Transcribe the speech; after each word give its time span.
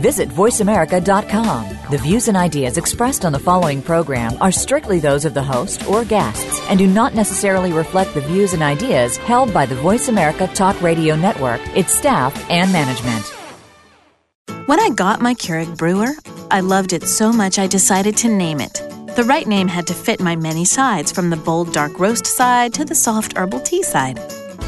Visit 0.00 0.30
VoiceAmerica.com. 0.30 1.90
The 1.90 1.98
views 1.98 2.28
and 2.28 2.36
ideas 2.36 2.78
expressed 2.78 3.24
on 3.24 3.32
the 3.32 3.38
following 3.38 3.82
program 3.82 4.32
are 4.40 4.50
strictly 4.50 4.98
those 4.98 5.26
of 5.26 5.34
the 5.34 5.42
host 5.42 5.86
or 5.86 6.04
guests 6.04 6.60
and 6.70 6.78
do 6.78 6.86
not 6.86 7.14
necessarily 7.14 7.72
reflect 7.72 8.14
the 8.14 8.22
views 8.22 8.54
and 8.54 8.62
ideas 8.62 9.18
held 9.18 9.52
by 9.52 9.66
the 9.66 9.74
Voice 9.74 10.08
America 10.08 10.46
Talk 10.54 10.80
Radio 10.80 11.16
Network, 11.16 11.60
its 11.76 11.92
staff, 11.92 12.32
and 12.48 12.72
management. 12.72 13.26
When 14.66 14.80
I 14.80 14.88
got 14.88 15.20
my 15.20 15.34
Keurig 15.34 15.76
brewer, 15.76 16.12
I 16.50 16.60
loved 16.60 16.92
it 16.94 17.02
so 17.02 17.32
much 17.32 17.58
I 17.58 17.66
decided 17.66 18.16
to 18.18 18.28
name 18.28 18.60
it. 18.60 18.74
The 19.16 19.24
right 19.24 19.46
name 19.46 19.68
had 19.68 19.86
to 19.88 19.94
fit 19.94 20.20
my 20.20 20.34
many 20.34 20.64
sides, 20.64 21.12
from 21.12 21.28
the 21.28 21.36
bold 21.36 21.72
dark 21.72 21.98
roast 21.98 22.24
side 22.24 22.72
to 22.74 22.84
the 22.86 22.94
soft 22.94 23.36
herbal 23.36 23.60
tea 23.60 23.82
side. 23.82 24.18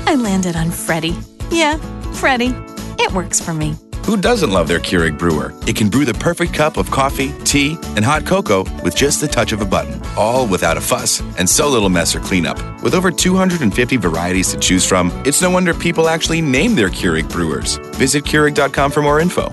I 0.06 0.14
landed 0.14 0.56
on 0.56 0.70
Freddie. 0.70 1.16
Yeah, 1.50 1.78
Freddie. 2.12 2.54
It 2.98 3.12
works 3.12 3.40
for 3.40 3.54
me. 3.54 3.76
Who 4.04 4.16
doesn't 4.16 4.50
love 4.50 4.66
their 4.66 4.80
Keurig 4.80 5.16
brewer? 5.16 5.54
It 5.66 5.76
can 5.76 5.88
brew 5.88 6.04
the 6.04 6.14
perfect 6.14 6.52
cup 6.52 6.76
of 6.76 6.90
coffee, 6.90 7.32
tea, 7.44 7.78
and 7.96 8.04
hot 8.04 8.26
cocoa 8.26 8.64
with 8.82 8.96
just 8.96 9.20
the 9.20 9.28
touch 9.28 9.52
of 9.52 9.60
a 9.60 9.64
button, 9.64 10.00
all 10.16 10.46
without 10.46 10.76
a 10.76 10.80
fuss 10.80 11.20
and 11.38 11.48
so 11.48 11.68
little 11.68 11.88
mess 11.88 12.14
or 12.14 12.20
cleanup. 12.20 12.58
With 12.82 12.94
over 12.94 13.12
250 13.12 13.96
varieties 13.98 14.50
to 14.50 14.58
choose 14.58 14.84
from, 14.84 15.12
it's 15.24 15.40
no 15.40 15.50
wonder 15.50 15.72
people 15.72 16.08
actually 16.08 16.40
name 16.40 16.74
their 16.74 16.90
Keurig 16.90 17.30
brewers. 17.30 17.76
Visit 17.94 18.24
Keurig.com 18.24 18.90
for 18.90 19.02
more 19.02 19.20
info. 19.20 19.52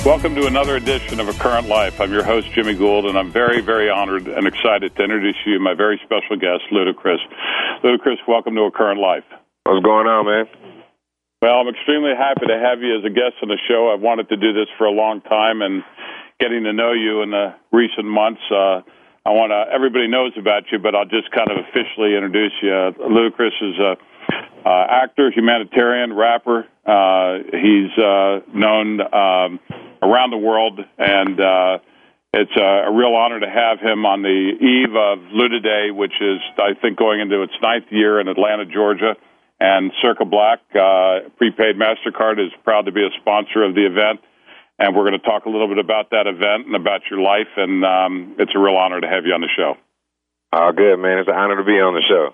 Welcome 0.00 0.34
to 0.36 0.46
another 0.46 0.76
edition 0.76 1.20
of 1.20 1.28
A 1.28 1.34
Current 1.34 1.68
Life. 1.68 2.00
I'm 2.00 2.10
your 2.10 2.24
host, 2.24 2.50
Jimmy 2.52 2.72
Gould, 2.72 3.04
and 3.04 3.18
I'm 3.18 3.30
very, 3.30 3.60
very 3.60 3.90
honored 3.90 4.28
and 4.28 4.46
excited 4.46 4.96
to 4.96 5.02
introduce 5.04 5.36
you 5.44 5.60
my 5.60 5.74
very 5.74 6.00
special 6.02 6.40
guest, 6.40 6.64
Ludacris. 6.72 7.20
Ludacris, 7.84 8.16
welcome 8.26 8.54
to 8.54 8.62
A 8.62 8.70
Current 8.72 8.98
Life. 8.98 9.24
What's 9.64 9.84
going 9.84 10.06
on, 10.08 10.24
man? 10.24 10.46
Well, 11.42 11.52
I'm 11.52 11.68
extremely 11.68 12.16
happy 12.16 12.46
to 12.48 12.58
have 12.58 12.80
you 12.80 12.96
as 12.96 13.04
a 13.04 13.12
guest 13.12 13.44
on 13.44 13.48
the 13.48 13.58
show. 13.68 13.92
I've 13.92 14.00
wanted 14.00 14.30
to 14.30 14.38
do 14.38 14.54
this 14.54 14.68
for 14.78 14.86
a 14.86 14.90
long 14.90 15.20
time, 15.20 15.60
and 15.60 15.84
getting 16.40 16.64
to 16.64 16.72
know 16.72 16.92
you 16.92 17.20
in 17.20 17.30
the 17.30 17.52
recent 17.70 18.06
months, 18.06 18.40
uh, 18.50 18.80
I 19.28 19.36
want 19.36 19.52
to. 19.52 19.68
Everybody 19.68 20.08
knows 20.08 20.32
about 20.40 20.64
you, 20.72 20.78
but 20.78 20.94
I'll 20.96 21.04
just 21.04 21.30
kind 21.30 21.52
of 21.52 21.60
officially 21.68 22.16
introduce 22.16 22.56
you. 22.62 22.72
Uh, 22.72 22.92
Ludacris 23.04 23.52
is 23.60 23.76
a 23.76 24.00
uh, 24.64 24.86
actor, 24.90 25.30
humanitarian, 25.30 26.12
rapper. 26.12 26.66
Uh, 26.84 27.38
he's 27.50 27.96
uh, 27.98 28.40
known 28.52 29.00
um, 29.00 29.60
around 30.02 30.30
the 30.30 30.40
world, 30.40 30.80
and 30.98 31.40
uh, 31.40 31.78
it's 32.32 32.56
a, 32.56 32.88
a 32.88 32.92
real 32.92 33.14
honor 33.14 33.40
to 33.40 33.48
have 33.48 33.80
him 33.80 34.06
on 34.06 34.22
the 34.22 34.28
eve 34.28 34.94
of 34.94 35.18
Luda 35.34 35.62
Day, 35.62 35.90
which 35.90 36.14
is, 36.20 36.38
I 36.58 36.74
think, 36.80 36.98
going 36.98 37.20
into 37.20 37.42
its 37.42 37.54
ninth 37.60 37.86
year 37.90 38.20
in 38.20 38.28
Atlanta, 38.28 38.66
Georgia. 38.66 39.16
And 39.58 39.92
Circa 40.00 40.24
Black, 40.24 40.60
uh, 40.72 41.28
prepaid 41.36 41.76
MasterCard, 41.76 42.38
is 42.40 42.50
proud 42.64 42.86
to 42.86 42.92
be 42.92 43.02
a 43.02 43.10
sponsor 43.20 43.62
of 43.62 43.74
the 43.74 43.84
event. 43.84 44.20
And 44.78 44.96
we're 44.96 45.04
going 45.04 45.20
to 45.20 45.26
talk 45.26 45.44
a 45.44 45.50
little 45.50 45.68
bit 45.68 45.76
about 45.76 46.10
that 46.10 46.26
event 46.26 46.66
and 46.66 46.74
about 46.74 47.02
your 47.10 47.20
life. 47.20 47.52
And 47.56 47.84
um, 47.84 48.36
it's 48.38 48.52
a 48.54 48.58
real 48.58 48.76
honor 48.76 49.00
to 49.00 49.06
have 49.06 49.26
you 49.26 49.34
on 49.34 49.42
the 49.42 49.52
show. 49.54 49.74
Oh, 50.52 50.72
good, 50.72 50.96
man. 50.96 51.18
It's 51.18 51.28
an 51.28 51.34
honor 51.34 51.56
to 51.56 51.64
be 51.64 51.78
on 51.78 51.94
the 51.94 52.02
show. 52.08 52.32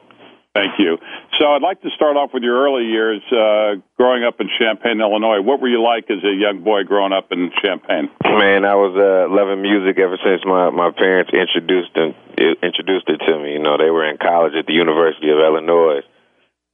Thank 0.56 0.80
you. 0.80 0.96
So 1.38 1.52
I'd 1.52 1.60
like 1.60 1.82
to 1.82 1.90
start 1.94 2.16
off 2.16 2.30
with 2.32 2.42
your 2.42 2.56
early 2.64 2.88
years 2.88 3.20
uh, 3.28 3.76
growing 4.00 4.24
up 4.24 4.40
in 4.40 4.48
Champaign, 4.58 5.00
Illinois. 5.00 5.44
What 5.44 5.60
were 5.60 5.68
you 5.68 5.82
like 5.84 6.08
as 6.08 6.24
a 6.24 6.32
young 6.32 6.64
boy 6.64 6.84
growing 6.84 7.12
up 7.12 7.28
in 7.30 7.52
Champaign? 7.62 8.08
Man, 8.24 8.64
I 8.64 8.74
was 8.74 8.96
uh, 8.96 9.28
loving 9.28 9.60
music 9.60 10.00
ever 10.00 10.16
since 10.24 10.40
my 10.48 10.70
my 10.70 10.90
parents 10.96 11.30
introduced 11.36 11.92
it, 11.94 12.16
introduced 12.64 13.08
it 13.08 13.20
to 13.28 13.38
me. 13.38 13.52
You 13.52 13.60
know, 13.60 13.76
they 13.76 13.92
were 13.92 14.08
in 14.08 14.16
college 14.16 14.54
at 14.56 14.64
the 14.64 14.72
University 14.72 15.28
of 15.28 15.38
Illinois. 15.38 16.00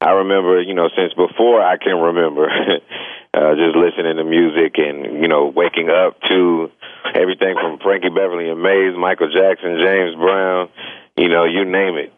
I 0.00 0.22
remember, 0.22 0.62
you 0.62 0.75
know, 0.75 0.91
since 0.94 1.15
before 1.15 1.62
I 1.62 1.76
can 1.78 1.98
remember, 1.98 2.47
uh, 3.34 3.54
just 3.54 3.75
listening 3.75 4.16
to 4.16 4.25
music 4.25 4.78
and 4.78 5.22
you 5.22 5.26
know 5.26 5.50
waking 5.50 5.91
up 5.91 6.22
to 6.31 6.71
everything 7.15 7.54
from 7.59 7.78
Frankie 7.82 8.15
Beverly 8.15 8.48
and 8.48 8.62
Maze, 8.62 8.94
Michael 8.94 9.31
Jackson, 9.31 9.82
James 9.82 10.15
Brown, 10.15 10.71
you 11.16 11.28
know, 11.28 11.44
you 11.44 11.65
name 11.65 11.97
it. 11.97 12.12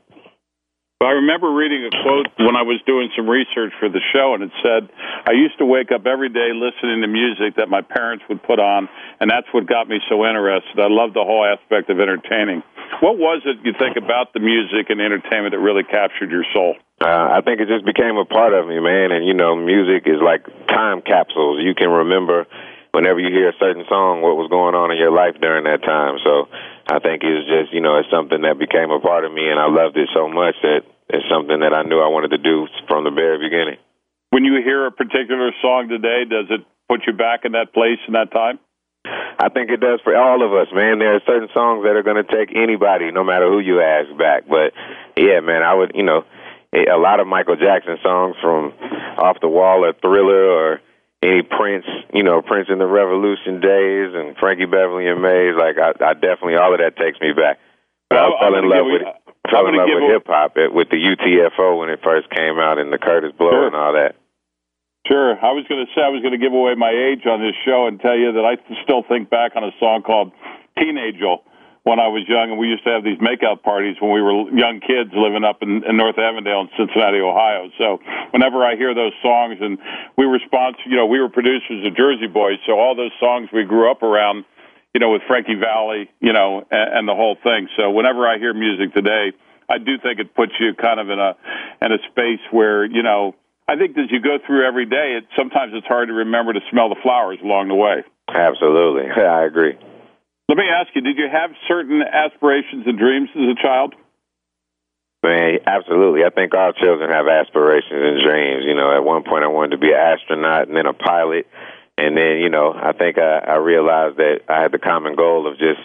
I 1.04 1.20
remember 1.20 1.53
reading 1.53 1.84
a 1.87 1.92
quote 2.03 2.28
when 2.38 2.56
I 2.56 2.62
was 2.62 2.81
doing 2.87 3.10
some 3.16 3.28
research 3.28 3.72
for 3.81 3.88
the 3.88 4.00
show, 4.12 4.34
and 4.34 4.42
it 4.44 4.53
said, 4.62 4.88
I 5.26 5.32
used 5.32 5.59
to 5.59 5.66
wake 5.66 5.92
up 5.92 6.06
every 6.06 6.28
day 6.28 6.53
listening 6.54 7.03
to 7.03 7.09
music 7.09 7.56
that 7.56 7.69
my 7.69 7.82
parents 7.82 8.25
would 8.28 8.42
put 8.42 8.59
on, 8.59 8.88
and 9.20 9.31
that's 9.31 9.47
what 9.53 9.66
got 9.66 9.88
me 9.88 10.00
so 10.09 10.25
interested. 10.25 10.78
I 10.78 10.88
love 10.88 11.15
the 11.15 11.25
whole 11.25 11.44
aspect 11.44 11.91
of 11.91 12.00
entertaining. 12.00 12.62
What 13.00 13.19
was 13.19 13.42
it 13.44 13.59
you 13.65 13.72
think 13.78 13.97
about 13.97 14.32
the 14.32 14.41
music 14.41 14.91
and 14.91 15.00
entertainment 15.00 15.53
that 15.53 15.60
really 15.60 15.84
captured 15.84 16.31
your 16.31 16.44
soul? 16.53 16.76
Uh, 17.00 17.36
I 17.36 17.41
think 17.42 17.60
it 17.60 17.66
just 17.66 17.84
became 17.84 18.16
a 18.16 18.25
part 18.25 18.54
of 18.54 18.69
me, 18.69 18.78
man. 18.78 19.10
And, 19.10 19.26
you 19.26 19.34
know, 19.34 19.56
music 19.56 20.06
is 20.06 20.22
like 20.22 20.47
time 20.69 21.03
capsules. 21.03 21.59
You 21.60 21.75
can 21.75 21.91
remember 21.91 22.47
whenever 22.94 23.19
you 23.19 23.34
hear 23.34 23.50
a 23.50 23.59
certain 23.59 23.82
song 23.91 24.22
what 24.22 24.38
was 24.38 24.47
going 24.47 24.78
on 24.78 24.94
in 24.94 24.97
your 24.97 25.10
life 25.10 25.34
during 25.42 25.66
that 25.66 25.82
time. 25.82 26.22
So 26.22 26.47
I 26.86 27.03
think 27.03 27.26
it's 27.26 27.42
just, 27.50 27.75
you 27.75 27.82
know, 27.82 27.98
it's 27.98 28.09
something 28.15 28.47
that 28.47 28.62
became 28.62 28.94
a 28.94 29.03
part 29.03 29.26
of 29.26 29.34
me, 29.34 29.50
and 29.50 29.59
I 29.59 29.66
loved 29.66 29.98
it 29.98 30.09
so 30.15 30.31
much 30.31 30.54
that 30.62 30.86
it's 31.09 31.25
something 31.31 31.60
that 31.60 31.75
I 31.75 31.82
knew 31.82 32.00
I 32.00 32.09
wanted 32.09 32.32
to 32.32 32.38
do 32.38 32.66
from 32.88 33.04
the 33.04 33.10
very 33.10 33.38
beginning. 33.38 33.76
When 34.31 34.44
you 34.44 34.56
hear 34.65 34.87
a 34.87 34.91
particular 34.91 35.53
song 35.60 35.88
today, 35.88 36.25
does 36.25 36.47
it 36.50 36.66
put 36.88 37.06
you 37.06 37.12
back 37.12 37.44
in 37.44 37.53
that 37.53 37.72
place 37.72 38.00
in 38.09 38.15
that 38.15 38.32
time? 38.32 38.59
I 39.04 39.48
think 39.53 39.70
it 39.70 39.81
does 39.81 40.00
for 40.03 40.16
all 40.16 40.41
of 40.41 40.54
us, 40.54 40.72
man. 40.72 40.98
There 40.98 41.15
are 41.15 41.20
certain 41.26 41.48
songs 41.53 41.84
that 41.84 41.92
are 41.92 42.03
going 42.03 42.22
to 42.22 42.25
take 42.25 42.56
anybody, 42.56 43.12
no 43.12 43.22
matter 43.22 43.48
who 43.48 43.60
you 43.60 43.81
ask, 43.81 44.09
back. 44.16 44.48
But 44.48 44.72
yeah, 45.16 45.41
man, 45.41 45.62
I 45.62 45.75
would, 45.75 45.92
you 45.94 46.03
know, 46.04 46.25
a 46.72 46.97
lot 46.97 47.21
of 47.21 47.26
Michael 47.26 47.56
Jackson 47.56 47.98
songs 48.03 48.36
from 48.41 48.72
Off 49.19 49.36
the 49.41 49.48
Wall 49.48 49.84
or 49.84 49.92
Thriller 49.92 50.48
or 50.48 50.81
any 51.22 51.42
Prince, 51.42 51.84
you 52.12 52.22
know, 52.22 52.41
Prince 52.41 52.69
in 52.72 52.78
the 52.78 52.86
Revolution 52.86 53.60
days 53.60 54.10
and 54.16 54.36
Frankie 54.38 54.66
Beverly 54.66 55.06
and 55.06 55.21
Maze. 55.21 55.54
Like, 55.56 55.76
I, 55.76 55.92
I 56.00 56.15
definitely, 56.15 56.56
all 56.56 56.72
of 56.72 56.81
that 56.81 56.97
takes 56.97 57.21
me 57.21 57.32
back. 57.32 57.59
But 58.09 58.16
well, 58.16 58.34
I 58.34 58.41
fell 58.41 58.54
in 58.56 58.69
love 58.69 58.86
with. 58.88 59.03
it 59.03 59.23
fell 59.50 59.66
in 59.69 59.77
love 59.77 59.88
with 59.88 60.10
hip 60.10 60.27
hop 60.27 60.56
with 60.72 60.88
the 60.91 60.97
UTFO 60.97 61.78
when 61.78 61.91
it 61.91 62.00
first 62.03 62.31
came 62.31 62.59
out 62.59 62.78
and 62.78 62.93
the 62.93 62.99
Kurtis 62.99 63.37
Blow 63.37 63.50
sure. 63.50 63.66
and 63.66 63.77
all 63.77 63.93
that. 63.93 64.16
Sure. 65.06 65.37
I 65.37 65.53
was 65.53 65.69
going 65.69 65.84
to 65.84 65.91
say 65.93 66.00
I 66.00 66.09
was 66.09 66.22
going 66.22 66.32
to 66.32 66.41
give 66.41 66.53
away 66.53 66.75
my 66.75 66.88
age 66.88 67.28
on 67.28 67.44
this 67.44 67.54
show 67.65 67.87
and 67.87 68.00
tell 68.00 68.16
you 68.16 68.33
that 68.33 68.44
I 68.44 68.56
still 68.84 69.04
think 69.04 69.28
back 69.28 69.53
on 69.54 69.65
a 69.65 69.72
song 69.78 70.03
called 70.03 70.33
Teen-Angel 70.80 71.45
when 71.84 72.01
I 72.01 72.09
was 72.09 72.24
young, 72.24 72.48
and 72.48 72.57
we 72.57 72.72
used 72.72 72.83
to 72.89 72.97
have 72.97 73.04
these 73.04 73.21
makeout 73.21 73.60
parties 73.60 74.01
when 74.01 74.09
we 74.09 74.24
were 74.24 74.48
young 74.57 74.80
kids 74.80 75.13
living 75.13 75.45
up 75.45 75.60
in, 75.60 75.84
in 75.84 76.01
North 76.01 76.16
Avondale 76.16 76.65
in 76.65 76.72
Cincinnati, 76.80 77.21
Ohio. 77.21 77.68
So 77.77 78.01
whenever 78.33 78.65
I 78.65 78.80
hear 78.80 78.97
those 78.97 79.13
songs, 79.21 79.60
and 79.60 79.77
we 80.16 80.24
were 80.24 80.41
sponsor, 80.41 80.80
you 80.89 80.97
know, 80.97 81.04
we 81.04 81.21
were 81.21 81.28
producers 81.28 81.84
of 81.84 81.92
Jersey 81.92 82.27
Boys, 82.27 82.57
so 82.65 82.80
all 82.80 82.97
those 82.97 83.13
songs 83.21 83.53
we 83.53 83.68
grew 83.68 83.92
up 83.92 84.03
around 84.03 84.48
you 84.94 85.00
know, 85.00 85.10
with 85.10 85.22
Frankie 85.26 85.58
Valli, 85.58 86.08
you 86.20 86.32
know, 86.32 86.64
and, 86.70 86.98
and 86.98 87.08
the 87.08 87.14
whole 87.14 87.36
thing. 87.42 87.68
So 87.76 87.91
whenever 87.91 88.26
I 88.26 88.38
hear 88.38 88.54
music 88.54 88.94
today, 88.94 89.32
I 89.68 89.78
do 89.78 89.98
think 89.98 90.20
it 90.20 90.34
puts 90.34 90.52
you 90.60 90.72
kind 90.74 91.00
of 91.00 91.10
in 91.10 91.18
a 91.18 91.36
in 91.82 91.92
a 91.92 91.98
space 92.10 92.41
where 92.50 92.84
you 92.84 93.02
know. 93.02 93.34
I 93.66 93.76
think 93.76 93.96
as 93.96 94.12
you 94.12 94.20
go 94.20 94.36
through 94.46 94.68
every 94.68 94.84
day, 94.84 95.16
it 95.16 95.24
sometimes 95.38 95.72
it's 95.72 95.86
hard 95.86 96.08
to 96.08 96.12
remember 96.28 96.52
to 96.52 96.60
smell 96.70 96.91
the 96.91 97.00
flowers 97.02 97.38
along 97.42 97.68
the 97.68 97.74
way. 97.74 98.04
Absolutely, 98.28 99.08
I 99.16 99.46
agree. 99.46 99.72
Let 100.50 100.58
me 100.58 100.68
ask 100.68 100.94
you: 100.94 101.00
Did 101.00 101.16
you 101.16 101.28
have 101.32 101.50
certain 101.66 102.02
aspirations 102.02 102.84
and 102.86 102.98
dreams 102.98 103.30
as 103.34 103.56
a 103.56 103.62
child? 103.62 103.94
Man, 105.24 105.60
absolutely. 105.66 106.20
I 106.22 106.28
think 106.28 106.52
all 106.52 106.74
children 106.74 107.08
have 107.08 107.26
aspirations 107.26 107.96
and 107.96 108.20
dreams. 108.20 108.64
You 108.68 108.74
know, 108.74 108.94
at 108.94 109.02
one 109.02 109.24
point 109.24 109.42
I 109.42 109.48
wanted 109.48 109.70
to 109.70 109.78
be 109.78 109.88
an 109.88 109.96
astronaut 109.96 110.68
and 110.68 110.76
then 110.76 110.84
a 110.84 110.92
pilot 110.92 111.48
And 111.96 112.16
then, 112.16 112.38
you 112.42 112.50
know, 112.50 112.74
I 112.74 112.92
think 112.92 113.18
I, 113.18 113.38
I 113.38 113.56
realized 113.56 114.18
that 114.18 114.42
I 114.48 114.62
had 114.62 114.72
the 114.72 114.82
common 114.82 115.14
goal 115.14 115.46
of 115.46 115.58
just 115.58 115.80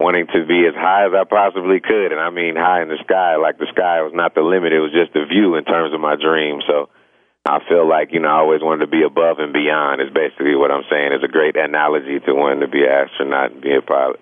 wanting 0.00 0.26
to 0.34 0.44
be 0.46 0.66
as 0.66 0.74
high 0.74 1.06
as 1.06 1.14
I 1.14 1.22
possibly 1.22 1.78
could. 1.78 2.10
And 2.10 2.20
I 2.20 2.30
mean 2.30 2.56
high 2.56 2.82
in 2.82 2.88
the 2.88 2.98
sky, 3.06 3.36
like 3.36 3.58
the 3.58 3.70
sky 3.70 4.02
was 4.02 4.12
not 4.12 4.34
the 4.34 4.42
limit. 4.42 4.74
It 4.74 4.82
was 4.82 4.90
just 4.90 5.14
the 5.14 5.24
view 5.30 5.54
in 5.54 5.64
terms 5.64 5.94
of 5.94 6.00
my 6.00 6.16
dream. 6.18 6.58
So 6.66 6.90
I 7.46 7.62
feel 7.68 7.86
like, 7.86 8.10
you 8.10 8.18
know, 8.18 8.28
I 8.28 8.42
always 8.42 8.62
wanted 8.66 8.88
to 8.88 8.90
be 8.90 9.06
above 9.06 9.38
and 9.38 9.52
beyond 9.52 10.02
is 10.02 10.10
basically 10.10 10.58
what 10.58 10.74
I'm 10.74 10.88
saying. 10.90 11.14
It's 11.14 11.24
a 11.24 11.30
great 11.30 11.54
analogy 11.54 12.18
to 12.26 12.34
wanting 12.34 12.66
to 12.66 12.68
be 12.68 12.82
an 12.82 12.90
astronaut 12.90 13.52
and 13.52 13.62
be 13.62 13.76
a 13.76 13.82
pilot. 13.82 14.18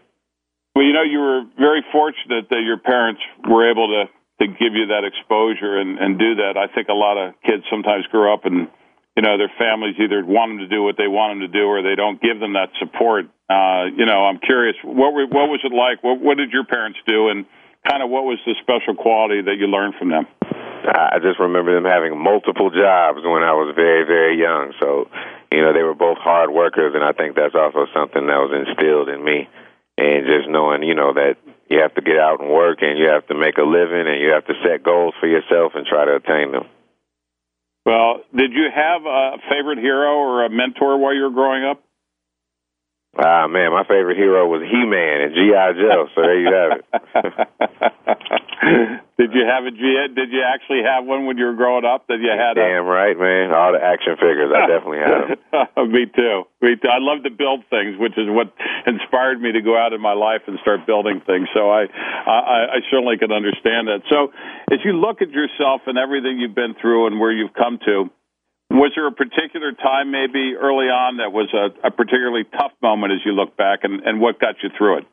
Well, 0.75 0.84
you 0.84 0.93
know, 0.93 1.05
you 1.05 1.20
were 1.20 1.43
very 1.56 1.84
fortunate 1.93 2.49
that 2.50 2.62
your 2.64 2.79
parents 2.79 3.20
were 3.49 3.70
able 3.70 3.88
to 3.88 4.12
to 4.40 4.49
give 4.49 4.75
you 4.75 4.90
that 4.90 5.05
exposure 5.05 5.79
and 5.79 5.99
and 5.99 6.19
do 6.19 6.34
that. 6.43 6.56
I 6.56 6.67
think 6.75 6.88
a 6.88 6.96
lot 6.96 7.17
of 7.17 7.34
kids 7.44 7.62
sometimes 7.70 8.06
grow 8.11 8.32
up 8.32 8.44
and 8.44 8.69
you 9.17 9.23
know 9.23 9.37
their 9.37 9.53
families 9.59 9.97
either 9.99 10.25
want 10.25 10.50
them 10.50 10.59
to 10.59 10.69
do 10.69 10.82
what 10.82 10.97
they 10.97 11.09
want 11.09 11.38
them 11.38 11.41
to 11.44 11.53
do 11.53 11.67
or 11.67 11.82
they 11.82 11.94
don't 11.94 12.20
give 12.20 12.41
them 12.41 12.55
that 12.55 12.70
support. 12.79 13.26
Uh, 13.49 13.93
you 13.97 14.06
know, 14.06 14.25
I'm 14.25 14.38
curious 14.38 14.76
what 14.82 15.12
were, 15.12 15.26
what 15.26 15.53
was 15.53 15.61
it 15.64 15.73
like? 15.73 16.03
What 16.03 16.20
what 16.20 16.37
did 16.37 16.50
your 16.50 16.64
parents 16.64 16.99
do 17.06 17.29
and 17.29 17.44
kind 17.88 18.03
of 18.03 18.11
what 18.11 18.25
was 18.25 18.38
the 18.47 18.55
special 18.62 18.94
quality 18.94 19.43
that 19.43 19.56
you 19.59 19.67
learned 19.67 19.94
from 19.99 20.11
them? 20.11 20.26
I 20.82 21.19
just 21.23 21.38
remember 21.38 21.75
them 21.75 21.87
having 21.87 22.19
multiple 22.19 22.70
jobs 22.70 23.23
when 23.23 23.47
I 23.47 23.55
was 23.55 23.73
very, 23.76 24.03
very 24.03 24.35
young. 24.35 24.75
So, 24.82 25.06
you 25.53 25.62
know, 25.62 25.73
they 25.73 25.82
were 25.82 25.94
both 25.94 26.19
hard 26.19 26.50
workers, 26.50 26.94
and 26.94 27.05
I 27.05 27.12
think 27.12 27.37
that's 27.37 27.55
also 27.55 27.87
something 27.94 28.26
that 28.26 28.43
was 28.43 28.50
instilled 28.50 29.08
in 29.08 29.23
me. 29.23 29.49
And 29.99 30.26
just 30.26 30.49
knowing, 30.49 30.82
you 30.82 30.94
know, 30.94 31.12
that 31.15 31.37
you 31.70 31.79
have 31.81 31.94
to 31.94 32.03
get 32.03 32.19
out 32.19 32.41
and 32.41 32.50
work, 32.50 32.82
and 32.82 32.99
you 32.99 33.06
have 33.08 33.26
to 33.29 33.38
make 33.38 33.58
a 33.58 33.62
living, 33.62 34.08
and 34.08 34.19
you 34.19 34.35
have 34.35 34.47
to 34.47 34.55
set 34.67 34.82
goals 34.82 35.15
for 35.20 35.29
yourself 35.29 35.73
and 35.76 35.87
try 35.87 36.05
to 36.05 36.17
attain 36.17 36.50
them. 36.50 36.67
Well, 37.84 38.20
did 38.37 38.52
you 38.52 38.69
have 38.75 39.02
a 39.05 39.38
favorite 39.50 39.79
hero 39.79 40.14
or 40.14 40.44
a 40.44 40.50
mentor 40.50 40.99
while 40.99 41.14
you 41.14 41.23
were 41.23 41.31
growing 41.31 41.64
up? 41.64 41.82
Ah 43.12 43.44
man, 43.44 43.76
my 43.76 43.85
favorite 43.85 44.17
hero 44.17 44.49
was 44.49 44.64
He 44.64 44.88
Man 44.88 45.29
and 45.29 45.37
GI 45.37 45.76
Joe. 45.76 46.09
So 46.17 46.25
there 46.25 46.41
you 46.41 46.49
have 46.49 46.81
it. 46.81 46.88
did 49.20 49.37
you 49.37 49.44
have 49.44 49.69
a 49.69 49.70
G? 49.70 49.85
Did 50.17 50.32
you 50.32 50.41
actually 50.41 50.81
have 50.81 51.05
one 51.05 51.29
when 51.29 51.37
you 51.37 51.44
were 51.44 51.53
growing 51.53 51.85
up? 51.85 52.09
That 52.09 52.25
you 52.25 52.32
had? 52.32 52.56
Damn 52.56 52.82
a... 52.82 52.88
right, 52.88 53.12
man. 53.12 53.53
All 53.53 53.76
the 53.76 53.85
action 53.85 54.17
figures, 54.17 54.49
I 54.49 54.64
definitely 54.64 55.05
had 55.05 55.29
them. 55.29 55.37
Me 55.93 56.09
too. 56.09 56.49
Me 56.64 56.73
too. 56.81 56.88
I 56.88 57.05
love 57.05 57.20
to 57.29 57.31
build 57.31 57.69
things, 57.69 58.00
which 58.00 58.17
is 58.17 58.32
what 58.32 58.49
inspired 58.88 59.44
me 59.44 59.53
to 59.53 59.61
go 59.61 59.76
out 59.76 59.93
in 59.93 60.00
my 60.00 60.17
life 60.17 60.49
and 60.49 60.56
start 60.65 60.88
building 60.88 61.20
things. 61.29 61.53
So 61.53 61.69
I, 61.69 61.93
I, 62.25 62.75
I 62.75 62.81
certainly 62.88 63.20
can 63.20 63.29
understand 63.29 63.93
that. 63.93 64.08
So 64.08 64.32
as 64.73 64.81
you 64.88 64.97
look 64.97 65.20
at 65.20 65.37
yourself 65.37 65.85
and 65.85 66.00
everything 66.00 66.41
you've 66.41 66.56
been 66.56 66.73
through 66.81 67.12
and 67.12 67.20
where 67.20 67.32
you've 67.32 67.53
come 67.53 67.76
to 67.85 68.08
was 68.79 68.93
there 68.95 69.07
a 69.07 69.13
particular 69.13 69.73
time, 69.73 70.11
maybe 70.11 70.55
early 70.57 70.87
on, 70.87 71.19
that 71.19 71.33
was 71.33 71.53
a, 71.53 71.87
a 71.87 71.91
particularly 71.91 72.45
tough 72.45 72.73
moment 72.83 73.13
as 73.13 73.21
you 73.25 73.33
look 73.33 73.57
back, 73.57 73.81
and, 73.83 74.01
and 74.03 74.21
what 74.21 74.39
got 74.39 74.57
you 74.63 74.71
through 74.77 74.99
it? 74.99 75.05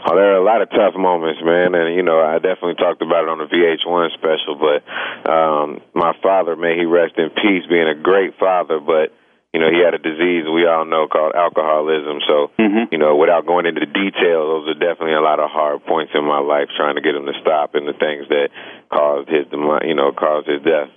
Oh, 0.00 0.16
there 0.16 0.32
are 0.32 0.40
a 0.40 0.44
lot 0.44 0.62
of 0.62 0.70
tough 0.70 0.96
moments, 0.96 1.44
man, 1.44 1.76
and 1.76 1.92
you 1.94 2.02
know 2.02 2.24
I 2.24 2.40
definitely 2.40 2.80
talked 2.80 3.02
about 3.02 3.28
it 3.28 3.30
on 3.30 3.36
the 3.36 3.50
VH1 3.52 4.16
special. 4.16 4.56
But 4.56 4.80
um, 5.28 5.84
my 5.92 6.16
father, 6.22 6.56
may 6.56 6.72
he 6.72 6.88
rest 6.88 7.20
in 7.20 7.28
peace, 7.36 7.68
being 7.68 7.84
a 7.84 7.98
great 8.00 8.32
father, 8.40 8.80
but 8.80 9.12
you 9.52 9.60
know 9.60 9.68
he 9.68 9.84
had 9.84 9.92
a 9.92 10.00
disease 10.00 10.48
we 10.48 10.64
all 10.64 10.88
know 10.88 11.04
called 11.04 11.36
alcoholism. 11.36 12.24
So 12.24 12.48
mm-hmm. 12.56 12.88
you 12.88 12.96
know, 12.96 13.20
without 13.20 13.44
going 13.44 13.66
into 13.68 13.84
the 13.84 13.92
details, 13.92 14.46
those 14.48 14.72
are 14.72 14.80
definitely 14.80 15.20
a 15.20 15.24
lot 15.24 15.36
of 15.36 15.52
hard 15.52 15.84
points 15.84 16.16
in 16.16 16.24
my 16.24 16.40
life 16.40 16.72
trying 16.80 16.96
to 16.96 17.04
get 17.04 17.12
him 17.12 17.28
to 17.28 17.36
stop, 17.44 17.76
and 17.76 17.84
the 17.84 17.98
things 18.00 18.24
that 18.32 18.48
caused 18.88 19.28
his, 19.28 19.44
you 19.52 19.94
know, 19.94 20.16
caused 20.16 20.48
his 20.48 20.64
death. 20.64 20.88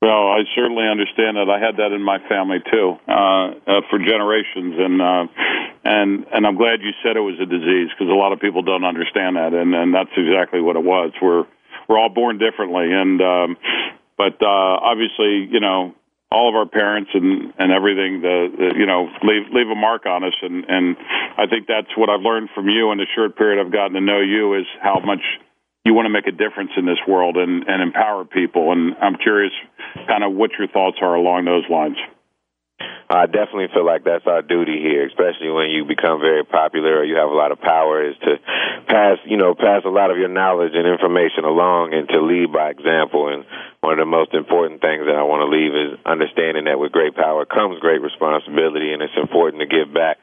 Well, 0.00 0.30
I 0.30 0.46
certainly 0.54 0.86
understand 0.86 1.36
that. 1.36 1.50
I 1.50 1.58
had 1.58 1.76
that 1.82 1.90
in 1.90 2.02
my 2.02 2.18
family 2.28 2.58
too, 2.70 2.94
uh, 3.08 3.50
uh, 3.66 3.80
for 3.90 3.98
generations, 3.98 4.78
and 4.78 5.02
uh, 5.02 5.26
and 5.84 6.24
and 6.32 6.46
I'm 6.46 6.54
glad 6.56 6.82
you 6.82 6.94
said 7.02 7.16
it 7.16 7.26
was 7.26 7.34
a 7.42 7.46
disease 7.46 7.90
because 7.90 8.06
a 8.06 8.14
lot 8.14 8.32
of 8.32 8.38
people 8.38 8.62
don't 8.62 8.84
understand 8.84 9.34
that, 9.34 9.52
and 9.54 9.74
and 9.74 9.92
that's 9.92 10.14
exactly 10.16 10.60
what 10.60 10.76
it 10.76 10.84
was. 10.84 11.10
We're 11.20 11.46
we're 11.88 11.98
all 11.98 12.14
born 12.14 12.38
differently, 12.38 12.94
and 12.94 13.20
um, 13.20 13.56
but 14.16 14.38
uh, 14.38 14.74
obviously, 14.86 15.50
you 15.50 15.58
know, 15.58 15.94
all 16.30 16.48
of 16.48 16.54
our 16.54 16.66
parents 16.70 17.10
and 17.14 17.52
and 17.58 17.72
everything, 17.72 18.22
the, 18.22 18.54
the 18.54 18.78
you 18.78 18.86
know, 18.86 19.10
leave 19.26 19.50
leave 19.50 19.66
a 19.66 19.74
mark 19.74 20.06
on 20.06 20.22
us, 20.22 20.34
and 20.42 20.64
and 20.68 20.96
I 21.36 21.50
think 21.50 21.66
that's 21.66 21.90
what 21.96 22.08
I've 22.08 22.22
learned 22.22 22.50
from 22.54 22.68
you 22.68 22.92
in 22.92 22.98
the 22.98 23.06
short 23.16 23.34
period 23.36 23.58
I've 23.58 23.72
gotten 23.72 23.94
to 23.94 24.00
know 24.00 24.20
you 24.20 24.54
is 24.54 24.66
how 24.80 25.00
much 25.00 25.26
you 25.88 25.96
want 25.96 26.04
to 26.04 26.12
make 26.12 26.28
a 26.28 26.36
difference 26.36 26.76
in 26.76 26.84
this 26.84 27.00
world 27.08 27.40
and, 27.40 27.64
and 27.64 27.80
empower 27.80 28.28
people. 28.28 28.72
And 28.76 28.92
I'm 29.00 29.16
curious, 29.16 29.56
kind 30.04 30.20
of, 30.20 30.36
what 30.36 30.52
your 30.60 30.68
thoughts 30.68 31.00
are 31.00 31.16
along 31.16 31.48
those 31.48 31.64
lines. 31.72 31.96
I 33.08 33.24
definitely 33.24 33.72
feel 33.72 33.88
like 33.88 34.04
that's 34.04 34.28
our 34.28 34.44
duty 34.44 34.84
here, 34.84 35.08
especially 35.08 35.48
when 35.48 35.72
you 35.72 35.88
become 35.88 36.20
very 36.20 36.44
popular 36.44 37.00
or 37.00 37.04
you 37.08 37.16
have 37.16 37.32
a 37.32 37.34
lot 37.34 37.56
of 37.56 37.58
power, 37.58 38.04
is 38.04 38.14
to 38.20 38.36
pass, 38.84 39.16
you 39.24 39.40
know, 39.40 39.56
pass 39.56 39.80
a 39.88 39.88
lot 39.88 40.12
of 40.12 40.20
your 40.20 40.28
knowledge 40.28 40.76
and 40.76 40.84
information 40.84 41.48
along 41.48 41.96
and 41.96 42.04
to 42.12 42.20
lead 42.20 42.52
by 42.52 42.68
example. 42.68 43.32
And 43.32 43.48
one 43.80 43.96
of 43.96 43.98
the 43.98 44.12
most 44.12 44.36
important 44.36 44.84
things 44.84 45.08
that 45.08 45.16
I 45.16 45.24
want 45.24 45.40
to 45.40 45.48
leave 45.48 45.72
is 45.72 45.96
understanding 46.04 46.68
that 46.68 46.76
with 46.76 46.92
great 46.92 47.16
power 47.16 47.48
comes 47.48 47.80
great 47.80 48.04
responsibility, 48.04 48.92
and 48.92 49.00
it's 49.00 49.16
important 49.16 49.64
to 49.64 49.72
give 49.72 49.88
back 49.88 50.20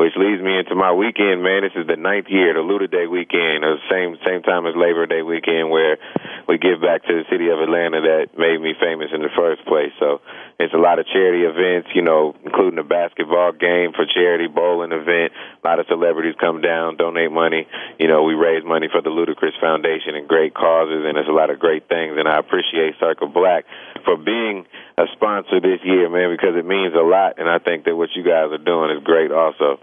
which 0.00 0.16
leads 0.16 0.40
me 0.40 0.56
into 0.56 0.72
my 0.72 0.96
weekend, 0.96 1.44
man. 1.44 1.60
This 1.60 1.76
is 1.76 1.84
the 1.84 2.00
ninth 2.00 2.32
year, 2.32 2.56
the 2.56 2.64
Luda 2.64 2.88
Day 2.88 3.04
weekend, 3.04 3.60
the 3.60 3.76
same 3.92 4.16
same 4.24 4.40
time 4.40 4.64
as 4.64 4.72
Labor 4.72 5.04
Day 5.04 5.20
weekend, 5.20 5.68
where 5.68 6.00
we 6.48 6.56
give 6.56 6.80
back 6.80 7.04
to 7.04 7.12
the 7.20 7.28
city 7.28 7.52
of 7.52 7.60
Atlanta 7.60 8.00
that 8.00 8.32
made 8.32 8.64
me 8.64 8.72
famous 8.80 9.12
in 9.12 9.20
the 9.20 9.28
first 9.36 9.60
place. 9.68 9.92
So 10.00 10.24
it's 10.56 10.72
a 10.72 10.80
lot 10.80 10.96
of 10.96 11.04
charity 11.04 11.44
events, 11.44 11.92
you 11.92 12.00
know, 12.00 12.32
including 12.48 12.80
a 12.80 12.88
basketball 12.88 13.52
game 13.52 13.92
for 13.92 14.08
charity, 14.08 14.48
bowling 14.48 14.96
event. 14.96 15.36
A 15.36 15.68
lot 15.68 15.76
of 15.76 15.84
celebrities 15.92 16.32
come 16.40 16.64
down, 16.64 16.96
donate 16.96 17.28
money. 17.28 17.68
You 18.00 18.08
know, 18.08 18.24
we 18.24 18.32
raise 18.32 18.64
money 18.64 18.88
for 18.88 19.04
the 19.04 19.12
Ludacris 19.12 19.60
Foundation 19.60 20.16
and 20.16 20.24
great 20.24 20.56
causes, 20.56 21.04
and 21.04 21.20
it's 21.20 21.28
a 21.28 21.36
lot 21.36 21.52
of 21.52 21.60
great 21.60 21.92
things. 21.92 22.16
And 22.16 22.24
I 22.24 22.40
appreciate 22.40 22.96
Circa 22.96 23.28
Black 23.28 23.68
for 24.08 24.16
being 24.16 24.64
a 24.96 25.04
sponsor 25.12 25.60
this 25.60 25.84
year, 25.84 26.08
man, 26.08 26.32
because 26.32 26.56
it 26.56 26.64
means 26.64 26.96
a 26.96 27.04
lot. 27.04 27.36
And 27.36 27.52
I 27.52 27.60
think 27.60 27.84
that 27.84 27.92
what 27.92 28.08
you 28.16 28.24
guys 28.24 28.48
are 28.48 28.64
doing 28.64 28.96
is 28.96 29.04
great, 29.04 29.28
also. 29.28 29.76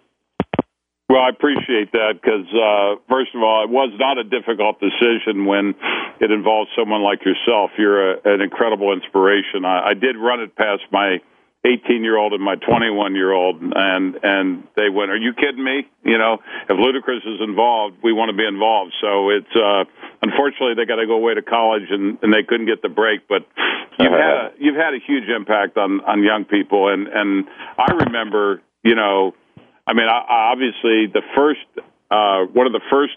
Well, 1.10 1.22
I 1.24 1.30
appreciate 1.30 1.94
that 1.94 2.20
because, 2.20 2.44
uh, 2.52 3.00
first 3.08 3.32
of 3.34 3.42
all, 3.42 3.64
it 3.64 3.70
was 3.72 3.96
not 3.96 4.18
a 4.18 4.26
difficult 4.28 4.84
decision 4.84 5.46
when 5.46 5.74
it 6.20 6.32
involves 6.32 6.70
someone 6.76 7.02
like 7.02 7.24
yourself. 7.24 7.72
You're 7.78 8.20
a, 8.20 8.36
an 8.36 8.42
incredible 8.42 8.92
inspiration. 8.92 9.64
I, 9.64 9.92
I 9.92 9.94
did 9.94 10.18
run 10.20 10.42
it 10.42 10.54
past 10.58 10.84
my 10.92 11.24
18 11.64 12.04
year 12.04 12.18
old 12.18 12.34
and 12.34 12.44
my 12.44 12.56
21 12.56 13.16
year 13.16 13.32
old, 13.32 13.62
and 13.62 14.20
and 14.22 14.68
they 14.76 14.90
went, 14.92 15.10
"Are 15.10 15.18
you 15.18 15.32
kidding 15.32 15.64
me? 15.64 15.88
You 16.04 16.18
know, 16.18 16.40
if 16.68 16.76
Ludacris 16.76 17.24
is 17.24 17.40
involved, 17.40 18.04
we 18.04 18.12
want 18.12 18.30
to 18.30 18.36
be 18.36 18.46
involved." 18.46 18.94
So 19.00 19.30
it's 19.30 19.56
uh, 19.56 19.88
unfortunately 20.22 20.76
they 20.76 20.86
got 20.86 21.00
to 21.00 21.08
go 21.08 21.16
away 21.16 21.36
to 21.36 21.42
college 21.42 21.88
and, 21.90 22.18
and 22.22 22.34
they 22.34 22.44
couldn't 22.44 22.68
get 22.68 22.82
the 22.82 22.90
break. 22.90 23.28
But 23.28 23.48
you've 23.98 24.12
had 24.12 24.36
a, 24.36 24.52
you've 24.60 24.76
had 24.76 24.94
a 24.94 25.00
huge 25.00 25.30
impact 25.32 25.78
on 25.78 26.02
on 26.02 26.22
young 26.22 26.44
people, 26.44 26.92
and 26.92 27.08
and 27.08 27.48
I 27.80 27.94
remember, 27.94 28.62
you 28.84 28.96
know 28.96 29.34
I 29.88 29.94
mean, 29.94 30.08
I, 30.08 30.52
obviously, 30.52 31.08
the 31.08 31.24
first 31.36 31.64
uh, 32.12 32.44
one 32.52 32.68
of 32.68 32.74
the 32.74 32.84
first 32.92 33.16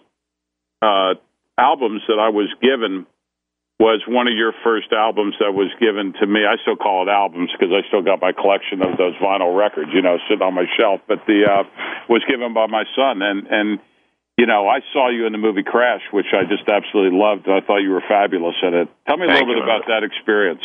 uh, 0.83 1.19
albums 1.59 2.03
that 2.07 2.19
I 2.19 2.31
was 2.31 2.49
given 2.63 3.07
was 3.81 4.05
one 4.07 4.29
of 4.29 4.37
your 4.37 4.53
first 4.63 4.93
albums 4.93 5.35
that 5.41 5.53
was 5.53 5.73
given 5.81 6.13
to 6.21 6.27
me. 6.27 6.45
I 6.45 6.61
still 6.63 6.77
call 6.77 7.09
it 7.09 7.11
albums 7.11 7.51
because 7.51 7.73
I 7.73 7.87
still 7.89 8.03
got 8.03 8.21
my 8.21 8.33
collection 8.33 8.85
of 8.85 8.99
those 8.99 9.17
vinyl 9.17 9.57
records, 9.57 9.91
you 9.93 10.03
know, 10.03 10.19
sitting 10.29 10.45
on 10.45 10.55
my 10.55 10.69
shelf. 10.79 11.01
But 11.09 11.27
the 11.27 11.49
uh, 11.49 11.65
was 12.09 12.23
given 12.29 12.55
by 12.55 12.67
my 12.67 12.85
son, 12.95 13.23
and 13.23 13.47
and 13.51 13.69
you 14.39 14.47
know, 14.47 14.69
I 14.69 14.81
saw 14.93 15.11
you 15.11 15.27
in 15.27 15.33
the 15.33 15.43
movie 15.43 15.65
Crash, 15.65 16.01
which 16.13 16.33
I 16.33 16.45
just 16.49 16.69
absolutely 16.69 17.19
loved. 17.19 17.49
I 17.49 17.61
thought 17.61 17.85
you 17.85 17.91
were 17.91 18.05
fabulous 18.07 18.57
in 18.63 18.73
it. 18.73 18.89
Tell 19.09 19.17
me 19.19 19.27
a 19.27 19.29
Thank 19.29 19.45
little 19.45 19.61
bit 19.61 19.65
about 19.65 19.85
that 19.89 20.05
experience. 20.05 20.63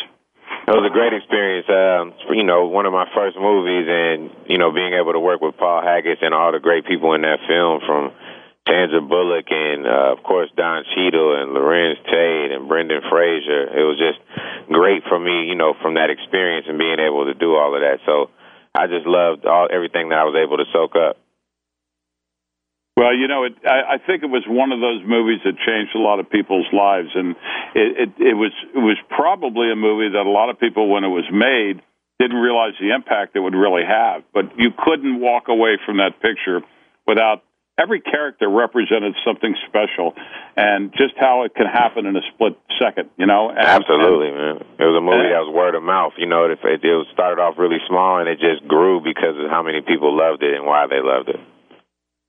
It 0.66 0.74
was 0.74 0.82
a 0.82 0.90
great 0.90 1.14
experience. 1.14 1.70
Um, 1.70 2.34
you 2.34 2.42
know, 2.42 2.66
one 2.66 2.86
of 2.86 2.92
my 2.92 3.06
first 3.14 3.38
movies, 3.38 3.86
and 3.86 4.50
you 4.50 4.58
know, 4.58 4.74
being 4.74 4.94
able 4.98 5.12
to 5.14 5.20
work 5.20 5.40
with 5.40 5.56
Paul 5.56 5.80
Haggis 5.80 6.18
and 6.22 6.34
all 6.34 6.50
the 6.50 6.58
great 6.58 6.84
people 6.86 7.14
in 7.14 7.22
that 7.22 7.38
film, 7.46 7.80
from 7.86 8.10
Sandra 8.66 9.00
Bullock 9.00 9.46
and 9.50 9.86
uh, 9.86 10.12
of 10.12 10.22
course 10.26 10.50
Don 10.56 10.82
Cheadle 10.90 11.38
and 11.38 11.54
Larenz 11.54 12.02
Tate 12.02 12.50
and 12.50 12.66
Brendan 12.66 13.00
Fraser. 13.08 13.70
It 13.70 13.86
was 13.86 13.94
just 13.94 14.18
great 14.66 15.06
for 15.08 15.18
me, 15.18 15.46
you 15.46 15.54
know, 15.54 15.74
from 15.80 15.94
that 15.94 16.10
experience 16.10 16.66
and 16.68 16.78
being 16.78 16.98
able 16.98 17.26
to 17.26 17.34
do 17.34 17.54
all 17.54 17.74
of 17.74 17.80
that. 17.80 18.02
So 18.04 18.30
I 18.74 18.88
just 18.90 19.06
loved 19.06 19.46
all 19.46 19.68
everything 19.70 20.10
that 20.10 20.18
I 20.18 20.24
was 20.24 20.34
able 20.34 20.58
to 20.58 20.66
soak 20.72 20.98
up. 20.98 21.16
Well, 22.96 23.12
you 23.12 23.28
know, 23.28 23.44
it, 23.44 23.52
I, 23.60 23.96
I 23.96 23.98
think 24.00 24.24
it 24.24 24.32
was 24.32 24.48
one 24.48 24.72
of 24.72 24.80
those 24.80 25.04
movies 25.04 25.44
that 25.44 25.60
changed 25.60 25.92
a 25.94 26.00
lot 26.00 26.18
of 26.18 26.30
people's 26.32 26.66
lives, 26.72 27.12
and 27.14 27.36
it, 27.76 28.08
it, 28.08 28.32
it 28.32 28.36
was 28.40 28.56
it 28.72 28.80
was 28.80 28.96
probably 29.12 29.70
a 29.70 29.76
movie 29.76 30.08
that 30.16 30.24
a 30.24 30.32
lot 30.32 30.48
of 30.48 30.58
people, 30.58 30.88
when 30.88 31.04
it 31.04 31.12
was 31.12 31.28
made, 31.28 31.84
didn't 32.16 32.40
realize 32.40 32.72
the 32.80 32.96
impact 32.96 33.36
it 33.36 33.40
would 33.40 33.54
really 33.54 33.84
have. 33.84 34.24
But 34.32 34.56
you 34.56 34.72
couldn't 34.72 35.20
walk 35.20 35.52
away 35.52 35.76
from 35.84 35.98
that 35.98 36.24
picture 36.24 36.64
without 37.06 37.44
every 37.76 38.00
character 38.00 38.48
represented 38.48 39.12
something 39.28 39.52
special, 39.68 40.16
and 40.56 40.88
just 40.96 41.20
how 41.20 41.44
it 41.44 41.52
can 41.52 41.68
happen 41.68 42.08
in 42.08 42.16
a 42.16 42.24
split 42.32 42.56
second. 42.80 43.12
You 43.20 43.28
know, 43.28 43.52
and, 43.52 43.60
absolutely, 43.60 44.32
and, 44.32 44.40
man. 44.40 44.56
It 44.80 44.88
was 44.88 44.96
a 44.96 45.04
movie 45.04 45.36
that 45.36 45.44
was 45.44 45.52
word 45.52 45.76
of 45.76 45.84
mouth. 45.84 46.16
You 46.16 46.32
know, 46.32 46.48
it, 46.48 46.56
it, 46.64 46.80
it 46.80 47.06
started 47.12 47.44
off 47.44 47.60
really 47.60 47.84
small, 47.84 48.24
and 48.24 48.28
it 48.32 48.40
just 48.40 48.64
grew 48.64 49.04
because 49.04 49.36
of 49.36 49.52
how 49.52 49.60
many 49.60 49.84
people 49.84 50.16
loved 50.16 50.40
it 50.40 50.56
and 50.56 50.64
why 50.64 50.88
they 50.88 51.04
loved 51.04 51.28
it 51.28 51.44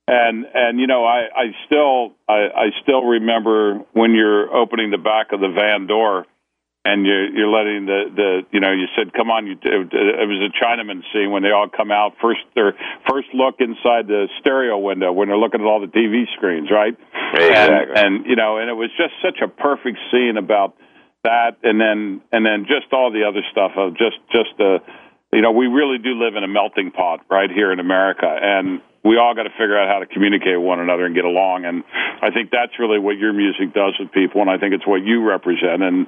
and 0.08 0.46
and 0.54 0.80
you 0.80 0.88
know 0.88 1.06
I 1.06 1.28
I 1.36 1.46
still 1.66 2.16
I, 2.28 2.48
I 2.56 2.66
still 2.84 3.04
remember 3.04 3.80
when 3.94 4.14
you're 4.14 4.54
opening 4.56 4.92
the 4.92 4.98
back 4.98 5.32
of 5.32 5.40
the 5.40 5.50
van 5.50 5.88
door 5.88 6.26
and 6.86 7.06
you're 7.06 7.30
you're 7.30 7.50
letting 7.50 7.86
the 7.86 8.04
the 8.16 8.42
you 8.52 8.60
know 8.60 8.72
you 8.72 8.88
said 8.96 9.14
come 9.14 9.30
on 9.30 9.48
you 9.48 9.54
it, 9.54 9.94
it 9.94 10.28
was 10.28 10.50
a 10.50 10.64
Chinaman 10.64 11.02
scene 11.12 11.32
when 11.32 11.44
they 11.44 11.52
all 11.52 11.68
come 11.70 11.92
out 11.92 12.14
first 12.22 12.42
their 12.56 12.74
first 13.10 13.28
look 13.34 13.56
inside 13.60 14.08
the 14.08 14.28
stereo 14.40 14.78
window 14.78 15.12
when 15.12 15.28
they're 15.28 15.38
looking 15.38 15.62
at 15.62 15.68
all 15.68 15.82
the 15.82 15.88
TV 15.88 16.24
screens 16.36 16.70
right? 16.72 16.98
Exactly. 17.34 17.96
and 17.96 17.98
and 17.98 18.26
you 18.26 18.36
know 18.36 18.58
and 18.58 18.70
it 18.70 18.76
was 18.76 18.90
just 18.98 19.14
such 19.22 19.40
a 19.44 19.48
perfect 19.48 19.98
scene 20.12 20.38
about 20.38 20.76
that. 21.28 21.58
And 21.64 21.80
then 21.80 22.22
and 22.32 22.46
then 22.46 22.66
just 22.66 22.92
all 22.94 23.12
the 23.12 23.24
other 23.28 23.42
stuff 23.52 23.72
of 23.76 23.98
just 23.98 24.18
just 24.32 24.50
the 24.58 24.80
you 25.34 25.42
know 25.42 25.52
we 25.52 25.68
really 25.68 25.98
do 25.98 26.16
live 26.16 26.36
in 26.36 26.44
a 26.44 26.48
melting 26.48 26.92
pot 26.92 27.26
right 27.30 27.52
here 27.52 27.72
in 27.72 27.80
America. 27.80 28.28
And 28.28 28.82
we 29.04 29.18
all 29.18 29.36
got 29.36 29.44
to 29.44 29.54
figure 29.56 29.78
out 29.78 29.88
how 29.88 30.00
to 30.00 30.06
communicate 30.06 30.58
with 30.58 30.66
one 30.66 30.80
another 30.80 31.06
and 31.06 31.16
get 31.16 31.26
along. 31.26 31.66
And 31.66 31.84
I 32.22 32.32
think 32.32 32.52
that's 32.52 32.78
really 32.80 33.00
what 33.00 33.18
your 33.18 33.34
music 33.34 33.74
does 33.74 33.94
with 34.00 34.12
people, 34.12 34.42
and 34.42 34.50
I 34.50 34.58
think 34.58 34.74
it's 34.74 34.88
what 34.88 35.04
you 35.04 35.24
represent. 35.24 35.84
And 35.84 36.08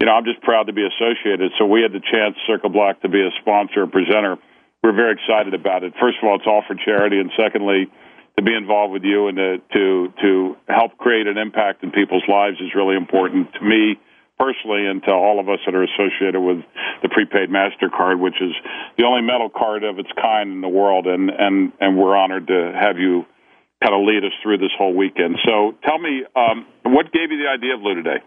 you 0.00 0.06
know, 0.06 0.12
I'm 0.12 0.24
just 0.24 0.42
proud 0.42 0.66
to 0.68 0.72
be 0.72 0.84
associated. 0.86 1.52
So 1.58 1.66
we 1.66 1.82
had 1.82 1.92
the 1.92 2.04
chance, 2.04 2.36
Circa 2.46 2.68
Black, 2.68 3.00
to 3.02 3.08
be 3.08 3.20
a 3.20 3.30
sponsor, 3.40 3.82
a 3.82 3.88
presenter. 3.88 4.36
We're 4.82 4.94
very 4.94 5.14
excited 5.14 5.54
about 5.54 5.82
it. 5.82 5.94
First 5.98 6.18
of 6.22 6.28
all, 6.28 6.36
it's 6.36 6.46
all 6.46 6.62
for 6.66 6.76
charity, 6.76 7.18
and 7.18 7.30
secondly, 7.36 7.88
to 8.36 8.42
be 8.42 8.54
involved 8.54 8.92
with 8.92 9.02
you 9.02 9.28
and 9.28 9.36
to 9.36 9.58
to 9.72 10.12
to 10.22 10.56
help 10.68 10.96
create 10.98 11.26
an 11.26 11.38
impact 11.38 11.82
in 11.82 11.90
people's 11.90 12.24
lives 12.28 12.60
is 12.60 12.74
really 12.74 12.96
important 12.96 13.52
to 13.54 13.64
me 13.64 13.98
personally 14.38 14.86
and 14.86 15.02
to 15.04 15.10
all 15.10 15.40
of 15.40 15.48
us 15.48 15.58
that 15.64 15.74
are 15.74 15.84
associated 15.84 16.40
with 16.40 16.60
the 17.02 17.08
prepaid 17.08 17.48
Mastercard, 17.48 18.20
which 18.20 18.36
is 18.40 18.52
the 18.98 19.04
only 19.04 19.22
metal 19.22 19.48
card 19.48 19.84
of 19.84 19.98
its 19.98 20.10
kind 20.20 20.52
in 20.52 20.60
the 20.60 20.68
world, 20.68 21.06
and 21.06 21.30
and 21.30 21.72
and 21.80 21.96
we're 21.96 22.16
honored 22.16 22.46
to 22.48 22.72
have 22.74 22.98
you 22.98 23.24
kind 23.82 23.94
of 23.94 24.06
lead 24.06 24.24
us 24.24 24.32
through 24.42 24.58
this 24.58 24.72
whole 24.76 24.94
weekend. 24.94 25.36
So, 25.44 25.76
tell 25.84 25.98
me, 25.98 26.24
um, 26.34 26.64
what 26.84 27.12
gave 27.12 27.30
you 27.30 27.44
the 27.44 27.50
idea 27.52 27.74
of 27.76 27.80
Luda 27.80 28.04
Day? 28.04 28.20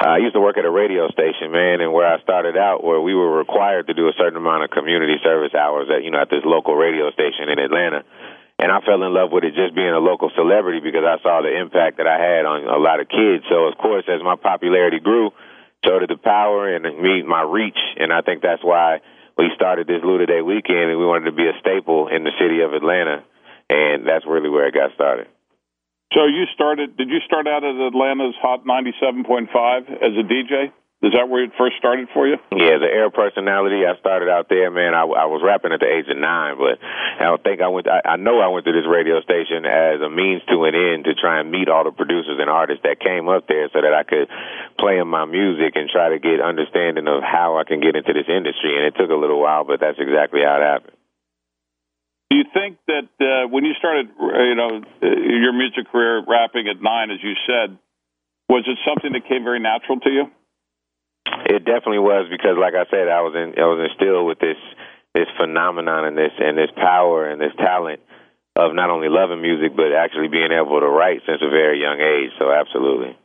Uh, 0.00 0.16
I 0.16 0.18
used 0.18 0.32
to 0.32 0.40
work 0.40 0.56
at 0.56 0.64
a 0.64 0.70
radio 0.70 1.08
station, 1.12 1.52
man, 1.52 1.84
and 1.84 1.92
where 1.92 2.08
I 2.08 2.20
started 2.22 2.56
out, 2.56 2.82
where 2.82 3.00
we 3.00 3.14
were 3.14 3.36
required 3.36 3.88
to 3.88 3.94
do 3.94 4.08
a 4.08 4.16
certain 4.16 4.38
amount 4.38 4.64
of 4.64 4.70
community 4.70 5.20
service 5.22 5.52
hours 5.52 5.88
at, 5.92 6.02
you 6.02 6.10
know, 6.10 6.20
at 6.20 6.30
this 6.30 6.40
local 6.44 6.74
radio 6.74 7.10
station 7.12 7.52
in 7.52 7.58
Atlanta 7.58 8.04
and 8.60 8.68
I 8.70 8.84
fell 8.84 9.00
in 9.00 9.12
love 9.16 9.32
with 9.32 9.44
it 9.44 9.56
just 9.56 9.74
being 9.74 9.88
a 9.88 9.98
local 9.98 10.28
celebrity 10.36 10.84
because 10.84 11.02
I 11.02 11.16
saw 11.24 11.40
the 11.40 11.48
impact 11.48 11.96
that 11.96 12.06
I 12.06 12.20
had 12.20 12.44
on 12.44 12.68
a 12.68 12.76
lot 12.76 13.00
of 13.00 13.08
kids. 13.08 13.48
So 13.48 13.64
of 13.64 13.80
course, 13.80 14.04
as 14.04 14.20
my 14.20 14.36
popularity 14.36 15.00
grew, 15.00 15.32
so 15.84 15.98
did 15.98 16.12
the 16.12 16.20
power 16.20 16.68
and 16.68 16.84
me 16.84 17.24
my 17.24 17.40
reach, 17.40 17.80
and 17.96 18.12
I 18.12 18.20
think 18.20 18.42
that's 18.44 18.62
why 18.62 19.00
we 19.40 19.48
started 19.56 19.88
this 19.88 20.04
Luda 20.04 20.28
Day 20.28 20.44
weekend, 20.44 20.92
and 20.92 21.00
we 21.00 21.06
wanted 21.08 21.32
to 21.32 21.36
be 21.36 21.48
a 21.48 21.56
staple 21.60 22.08
in 22.12 22.24
the 22.24 22.36
city 22.36 22.60
of 22.60 22.76
Atlanta, 22.76 23.24
and 23.72 24.04
that's 24.04 24.28
really 24.28 24.52
where 24.52 24.68
it 24.68 24.74
got 24.74 24.92
started. 24.92 25.26
So 26.12 26.26
you 26.26 26.44
started? 26.52 26.98
Did 26.98 27.08
you 27.08 27.20
start 27.24 27.46
out 27.46 27.64
at 27.64 27.72
Atlanta's 27.72 28.34
Hot 28.42 28.66
97.5 28.66 29.88
as 30.04 30.12
a 30.20 30.24
DJ? 30.26 30.72
Is 31.00 31.16
that 31.16 31.32
where 31.32 31.40
it 31.40 31.56
first 31.56 31.80
started 31.80 32.12
for 32.12 32.28
you? 32.28 32.36
Yeah, 32.52 32.76
the 32.76 32.84
air 32.84 33.08
personality. 33.08 33.88
I 33.88 33.96
started 33.96 34.28
out 34.28 34.52
there, 34.52 34.68
man. 34.68 34.92
I, 34.92 35.08
I 35.08 35.32
was 35.32 35.40
rapping 35.40 35.72
at 35.72 35.80
the 35.80 35.88
age 35.88 36.04
of 36.12 36.20
nine, 36.20 36.60
but 36.60 36.76
I 36.76 37.24
don't 37.24 37.40
think 37.40 37.64
I 37.64 37.72
went. 37.72 37.88
I, 37.88 38.04
I 38.04 38.16
know 38.20 38.36
I 38.36 38.52
went 38.52 38.68
to 38.68 38.72
this 38.76 38.84
radio 38.84 39.24
station 39.24 39.64
as 39.64 40.04
a 40.04 40.12
means 40.12 40.44
to 40.52 40.68
an 40.68 40.76
end 40.76 41.08
to 41.08 41.16
try 41.16 41.40
and 41.40 41.48
meet 41.48 41.72
all 41.72 41.88
the 41.88 41.96
producers 41.96 42.36
and 42.36 42.52
artists 42.52 42.84
that 42.84 43.00
came 43.00 43.32
up 43.32 43.48
there, 43.48 43.72
so 43.72 43.80
that 43.80 43.96
I 43.96 44.04
could 44.04 44.28
play 44.76 45.00
in 45.00 45.08
my 45.08 45.24
music 45.24 45.72
and 45.72 45.88
try 45.88 46.12
to 46.12 46.20
get 46.20 46.36
understanding 46.44 47.08
of 47.08 47.24
how 47.24 47.56
I 47.56 47.64
can 47.64 47.80
get 47.80 47.96
into 47.96 48.12
this 48.12 48.28
industry. 48.28 48.76
And 48.76 48.84
it 48.84 48.94
took 49.00 49.08
a 49.08 49.16
little 49.16 49.40
while, 49.40 49.64
but 49.64 49.80
that's 49.80 49.96
exactly 49.96 50.44
how 50.44 50.60
it 50.60 50.64
happened. 50.68 51.00
Do 52.28 52.36
you 52.36 52.44
think 52.52 52.76
that 52.92 53.08
uh, 53.24 53.48
when 53.48 53.64
you 53.64 53.72
started, 53.80 54.12
you 54.20 54.54
know, 54.54 54.84
your 55.00 55.56
music 55.56 55.88
career 55.88 56.20
rapping 56.28 56.68
at 56.68 56.76
nine, 56.84 57.08
as 57.08 57.24
you 57.24 57.32
said, 57.48 57.80
was 58.52 58.68
it 58.68 58.76
something 58.84 59.16
that 59.16 59.24
came 59.24 59.48
very 59.48 59.64
natural 59.64 59.98
to 60.00 60.10
you? 60.12 60.24
It 61.46 61.64
definitely 61.64 62.02
was 62.04 62.28
because, 62.30 62.56
like 62.58 62.74
I 62.74 62.84
said, 62.90 63.08
I 63.08 63.22
was 63.22 63.34
in 63.34 63.56
I 63.56 63.66
was 63.66 63.88
instilled 63.90 64.26
with 64.26 64.38
this 64.38 64.58
this 65.14 65.28
phenomenon 65.38 66.04
and 66.04 66.16
this 66.16 66.32
and 66.38 66.56
this 66.56 66.70
power 66.76 67.28
and 67.28 67.40
this 67.40 67.54
talent 67.58 68.00
of 68.56 68.74
not 68.74 68.90
only 68.90 69.08
loving 69.08 69.40
music 69.40 69.74
but 69.74 69.94
actually 69.94 70.28
being 70.28 70.52
able 70.52 70.80
to 70.80 70.90
write 70.90 71.22
since 71.26 71.40
a 71.42 71.50
very 71.50 71.80
young 71.80 72.00
age. 72.00 72.30
So, 72.38 72.50
absolutely. 72.50 73.16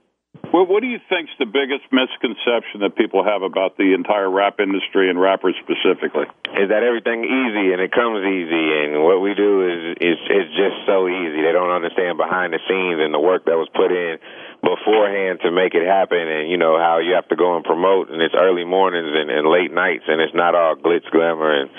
Well, 0.51 0.67
what 0.67 0.81
do 0.83 0.87
you 0.87 0.99
think's 1.09 1.31
the 1.39 1.47
biggest 1.47 1.83
misconception 1.91 2.83
that 2.83 2.95
people 2.95 3.23
have 3.23 3.41
about 3.41 3.77
the 3.77 3.95
entire 3.95 4.29
rap 4.29 4.59
industry 4.59 5.09
and 5.09 5.19
rappers 5.19 5.55
specifically? 5.63 6.27
Is 6.59 6.69
that 6.69 6.83
everything 6.83 7.23
easy 7.23 7.71
and 7.71 7.79
it 7.81 7.91
comes 7.91 8.23
easy, 8.23 8.65
and 8.83 9.03
what 9.03 9.19
we 9.19 9.33
do 9.33 9.67
is 9.67 9.79
is 9.99 10.17
it's 10.27 10.53
just 10.55 10.85
so 10.87 11.07
easy. 11.07 11.41
They 11.41 11.51
don't 11.51 11.71
understand 11.71 12.17
behind 12.17 12.53
the 12.53 12.59
scenes 12.67 12.99
and 12.99 13.13
the 13.13 13.19
work 13.19 13.45
that 13.45 13.57
was 13.57 13.67
put 13.73 13.91
in 13.91 14.19
beforehand 14.65 15.39
to 15.45 15.51
make 15.51 15.77
it 15.77 15.85
happen 15.85 16.17
and 16.17 16.49
you 16.49 16.57
know 16.57 16.81
how 16.81 16.97
you 16.97 17.13
have 17.13 17.27
to 17.29 17.35
go 17.35 17.55
and 17.55 17.63
promote 17.63 18.09
and 18.09 18.21
it's 18.21 18.33
early 18.33 18.65
mornings 18.65 19.13
and, 19.13 19.29
and 19.29 19.45
late 19.47 19.71
nights 19.71 20.03
and 20.07 20.19
it's 20.19 20.33
not 20.33 20.55
all 20.55 20.75
glitz 20.75 21.05
glamour 21.11 21.53
and 21.53 21.69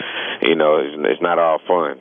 you 0.42 0.54
know 0.54 0.78
it's, 0.78 0.94
it's 0.94 1.22
not 1.22 1.38
all 1.38 1.58
fun 1.66 1.98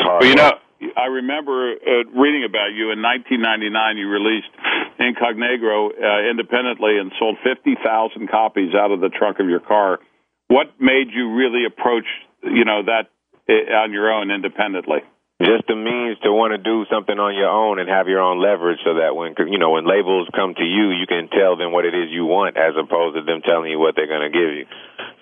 well 0.00 0.24
you 0.24 0.34
know 0.34 0.52
I 0.96 1.06
remember 1.06 1.72
uh, 1.72 2.04
reading 2.12 2.44
about 2.44 2.74
you 2.74 2.92
in 2.92 3.00
1999. 3.00 3.96
You 3.96 4.08
released 4.08 4.52
Incognegro 5.00 5.96
uh, 5.96 6.30
independently 6.30 6.98
and 6.98 7.12
sold 7.18 7.38
50,000 7.42 8.28
copies 8.28 8.74
out 8.74 8.90
of 8.90 9.00
the 9.00 9.08
trunk 9.08 9.38
of 9.40 9.48
your 9.48 9.60
car. 9.60 10.00
What 10.48 10.74
made 10.78 11.08
you 11.14 11.32
really 11.34 11.64
approach, 11.64 12.04
you 12.42 12.64
know, 12.64 12.82
that 12.84 13.08
uh, 13.48 13.86
on 13.86 13.92
your 13.92 14.12
own 14.12 14.30
independently? 14.30 15.00
Just 15.42 15.66
the 15.66 15.74
means 15.74 16.14
to 16.22 16.30
want 16.30 16.54
to 16.54 16.62
do 16.62 16.86
something 16.86 17.18
on 17.18 17.34
your 17.34 17.50
own 17.50 17.82
and 17.82 17.90
have 17.90 18.06
your 18.06 18.22
own 18.22 18.38
leverage 18.38 18.78
so 18.86 19.02
that 19.02 19.18
when 19.18 19.34
you 19.50 19.58
know 19.58 19.74
when 19.74 19.82
labels 19.82 20.30
come 20.30 20.54
to 20.54 20.62
you 20.62 20.94
you 20.94 21.10
can 21.10 21.26
tell 21.26 21.58
them 21.58 21.74
what 21.74 21.82
it 21.82 21.90
is 21.90 22.06
you 22.14 22.22
want 22.22 22.54
as 22.54 22.78
opposed 22.78 23.18
to 23.18 23.22
them 23.26 23.42
telling 23.42 23.66
you 23.66 23.82
what 23.82 23.98
they're 23.98 24.06
going 24.06 24.22
to 24.22 24.30
give 24.30 24.54
you. 24.54 24.62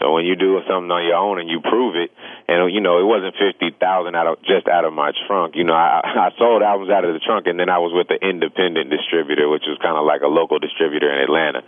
So 0.04 0.12
when 0.12 0.28
you 0.28 0.37
do 0.37 0.61
something 0.69 0.92
on 0.92 1.00
your 1.09 1.16
own 1.16 1.40
and 1.40 1.49
you 1.49 1.64
prove 1.64 1.97
it 1.97 2.12
and 2.45 2.61
you 2.69 2.85
know 2.85 3.00
it 3.00 3.09
wasn't 3.09 3.40
fifty 3.40 3.73
thousand 3.73 4.12
out 4.12 4.28
of 4.28 4.45
just 4.45 4.69
out 4.69 4.85
of 4.85 4.92
my 4.92 5.16
trunk 5.25 5.57
you 5.57 5.64
know 5.64 5.73
i 5.73 6.04
i 6.04 6.28
sold 6.37 6.61
albums 6.61 6.92
out 6.92 7.09
of 7.09 7.16
the 7.16 7.23
trunk 7.25 7.49
and 7.49 7.57
then 7.57 7.73
i 7.73 7.81
was 7.81 7.97
with 7.97 8.12
an 8.12 8.21
independent 8.21 8.92
distributor 8.92 9.49
which 9.49 9.64
was 9.64 9.81
kind 9.81 9.97
of 9.97 10.04
like 10.04 10.21
a 10.21 10.28
local 10.28 10.61
distributor 10.61 11.09
in 11.09 11.25
atlanta. 11.25 11.64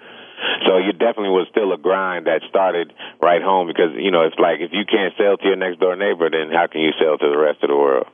So 0.69 0.77
you 0.77 0.93
definitely 0.93 1.33
was 1.33 1.49
still 1.49 1.73
a 1.73 1.81
grind 1.81 2.29
that 2.29 2.45
started 2.53 2.93
right 3.25 3.41
home 3.41 3.73
because 3.73 3.97
you 3.97 4.13
know 4.13 4.29
it's 4.29 4.37
like 4.37 4.61
if 4.61 4.77
you 4.77 4.85
can't 4.85 5.17
sell 5.17 5.41
to 5.41 5.45
your 5.49 5.57
next 5.57 5.81
door 5.81 5.97
neighbor 5.97 6.29
then 6.29 6.53
how 6.53 6.69
can 6.69 6.85
you 6.85 6.93
sell 7.01 7.17
to 7.17 7.25
the 7.25 7.41
rest 7.41 7.65
of 7.65 7.73
the 7.73 7.81
world 7.81 8.05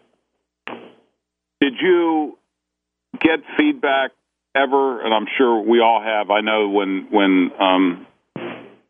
did 1.60 1.74
you 1.80 2.38
get 3.20 3.40
feedback 3.56 4.12
ever? 4.54 5.04
And 5.04 5.14
I'm 5.14 5.26
sure 5.36 5.60
we 5.60 5.80
all 5.80 6.02
have. 6.02 6.30
I 6.30 6.40
know 6.40 6.68
when 6.68 7.08
when 7.10 7.50
um, 7.60 8.06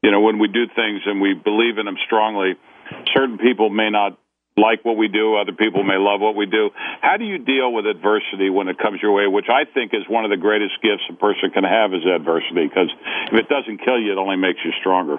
you 0.02 0.10
know 0.10 0.20
when 0.20 0.38
we 0.38 0.48
do 0.48 0.66
things 0.66 1.02
and 1.06 1.20
we 1.20 1.34
believe 1.34 1.78
in 1.78 1.86
them 1.86 1.96
strongly, 2.06 2.54
certain 3.14 3.38
people 3.38 3.70
may 3.70 3.90
not 3.90 4.18
like 4.56 4.84
what 4.84 4.96
we 4.96 5.08
do. 5.08 5.36
Other 5.36 5.52
people 5.52 5.82
may 5.82 5.96
love 5.96 6.20
what 6.20 6.36
we 6.36 6.46
do. 6.46 6.70
How 7.00 7.16
do 7.16 7.24
you 7.24 7.38
deal 7.38 7.72
with 7.72 7.86
adversity 7.86 8.50
when 8.50 8.68
it 8.68 8.78
comes 8.78 9.00
your 9.02 9.12
way? 9.12 9.26
Which 9.26 9.48
I 9.48 9.64
think 9.64 9.94
is 9.94 10.02
one 10.08 10.24
of 10.24 10.30
the 10.30 10.36
greatest 10.36 10.74
gifts 10.82 11.04
a 11.08 11.14
person 11.14 11.50
can 11.50 11.64
have 11.64 11.94
is 11.94 12.04
adversity. 12.04 12.68
Because 12.68 12.90
if 13.32 13.34
it 13.38 13.48
doesn't 13.48 13.78
kill 13.84 13.98
you, 13.98 14.12
it 14.12 14.18
only 14.18 14.36
makes 14.36 14.60
you 14.64 14.72
stronger. 14.80 15.16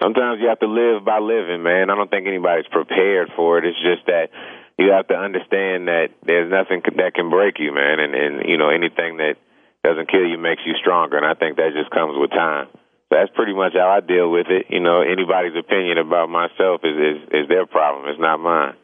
Sometimes 0.00 0.40
you 0.40 0.48
have 0.48 0.60
to 0.60 0.70
live 0.70 1.04
by 1.04 1.18
living, 1.18 1.62
man. 1.62 1.90
I 1.90 1.94
don't 1.94 2.10
think 2.10 2.26
anybody's 2.26 2.66
prepared 2.70 3.30
for 3.36 3.58
it. 3.58 3.64
It's 3.66 3.78
just 3.84 4.06
that 4.06 4.30
you 4.78 4.90
have 4.92 5.06
to 5.08 5.14
understand 5.14 5.86
that 5.88 6.10
there's 6.26 6.50
nothing 6.50 6.82
that 6.96 7.14
can 7.14 7.30
break 7.30 7.58
you, 7.58 7.72
man, 7.72 8.00
and 8.00 8.14
and 8.14 8.48
you 8.48 8.58
know 8.58 8.70
anything 8.70 9.18
that 9.18 9.36
doesn't 9.84 10.10
kill 10.10 10.26
you 10.26 10.38
makes 10.38 10.62
you 10.66 10.74
stronger, 10.80 11.16
and 11.16 11.26
I 11.26 11.34
think 11.34 11.56
that 11.56 11.76
just 11.76 11.90
comes 11.90 12.16
with 12.16 12.30
time. 12.30 12.68
So 13.08 13.20
that's 13.20 13.30
pretty 13.34 13.54
much 13.54 13.74
how 13.74 13.88
I 13.88 14.00
deal 14.00 14.30
with 14.30 14.48
it. 14.48 14.66
You 14.70 14.80
know, 14.80 15.02
anybody's 15.02 15.54
opinion 15.54 15.98
about 15.98 16.28
myself 16.28 16.80
is 16.82 16.96
is, 16.96 17.18
is 17.44 17.48
their 17.48 17.66
problem. 17.66 18.08
It's 18.08 18.20
not 18.20 18.40
mine. 18.40 18.74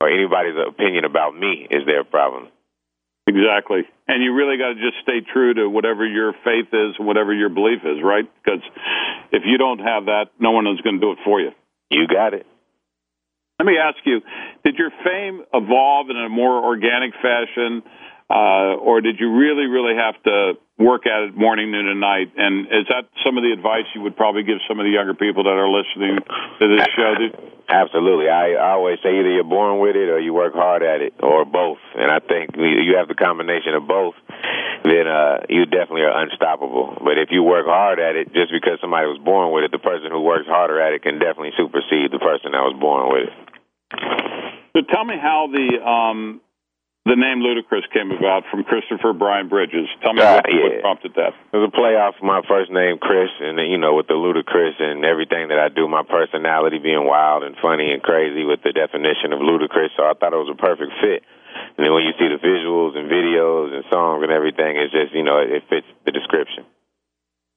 Or 0.00 0.08
anybody's 0.08 0.56
opinion 0.56 1.04
about 1.04 1.36
me 1.36 1.68
is 1.70 1.84
their 1.86 2.04
problem. 2.04 2.48
Exactly. 3.26 3.84
And 4.08 4.24
you 4.24 4.34
really 4.34 4.56
got 4.56 4.74
to 4.74 4.74
just 4.74 4.98
stay 5.02 5.20
true 5.20 5.54
to 5.54 5.68
whatever 5.68 6.06
your 6.06 6.32
faith 6.44 6.72
is, 6.72 6.98
whatever 6.98 7.32
your 7.32 7.48
belief 7.48 7.80
is, 7.84 8.02
right? 8.02 8.24
Because 8.42 8.60
if 9.30 9.42
you 9.44 9.58
don't 9.58 9.78
have 9.78 10.06
that, 10.06 10.32
no 10.40 10.50
one 10.50 10.66
is 10.66 10.80
going 10.80 10.96
to 10.96 11.00
do 11.00 11.12
it 11.12 11.18
for 11.24 11.40
you. 11.40 11.50
You 11.90 12.08
got 12.08 12.34
it. 12.34 12.46
Let 13.60 13.66
me 13.66 13.76
ask 13.76 13.98
you: 14.06 14.22
Did 14.64 14.76
your 14.76 14.88
fame 15.04 15.44
evolve 15.52 16.08
in 16.08 16.16
a 16.16 16.30
more 16.30 16.64
organic 16.64 17.12
fashion, 17.20 17.82
uh, 18.30 18.80
or 18.80 19.02
did 19.02 19.20
you 19.20 19.36
really, 19.36 19.68
really 19.68 20.00
have 20.00 20.16
to 20.24 20.56
work 20.78 21.04
at 21.04 21.28
it 21.28 21.36
morning, 21.36 21.70
noon, 21.70 21.86
and 21.86 22.00
night? 22.00 22.32
And 22.38 22.64
is 22.72 22.88
that 22.88 23.12
some 23.20 23.36
of 23.36 23.44
the 23.44 23.52
advice 23.52 23.84
you 23.94 24.00
would 24.00 24.16
probably 24.16 24.44
give 24.44 24.64
some 24.66 24.80
of 24.80 24.88
the 24.88 24.90
younger 24.96 25.12
people 25.12 25.44
that 25.44 25.60
are 25.60 25.68
listening 25.68 26.24
to 26.24 26.64
this 26.72 26.88
show? 26.96 27.12
Absolutely. 27.68 28.32
I, 28.32 28.56
I 28.56 28.72
always 28.80 28.96
say 29.04 29.12
either 29.20 29.28
you're 29.28 29.44
born 29.44 29.78
with 29.78 29.94
it 29.94 30.08
or 30.08 30.18
you 30.18 30.32
work 30.32 30.54
hard 30.54 30.82
at 30.82 31.02
it, 31.02 31.12
or 31.20 31.44
both. 31.44 31.84
And 31.94 32.10
I 32.10 32.18
think 32.18 32.56
you 32.56 32.96
have 32.96 33.08
the 33.12 33.14
combination 33.14 33.74
of 33.76 33.86
both, 33.86 34.16
then 34.88 35.04
uh, 35.04 35.44
you 35.52 35.66
definitely 35.68 36.08
are 36.08 36.16
unstoppable. 36.16 36.96
But 37.04 37.20
if 37.20 37.28
you 37.28 37.44
work 37.44 37.66
hard 37.66 38.00
at 38.00 38.16
it, 38.16 38.32
just 38.32 38.56
because 38.56 38.80
somebody 38.80 39.04
was 39.04 39.20
born 39.20 39.52
with 39.52 39.68
it, 39.68 39.70
the 39.70 39.84
person 39.84 40.08
who 40.10 40.24
works 40.24 40.48
harder 40.48 40.80
at 40.80 40.96
it 40.96 41.04
can 41.04 41.20
definitely 41.20 41.52
supersede 41.60 42.08
the 42.08 42.18
person 42.18 42.56
that 42.56 42.64
was 42.64 42.74
born 42.80 43.12
with 43.12 43.28
it. 43.28 43.49
So 43.92 44.82
tell 44.92 45.04
me 45.04 45.16
how 45.20 45.48
the 45.50 45.82
um, 45.82 46.40
the 47.08 47.16
name 47.16 47.40
Ludacris 47.40 47.88
came 47.96 48.12
about 48.12 48.44
from 48.52 48.62
Christopher 48.62 49.16
Brian 49.16 49.48
Bridges. 49.48 49.88
Tell 50.04 50.12
me 50.12 50.20
uh, 50.20 50.36
what, 50.36 50.46
yeah. 50.52 50.62
what, 50.62 50.80
prompted 50.84 51.12
that. 51.16 51.32
It 51.48 51.56
was 51.56 51.72
a 51.72 51.74
play 51.74 51.96
off 51.96 52.14
my 52.20 52.44
first 52.44 52.70
name, 52.70 53.00
Chris, 53.00 53.32
and 53.40 53.56
then, 53.56 53.72
you 53.72 53.80
know, 53.80 53.96
with 53.96 54.06
the 54.06 54.20
Ludacris 54.20 54.76
and 54.76 55.00
everything 55.02 55.48
that 55.48 55.58
I 55.58 55.72
do, 55.72 55.88
my 55.88 56.04
personality 56.04 56.78
being 56.78 57.08
wild 57.08 57.42
and 57.42 57.56
funny 57.58 57.90
and 57.90 58.04
crazy 58.04 58.44
with 58.44 58.60
the 58.62 58.76
definition 58.76 59.32
of 59.32 59.40
Ludacris. 59.40 59.96
So 59.96 60.04
I 60.04 60.12
thought 60.12 60.36
it 60.36 60.44
was 60.44 60.52
a 60.52 60.60
perfect 60.60 60.92
fit. 61.00 61.24
And 61.76 61.82
then 61.82 61.92
when 61.96 62.04
you 62.04 62.12
see 62.20 62.28
the 62.28 62.38
visuals 62.38 62.94
and 62.94 63.08
videos 63.08 63.72
and 63.72 63.84
songs 63.90 64.22
and 64.22 64.30
everything, 64.30 64.76
it's 64.76 64.92
just 64.92 65.12
you 65.16 65.24
know 65.24 65.38
it 65.38 65.64
fits 65.68 65.86
the 66.04 66.12
description. 66.12 66.64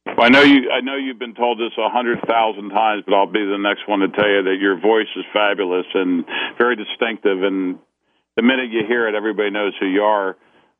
Well, 0.05 0.19
I 0.19 0.29
know 0.29 0.43
you. 0.43 0.69
I 0.69 0.81
know 0.81 0.95
you've 0.95 1.19
been 1.19 1.33
told 1.33 1.59
this 1.59 1.71
a 1.77 1.89
hundred 1.89 2.19
thousand 2.27 2.69
times, 2.69 3.03
but 3.07 3.15
I'll 3.15 3.31
be 3.31 3.39
the 3.39 3.57
next 3.57 3.87
one 3.87 3.99
to 3.99 4.09
tell 4.09 4.27
you 4.27 4.43
that 4.43 4.57
your 4.59 4.79
voice 4.79 5.07
is 5.15 5.23
fabulous 5.31 5.85
and 5.93 6.25
very 6.57 6.75
distinctive, 6.75 7.41
and 7.41 7.79
the 8.35 8.43
minute 8.43 8.69
you 8.69 8.83
hear 8.85 9.07
it, 9.07 9.15
everybody 9.15 9.49
knows 9.49 9.73
who 9.79 9.87
you 9.87 10.03
are. 10.03 10.35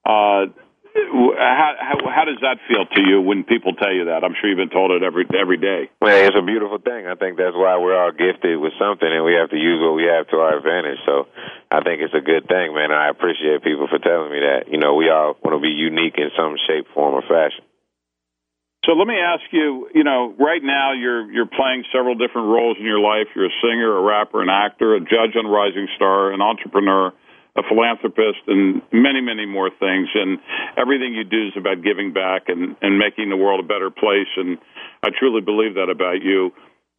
Uh, 0.06 0.52
how, 0.94 1.74
how 1.80 1.96
how 2.06 2.26
does 2.26 2.38
that 2.42 2.60
feel 2.68 2.86
to 2.86 3.02
you 3.02 3.22
when 3.22 3.44
people 3.44 3.74
tell 3.74 3.92
you 3.92 4.06
that? 4.12 4.24
I'm 4.24 4.36
sure 4.38 4.50
you've 4.52 4.62
been 4.62 4.70
told 4.70 4.92
it 4.92 5.02
every 5.02 5.26
every 5.34 5.58
day. 5.58 5.90
Well, 6.02 6.14
it's 6.14 6.38
a 6.38 6.44
beautiful 6.46 6.78
thing. 6.78 7.08
I 7.08 7.16
think 7.16 7.38
that's 7.38 7.56
why 7.56 7.80
we're 7.80 7.98
all 7.98 8.12
gifted 8.12 8.60
with 8.60 8.74
something, 8.78 9.08
and 9.08 9.24
we 9.26 9.34
have 9.40 9.50
to 9.50 9.58
use 9.58 9.80
what 9.82 9.96
we 9.96 10.04
have 10.04 10.28
to 10.30 10.38
our 10.38 10.58
advantage. 10.60 11.00
So, 11.08 11.32
I 11.72 11.82
think 11.82 12.04
it's 12.04 12.14
a 12.14 12.22
good 12.22 12.46
thing, 12.46 12.76
man. 12.76 12.92
I 12.92 13.10
appreciate 13.10 13.64
people 13.64 13.88
for 13.88 13.98
telling 13.98 14.30
me 14.30 14.44
that. 14.46 14.70
You 14.70 14.78
know, 14.78 14.94
we 14.94 15.10
all 15.10 15.40
want 15.42 15.56
to 15.58 15.64
be 15.64 15.74
unique 15.74 16.20
in 16.20 16.30
some 16.38 16.60
shape, 16.68 16.86
form, 16.94 17.16
or 17.16 17.24
fashion. 17.24 17.66
So 18.86 18.94
let 18.94 19.08
me 19.08 19.16
ask 19.16 19.44
you, 19.52 19.90
you 19.96 20.04
know, 20.04 20.36
right 20.38 20.62
now 20.62 20.92
you're 20.92 21.32
you're 21.32 21.48
playing 21.48 21.86
several 21.94 22.16
different 22.16 22.48
roles 22.48 22.78
in 22.78 22.86
your 22.86 23.00
life. 23.00 23.28
You're 23.36 23.48
a 23.48 23.58
singer, 23.62 23.98
a 23.98 24.02
rapper, 24.02 24.42
an 24.42 24.50
actor, 24.50 24.96
a 24.96 25.00
judge 25.00 25.36
on 25.38 25.48
Rising 25.48 25.88
Star, 25.96 26.32
an 26.32 26.42
entrepreneur 26.42 27.14
a 27.56 27.62
philanthropist, 27.70 28.42
and 28.48 28.82
many, 28.92 29.22
many 29.22 29.46
more 29.46 29.70
things. 29.70 30.10
And 30.16 30.40
everything 30.76 31.14
you 31.14 31.24
do 31.24 31.48
is 31.48 31.54
about 31.56 31.84
giving 31.84 32.12
back 32.12 32.50
and, 32.50 32.76
and 32.82 32.98
making 32.98 33.30
the 33.30 33.38
world 33.38 33.60
a 33.60 33.68
better 33.68 33.92
place. 33.92 34.30
And 34.38 34.58
I 35.04 35.10
truly 35.18 35.42
believe 35.42 35.76
that 35.76 35.90
about 35.90 36.24
you. 36.24 36.52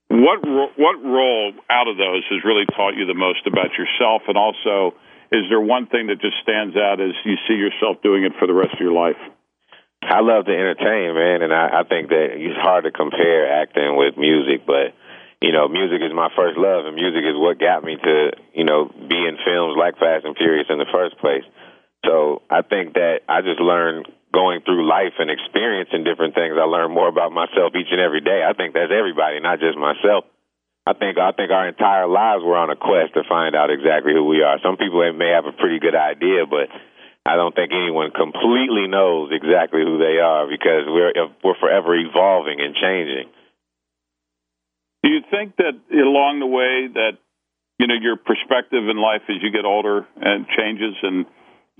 What 0.08 0.46
ro- 0.46 0.74
what 0.76 1.02
role 1.02 1.52
out 1.70 1.88
of 1.88 1.96
those 1.96 2.22
has 2.30 2.44
really 2.44 2.66
taught 2.76 2.94
you 2.94 3.06
the 3.06 3.18
most 3.18 3.46
about 3.46 3.74
yourself? 3.74 4.22
And 4.28 4.38
also, 4.38 4.94
is 5.32 5.42
there 5.48 5.60
one 5.60 5.86
thing 5.86 6.06
that 6.06 6.20
just 6.20 6.36
stands 6.42 6.76
out 6.76 7.00
as 7.00 7.18
you 7.24 7.34
see 7.48 7.54
yourself 7.54 7.98
doing 8.02 8.22
it 8.22 8.32
for 8.38 8.46
the 8.46 8.54
rest 8.54 8.74
of 8.74 8.80
your 8.80 8.92
life? 8.92 9.18
I 10.10 10.20
love 10.20 10.44
to 10.46 10.52
entertain, 10.52 11.14
man, 11.14 11.42
and 11.42 11.52
I, 11.52 11.80
I 11.80 11.82
think 11.84 12.08
that 12.10 12.36
it's 12.36 12.60
hard 12.60 12.84
to 12.84 12.92
compare 12.92 13.50
acting 13.50 13.96
with 13.96 14.16
music, 14.16 14.66
but 14.66 14.92
you 15.42 15.52
know, 15.52 15.68
music 15.68 16.00
is 16.00 16.12
my 16.14 16.32
first 16.32 16.56
love, 16.56 16.86
and 16.86 16.96
music 16.96 17.20
is 17.20 17.36
what 17.36 17.60
got 17.60 17.84
me 17.84 17.96
to, 18.00 18.32
you 18.54 18.64
know, 18.64 18.88
be 18.88 19.20
in 19.20 19.36
films 19.44 19.76
like 19.76 20.00
Fast 20.00 20.24
and 20.24 20.36
Furious 20.36 20.72
in 20.72 20.78
the 20.78 20.88
first 20.88 21.18
place. 21.20 21.44
So 22.06 22.40
I 22.48 22.62
think 22.62 22.94
that 22.94 23.28
I 23.28 23.40
just 23.40 23.60
learned 23.60 24.08
going 24.32 24.60
through 24.64 24.88
life 24.88 25.14
and 25.20 25.30
experiencing 25.30 26.04
different 26.04 26.34
things. 26.34 26.56
I 26.56 26.64
learn 26.64 26.90
more 26.92 27.08
about 27.08 27.32
myself 27.32 27.76
each 27.76 27.92
and 27.92 28.00
every 28.00 28.20
day. 28.20 28.40
I 28.40 28.56
think 28.56 28.72
that's 28.72 28.92
everybody, 28.92 29.40
not 29.40 29.60
just 29.60 29.76
myself. 29.76 30.24
I 30.84 30.92
think 30.92 31.16
I 31.16 31.32
think 31.32 31.48
our 31.48 31.68
entire 31.68 32.04
lives 32.04 32.44
we're 32.44 32.60
on 32.60 32.68
a 32.68 32.76
quest 32.76 33.16
to 33.16 33.24
find 33.24 33.56
out 33.56 33.72
exactly 33.72 34.12
who 34.12 34.24
we 34.28 34.44
are. 34.44 34.60
Some 34.60 34.76
people 34.76 35.00
may 35.16 35.32
have 35.32 35.48
a 35.48 35.56
pretty 35.56 35.80
good 35.80 35.96
idea, 35.96 36.44
but 36.44 36.68
I 37.24 37.36
don't 37.36 37.54
think 37.56 37.72
anyone 37.72 38.12
completely 38.12 38.84
knows 38.86 39.32
exactly 39.32 39.80
who 39.80 39.96
they 39.96 40.20
are 40.20 40.44
because 40.44 40.84
we're 40.84 41.12
we're 41.42 41.56
forever 41.56 41.96
evolving 41.96 42.60
and 42.60 42.76
changing. 42.76 43.32
Do 45.02 45.08
you 45.08 45.20
think 45.30 45.56
that 45.56 45.72
along 45.88 46.40
the 46.40 46.46
way 46.46 46.88
that 46.92 47.16
you 47.78 47.86
know 47.86 47.96
your 47.96 48.16
perspective 48.16 48.84
in 48.88 49.00
life 49.00 49.24
as 49.32 49.40
you 49.40 49.50
get 49.50 49.64
older 49.64 50.04
and 50.20 50.44
changes, 50.52 51.00
and 51.00 51.24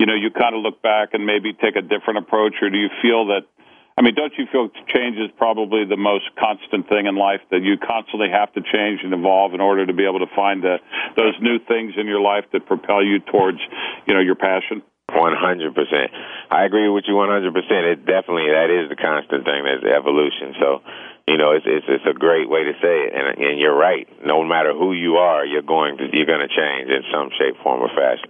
you 0.01 0.07
know 0.09 0.17
you 0.17 0.33
kind 0.33 0.55
of 0.57 0.65
look 0.65 0.81
back 0.81 1.13
and 1.13 1.27
maybe 1.29 1.53
take 1.53 1.77
a 1.77 1.85
different 1.85 2.25
approach, 2.25 2.57
or 2.61 2.71
do 2.71 2.77
you 2.77 2.89
feel 3.01 3.27
that? 3.29 3.45
I 3.97 4.01
mean, 4.01 4.15
don't 4.17 4.33
you 4.37 4.49
feel 4.51 4.67
change 4.89 5.15
is 5.21 5.29
probably 5.37 5.85
the 5.85 5.95
most 5.95 6.25
constant 6.41 6.89
thing 6.89 7.05
in 7.05 7.15
life 7.15 7.39
that 7.51 7.61
you 7.61 7.77
constantly 7.77 8.27
have 8.33 8.51
to 8.57 8.61
change 8.65 9.05
and 9.05 9.13
evolve 9.13 9.53
in 9.53 9.61
order 9.61 9.85
to 9.85 9.93
be 9.93 10.03
able 10.03 10.19
to 10.19 10.35
find 10.35 10.61
the, 10.61 10.83
those 11.15 11.31
new 11.39 11.59
things 11.63 11.93
in 11.95 12.05
your 12.05 12.19
life 12.19 12.43
that 12.51 12.65
propel 12.65 13.05
you 13.05 13.21
towards, 13.21 13.59
you 14.05 14.13
know, 14.13 14.19
your 14.19 14.35
passion? 14.35 14.83
One 15.15 15.33
hundred 15.33 15.73
percent. 15.73 16.11
I 16.51 16.65
agree 16.65 16.89
with 16.89 17.05
you 17.07 17.15
one 17.15 17.29
hundred 17.29 17.53
percent. 17.53 17.87
It 17.87 18.05
definitely 18.05 18.51
that 18.51 18.67
is 18.67 18.89
the 18.89 18.99
constant 18.99 19.45
thing. 19.45 19.63
That's 19.63 19.87
evolution. 19.87 20.55
So 20.59 20.83
you 21.27 21.37
know, 21.37 21.51
it's 21.51 21.65
it's 21.65 21.85
it's 21.87 22.05
a 22.05 22.13
great 22.13 22.49
way 22.49 22.63
to 22.65 22.73
say 22.83 23.07
it, 23.07 23.13
and 23.15 23.25
and 23.39 23.59
you're 23.59 23.75
right. 23.75 24.07
No 24.25 24.43
matter 24.43 24.73
who 24.73 24.93
you 24.93 25.15
are, 25.15 25.45
you're 25.45 25.65
going 25.65 25.97
to 25.97 26.05
you're 26.11 26.27
going 26.27 26.45
to 26.45 26.51
change 26.51 26.89
in 26.91 27.01
some 27.11 27.29
shape, 27.39 27.55
form, 27.63 27.81
or 27.81 27.89
fashion. 27.89 28.29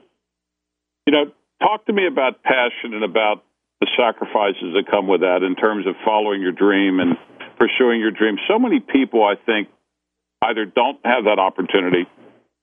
You 1.06 1.13
know, 1.13 1.26
talk 1.62 1.86
to 1.88 1.93
me 1.93 2.08
about 2.08 2.41
passion 2.43 2.93
and 2.93 3.04
about 3.04 3.43
the 3.82 3.88
sacrifices 3.98 4.74
that 4.78 4.86
come 4.89 5.08
with 5.08 5.21
that 5.21 5.43
in 5.43 5.56
terms 5.56 5.88
of 5.88 5.95
following 6.06 6.41
your 6.41 6.54
dream 6.54 7.00
and 7.00 7.17
pursuing 7.58 8.00
your 8.00 8.12
dream. 8.12 8.38
So 8.48 8.58
many 8.60 8.80
people, 8.80 9.24
I 9.24 9.36
think, 9.36 9.67
either 10.41 10.65
don't 10.65 11.00
have 11.04 11.26
that 11.26 11.39
opportunity, 11.39 12.06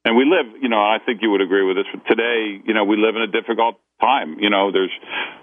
and 0.05 0.17
we 0.17 0.25
live. 0.25 0.47
You 0.61 0.69
know, 0.69 0.81
I 0.81 0.99
think 1.05 1.23
you 1.23 1.31
would 1.31 1.41
agree 1.41 1.65
with 1.65 1.77
this. 1.77 1.87
But 1.93 2.07
today, 2.09 2.61
you 2.65 2.75
know, 2.75 2.85
we 2.85 2.97
live 2.97 3.15
in 3.17 3.23
a 3.23 3.31
difficult 3.31 3.77
time. 4.01 4.39
You 4.41 4.51
know, 4.51 4.73
there's 4.73 4.93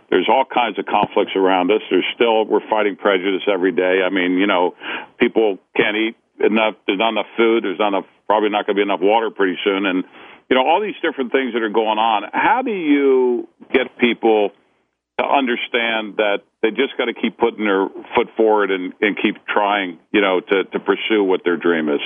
there's 0.10 0.28
all 0.28 0.46
kinds 0.46 0.78
of 0.80 0.86
conflicts 0.86 1.36
around 1.36 1.72
us. 1.72 1.82
There's 1.90 2.08
still 2.16 2.46
we're 2.46 2.68
fighting 2.70 2.96
prejudice 2.96 3.44
every 3.52 3.72
day. 3.72 4.02
I 4.04 4.10
mean, 4.10 4.38
you 4.38 4.48
know, 4.48 4.76
people 5.20 5.58
can't 5.76 5.96
eat 5.96 6.16
enough. 6.44 6.76
There's 6.88 7.00
not 7.00 7.10
enough 7.10 7.32
food. 7.38 7.64
There's 7.64 7.80
not 7.80 7.90
enough. 7.90 8.06
Probably 8.28 8.50
not 8.50 8.68
going 8.68 8.76
to 8.76 8.80
be 8.80 8.84
enough 8.84 9.02
water 9.02 9.32
pretty 9.32 9.58
soon. 9.64 9.86
And 9.86 10.04
you 10.50 10.56
know, 10.56 10.66
all 10.66 10.82
these 10.82 10.98
different 11.02 11.32
things 11.32 11.54
that 11.54 11.62
are 11.62 11.70
going 11.70 12.00
on. 12.00 12.24
How 12.34 12.62
do 12.64 12.72
you 12.72 13.48
get 13.72 13.98
people 13.98 14.50
to 15.20 15.26
understand 15.26 16.18
that 16.18 16.40
they 16.62 16.70
just 16.70 16.98
got 16.98 17.06
to 17.06 17.14
keep 17.14 17.38
putting 17.38 17.66
their 17.66 17.88
foot 18.16 18.28
forward 18.36 18.72
and, 18.72 18.94
and 19.00 19.16
keep 19.16 19.36
trying, 19.48 20.00
you 20.12 20.22
know, 20.22 20.42
to 20.42 20.64
to 20.66 20.80
pursue 20.80 21.24
what 21.24 21.42
their 21.46 21.58
dream 21.58 21.88
is? 21.90 22.02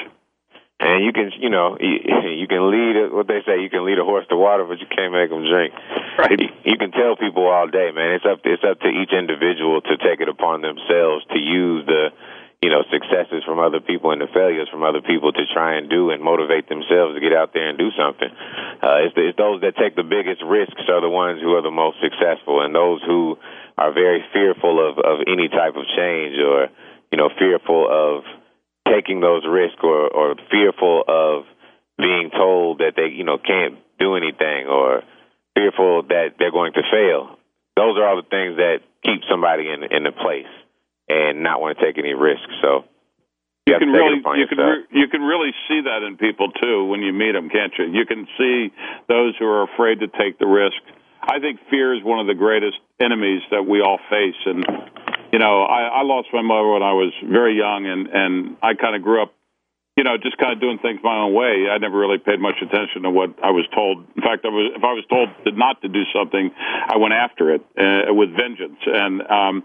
And 0.84 1.00
you 1.06 1.14
can, 1.16 1.32
you 1.40 1.50
know, 1.50 1.78
you 1.80 2.48
can 2.48 2.68
lead 2.68 3.12
what 3.16 3.28
they 3.28 3.40
say. 3.48 3.64
You 3.64 3.72
can 3.72 3.88
lead 3.88 4.00
a 4.00 4.04
horse 4.04 4.28
to 4.30 4.36
water, 4.36 4.68
but 4.68 4.84
you 4.84 4.88
can't 4.92 5.16
make 5.16 5.32
them 5.32 5.48
drink. 5.48 5.72
Right. 6.20 6.40
You 6.68 6.78
can 6.78 6.92
tell 6.92 7.16
people 7.16 7.48
all 7.48 7.68
day, 7.72 7.92
man. 7.96 8.20
It's 8.20 8.28
up. 8.28 8.44
It's 8.44 8.64
up 8.64 8.84
to 8.84 8.90
each 8.92 9.16
individual 9.16 9.80
to 9.82 9.96
take 10.04 10.20
it 10.20 10.28
upon 10.28 10.62
themselves 10.62 11.24
to 11.32 11.40
use 11.40 11.88
the, 11.88 12.12
you 12.62 12.70
know, 12.70 12.84
successes 12.92 13.48
from 13.48 13.64
other 13.64 13.80
people 13.80 14.12
and 14.12 14.20
the 14.20 14.28
failures 14.36 14.68
from 14.68 14.84
other 14.84 15.02
people 15.02 15.32
to 15.32 15.44
try 15.56 15.80
and 15.80 15.90
do 15.90 16.12
and 16.12 16.22
motivate 16.22 16.68
themselves 16.68 17.16
to 17.16 17.22
get 17.24 17.32
out 17.32 17.56
there 17.56 17.72
and 17.72 17.80
do 17.80 17.90
something. 17.96 18.30
Uh, 18.84 19.08
it's, 19.08 19.16
the, 19.16 19.32
it's 19.32 19.38
those 19.40 19.64
that 19.64 19.80
take 19.80 19.96
the 19.96 20.04
biggest 20.04 20.44
risks 20.44 20.84
are 20.92 21.00
the 21.00 21.10
ones 21.10 21.40
who 21.40 21.56
are 21.56 21.64
the 21.64 21.72
most 21.72 21.98
successful, 22.04 22.60
and 22.60 22.76
those 22.76 23.00
who 23.08 23.40
are 23.80 23.92
very 23.96 24.24
fearful 24.36 24.78
of 24.78 25.00
of 25.00 25.26
any 25.26 25.48
type 25.48 25.80
of 25.80 25.88
change 25.98 26.38
or, 26.38 26.68
you 27.10 27.18
know, 27.18 27.32
fearful 27.40 27.88
of 27.90 28.24
taking 28.88 29.20
those 29.20 29.44
risks 29.48 29.80
or, 29.84 30.10
or 30.10 30.36
fearful 30.52 31.04
of 31.08 31.44
being 31.98 32.30
told 32.32 32.80
that 32.80 32.94
they, 32.96 33.08
you 33.14 33.24
know, 33.24 33.38
can't 33.38 33.76
do 34.00 34.16
anything 34.16 34.68
or 34.68 35.04
fearful 35.56 36.04
that 36.10 36.36
they're 36.40 36.52
going 36.52 36.74
to 36.74 36.84
fail. 36.92 37.38
Those 37.76 37.98
are 37.98 38.08
all 38.08 38.18
the 38.18 38.30
things 38.30 38.58
that 38.58 38.80
keep 39.04 39.22
somebody 39.30 39.70
in 39.70 39.84
in 39.84 40.06
a 40.06 40.12
place 40.12 40.50
and 41.10 41.44
not 41.44 41.62
want 41.62 41.78
to 41.78 41.84
take 41.84 41.98
any 41.98 42.14
risks. 42.14 42.54
So 42.62 42.86
you, 43.66 43.74
you 43.74 43.80
can 43.80 43.90
really 43.90 44.18
you 44.40 44.48
can 44.48 44.58
re- 44.58 44.86
you 44.92 45.08
can 45.08 45.22
really 45.22 45.52
see 45.68 45.82
that 45.82 46.04
in 46.04 46.18
people 46.18 46.52
too 46.52 46.86
when 46.86 47.02
you 47.02 47.14
meet 47.14 47.34
them, 47.34 47.50
can't 47.50 47.74
you? 47.78 47.86
You 47.86 48.06
can 48.06 48.28
see 48.38 48.72
those 49.08 49.36
who 49.40 49.46
are 49.46 49.64
afraid 49.64 50.00
to 50.02 50.08
take 50.08 50.38
the 50.40 50.48
risk. 50.48 50.78
I 51.22 51.40
think 51.40 51.60
fear 51.70 51.96
is 51.96 52.04
one 52.04 52.20
of 52.20 52.28
the 52.28 52.36
greatest 52.36 52.78
enemies 53.00 53.42
that 53.52 53.64
we 53.64 53.82
all 53.82 54.00
face, 54.10 54.36
and 54.46 54.66
you 55.34 55.40
know, 55.40 55.64
I, 55.64 55.88
I 55.88 56.02
lost 56.04 56.28
my 56.32 56.44
mother 56.44 56.70
when 56.70 56.84
I 56.84 56.94
was 56.94 57.12
very 57.26 57.58
young, 57.58 57.88
and 57.88 58.08
and 58.08 58.56
I 58.62 58.76
kind 58.76 58.96
of 58.96 59.02
grew 59.02 59.24
up, 59.24 59.34
you 59.98 60.04
know, 60.04 60.16
just 60.16 60.38
kind 60.38 60.54
of 60.54 60.62
doing 60.62 60.78
things 60.78 61.00
my 61.04 61.18
own 61.18 61.34
way. 61.34 61.66
I 61.72 61.80
never 61.80 61.98
really 61.98 62.20
paid 62.20 62.40
much 62.40 62.62
attention 62.62 63.02
to 63.02 63.10
what 63.10 63.34
I 63.44 63.50
was 63.50 63.66
told. 63.74 64.06
In 64.16 64.22
fact, 64.22 64.46
I 64.46 64.50
was 64.50 64.72
if 64.78 64.84
I 64.84 64.94
was 64.94 65.04
told 65.10 65.30
not 65.58 65.82
to 65.82 65.90
do 65.90 66.04
something, 66.14 66.52
I 66.56 66.98
went 66.98 67.16
after 67.16 67.50
it 67.50 67.66
uh, 67.76 68.14
with 68.14 68.30
vengeance. 68.38 68.78
And 68.86 69.24
um, 69.26 69.64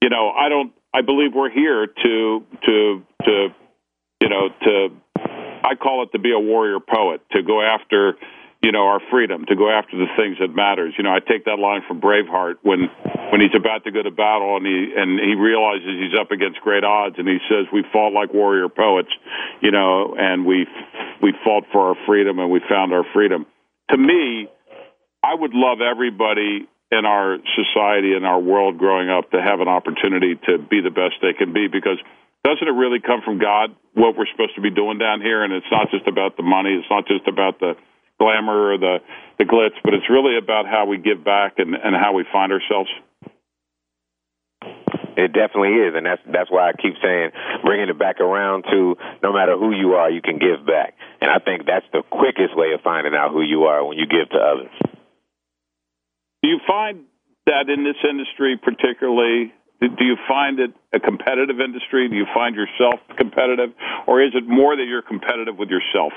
you 0.00 0.08
know, 0.08 0.30
I 0.30 0.48
don't. 0.48 0.72
I 0.94 1.02
believe 1.02 1.34
we're 1.34 1.50
here 1.52 1.86
to 1.86 2.44
to 2.64 3.02
to 3.26 3.48
you 4.22 4.28
know 4.30 4.48
to. 4.64 4.88
I 5.62 5.74
call 5.74 6.04
it 6.04 6.12
to 6.12 6.18
be 6.18 6.32
a 6.32 6.40
warrior 6.40 6.80
poet 6.80 7.20
to 7.32 7.42
go 7.42 7.60
after 7.60 8.16
you 8.62 8.70
know, 8.70 8.86
our 8.86 9.00
freedom 9.10 9.44
to 9.46 9.56
go 9.56 9.68
after 9.68 9.98
the 9.98 10.06
things 10.16 10.38
that 10.38 10.54
matters. 10.54 10.94
You 10.96 11.02
know, 11.02 11.10
I 11.10 11.18
take 11.18 11.44
that 11.46 11.58
line 11.58 11.82
from 11.86 12.00
Braveheart 12.00 12.62
when 12.62 12.86
when 13.30 13.40
he's 13.40 13.54
about 13.58 13.82
to 13.84 13.90
go 13.90 14.02
to 14.02 14.10
battle 14.10 14.56
and 14.56 14.64
he 14.64 14.94
and 14.94 15.18
he 15.18 15.34
realizes 15.34 15.98
he's 15.98 16.18
up 16.18 16.30
against 16.30 16.60
great 16.60 16.84
odds 16.84 17.16
and 17.18 17.26
he 17.26 17.38
says 17.50 17.66
we 17.72 17.82
fought 17.92 18.12
like 18.14 18.32
warrior 18.32 18.68
poets, 18.68 19.10
you 19.60 19.72
know, 19.72 20.14
and 20.16 20.46
we 20.46 20.66
we 21.20 21.34
fought 21.42 21.64
for 21.72 21.90
our 21.90 21.96
freedom 22.06 22.38
and 22.38 22.50
we 22.50 22.60
found 22.68 22.92
our 22.92 23.04
freedom. 23.12 23.46
To 23.90 23.98
me, 23.98 24.46
I 25.24 25.34
would 25.34 25.54
love 25.54 25.78
everybody 25.82 26.68
in 26.92 27.04
our 27.04 27.38
society 27.58 28.14
and 28.14 28.24
our 28.24 28.38
world 28.38 28.78
growing 28.78 29.10
up 29.10 29.30
to 29.32 29.42
have 29.42 29.60
an 29.60 29.68
opportunity 29.68 30.38
to 30.46 30.58
be 30.58 30.80
the 30.80 30.90
best 30.90 31.18
they 31.20 31.32
can 31.32 31.52
be 31.52 31.66
because 31.66 31.98
doesn't 32.44 32.68
it 32.68 32.76
really 32.78 33.00
come 33.00 33.22
from 33.24 33.38
God 33.38 33.74
what 33.94 34.16
we're 34.16 34.26
supposed 34.30 34.54
to 34.54 34.60
be 34.60 34.70
doing 34.70 34.98
down 34.98 35.20
here 35.20 35.42
and 35.42 35.52
it's 35.52 35.66
not 35.72 35.90
just 35.90 36.06
about 36.06 36.36
the 36.36 36.42
money, 36.42 36.70
it's 36.78 36.90
not 36.90 37.08
just 37.08 37.26
about 37.26 37.58
the 37.58 37.74
glamour 38.18 38.74
or 38.74 38.78
the 38.78 38.98
the 39.38 39.44
glitz, 39.44 39.76
but 39.84 39.94
it's 39.94 40.08
really 40.10 40.36
about 40.38 40.66
how 40.66 40.86
we 40.86 40.98
give 40.98 41.24
back 41.24 41.54
and, 41.58 41.74
and 41.74 41.96
how 41.96 42.12
we 42.12 42.24
find 42.32 42.52
ourselves. 42.52 42.90
It 45.16 45.32
definitely 45.32 45.76
is, 45.76 45.94
and 45.94 46.06
that's 46.06 46.22
that's 46.30 46.50
why 46.50 46.70
I 46.70 46.72
keep 46.72 46.94
saying 47.02 47.30
bringing 47.64 47.88
it 47.88 47.98
back 47.98 48.20
around 48.20 48.64
to 48.70 48.96
no 49.22 49.32
matter 49.32 49.56
who 49.56 49.72
you 49.72 49.94
are, 49.94 50.10
you 50.10 50.22
can 50.22 50.38
give 50.38 50.64
back, 50.66 50.94
and 51.20 51.30
I 51.30 51.38
think 51.38 51.66
that's 51.66 51.86
the 51.92 52.02
quickest 52.08 52.56
way 52.56 52.72
of 52.72 52.80
finding 52.80 53.14
out 53.14 53.32
who 53.32 53.42
you 53.42 53.64
are 53.64 53.84
when 53.84 53.98
you 53.98 54.06
give 54.06 54.30
to 54.30 54.38
others. 54.38 54.72
Do 56.42 56.48
you 56.48 56.60
find 56.66 57.04
that 57.46 57.68
in 57.68 57.84
this 57.84 58.00
industry, 58.08 58.56
particularly, 58.56 59.52
do 59.80 60.04
you 60.04 60.16
find 60.28 60.60
it 60.60 60.70
a 60.92 61.00
competitive 61.00 61.60
industry? 61.60 62.08
Do 62.08 62.16
you 62.16 62.26
find 62.32 62.54
yourself 62.54 63.00
competitive, 63.18 63.70
or 64.06 64.22
is 64.22 64.32
it 64.34 64.48
more 64.48 64.76
that 64.76 64.84
you're 64.86 65.02
competitive 65.02 65.58
with 65.58 65.68
yourself? 65.68 66.12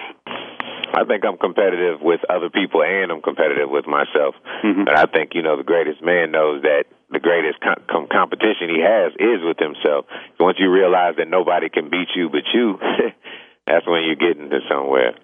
I 0.93 1.03
think 1.03 1.25
I'm 1.25 1.37
competitive 1.37 1.99
with 2.01 2.21
other 2.29 2.49
people 2.49 2.83
and 2.83 3.11
I'm 3.11 3.21
competitive 3.21 3.69
with 3.69 3.85
myself. 3.87 4.35
Mm-hmm. 4.63 4.87
And 4.87 4.95
I 4.95 5.05
think, 5.05 5.31
you 5.33 5.41
know, 5.41 5.57
the 5.57 5.67
greatest 5.67 6.01
man 6.01 6.31
knows 6.31 6.63
that 6.63 6.85
the 7.11 7.19
greatest 7.19 7.59
com- 7.59 8.07
competition 8.11 8.69
he 8.69 8.81
has 8.81 9.13
is 9.19 9.43
with 9.43 9.59
himself. 9.59 10.05
Once 10.39 10.57
you 10.59 10.71
realize 10.71 11.15
that 11.17 11.27
nobody 11.27 11.69
can 11.69 11.89
beat 11.89 12.09
you 12.15 12.29
but 12.29 12.47
you, 12.53 12.79
that's 13.67 13.85
when 13.87 14.03
you're 14.03 14.19
getting 14.19 14.49
to 14.49 14.59
somewhere. 14.69 15.15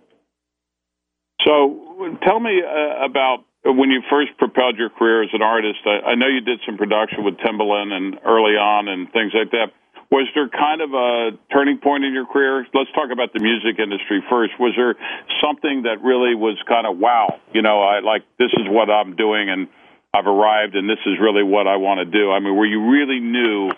So 1.45 2.17
tell 2.21 2.39
me 2.39 2.61
uh, 2.61 3.05
about 3.05 3.45
when 3.65 3.89
you 3.89 4.01
first 4.09 4.37
propelled 4.37 4.77
your 4.77 4.89
career 4.89 5.23
as 5.23 5.29
an 5.33 5.41
artist. 5.41 5.79
I, 5.85 6.11
I 6.11 6.15
know 6.15 6.27
you 6.27 6.41
did 6.41 6.59
some 6.65 6.77
production 6.77 7.23
with 7.23 7.37
Timbaland 7.37 7.93
and 7.93 8.19
early 8.25 8.57
on 8.57 8.87
and 8.87 9.11
things 9.11 9.33
like 9.33 9.51
that 9.51 9.73
was 10.11 10.27
there 10.35 10.49
kind 10.51 10.81
of 10.83 10.91
a 10.91 11.31
turning 11.55 11.79
point 11.79 12.03
in 12.03 12.13
your 12.13 12.25
career? 12.27 12.67
Let's 12.73 12.91
talk 12.91 13.09
about 13.11 13.31
the 13.31 13.39
music 13.39 13.79
industry 13.79 14.21
first. 14.29 14.51
Was 14.59 14.75
there 14.75 14.95
something 15.39 15.83
that 15.83 16.03
really 16.03 16.35
was 16.35 16.59
kind 16.67 16.85
of 16.85 16.99
wow? 16.99 17.39
You 17.55 17.61
know, 17.61 17.79
I 17.79 18.01
like 18.01 18.27
this 18.37 18.51
is 18.51 18.67
what 18.67 18.91
I'm 18.91 19.15
doing, 19.15 19.49
and 19.49 19.71
I've 20.13 20.27
arrived, 20.27 20.75
and 20.75 20.89
this 20.89 20.99
is 21.07 21.15
really 21.15 21.43
what 21.43 21.65
I 21.65 21.77
want 21.77 22.03
to 22.03 22.05
do. 22.05 22.29
I 22.29 22.43
mean, 22.43 22.57
where 22.59 22.67
you 22.67 22.91
really 22.91 23.23
knew 23.23 23.71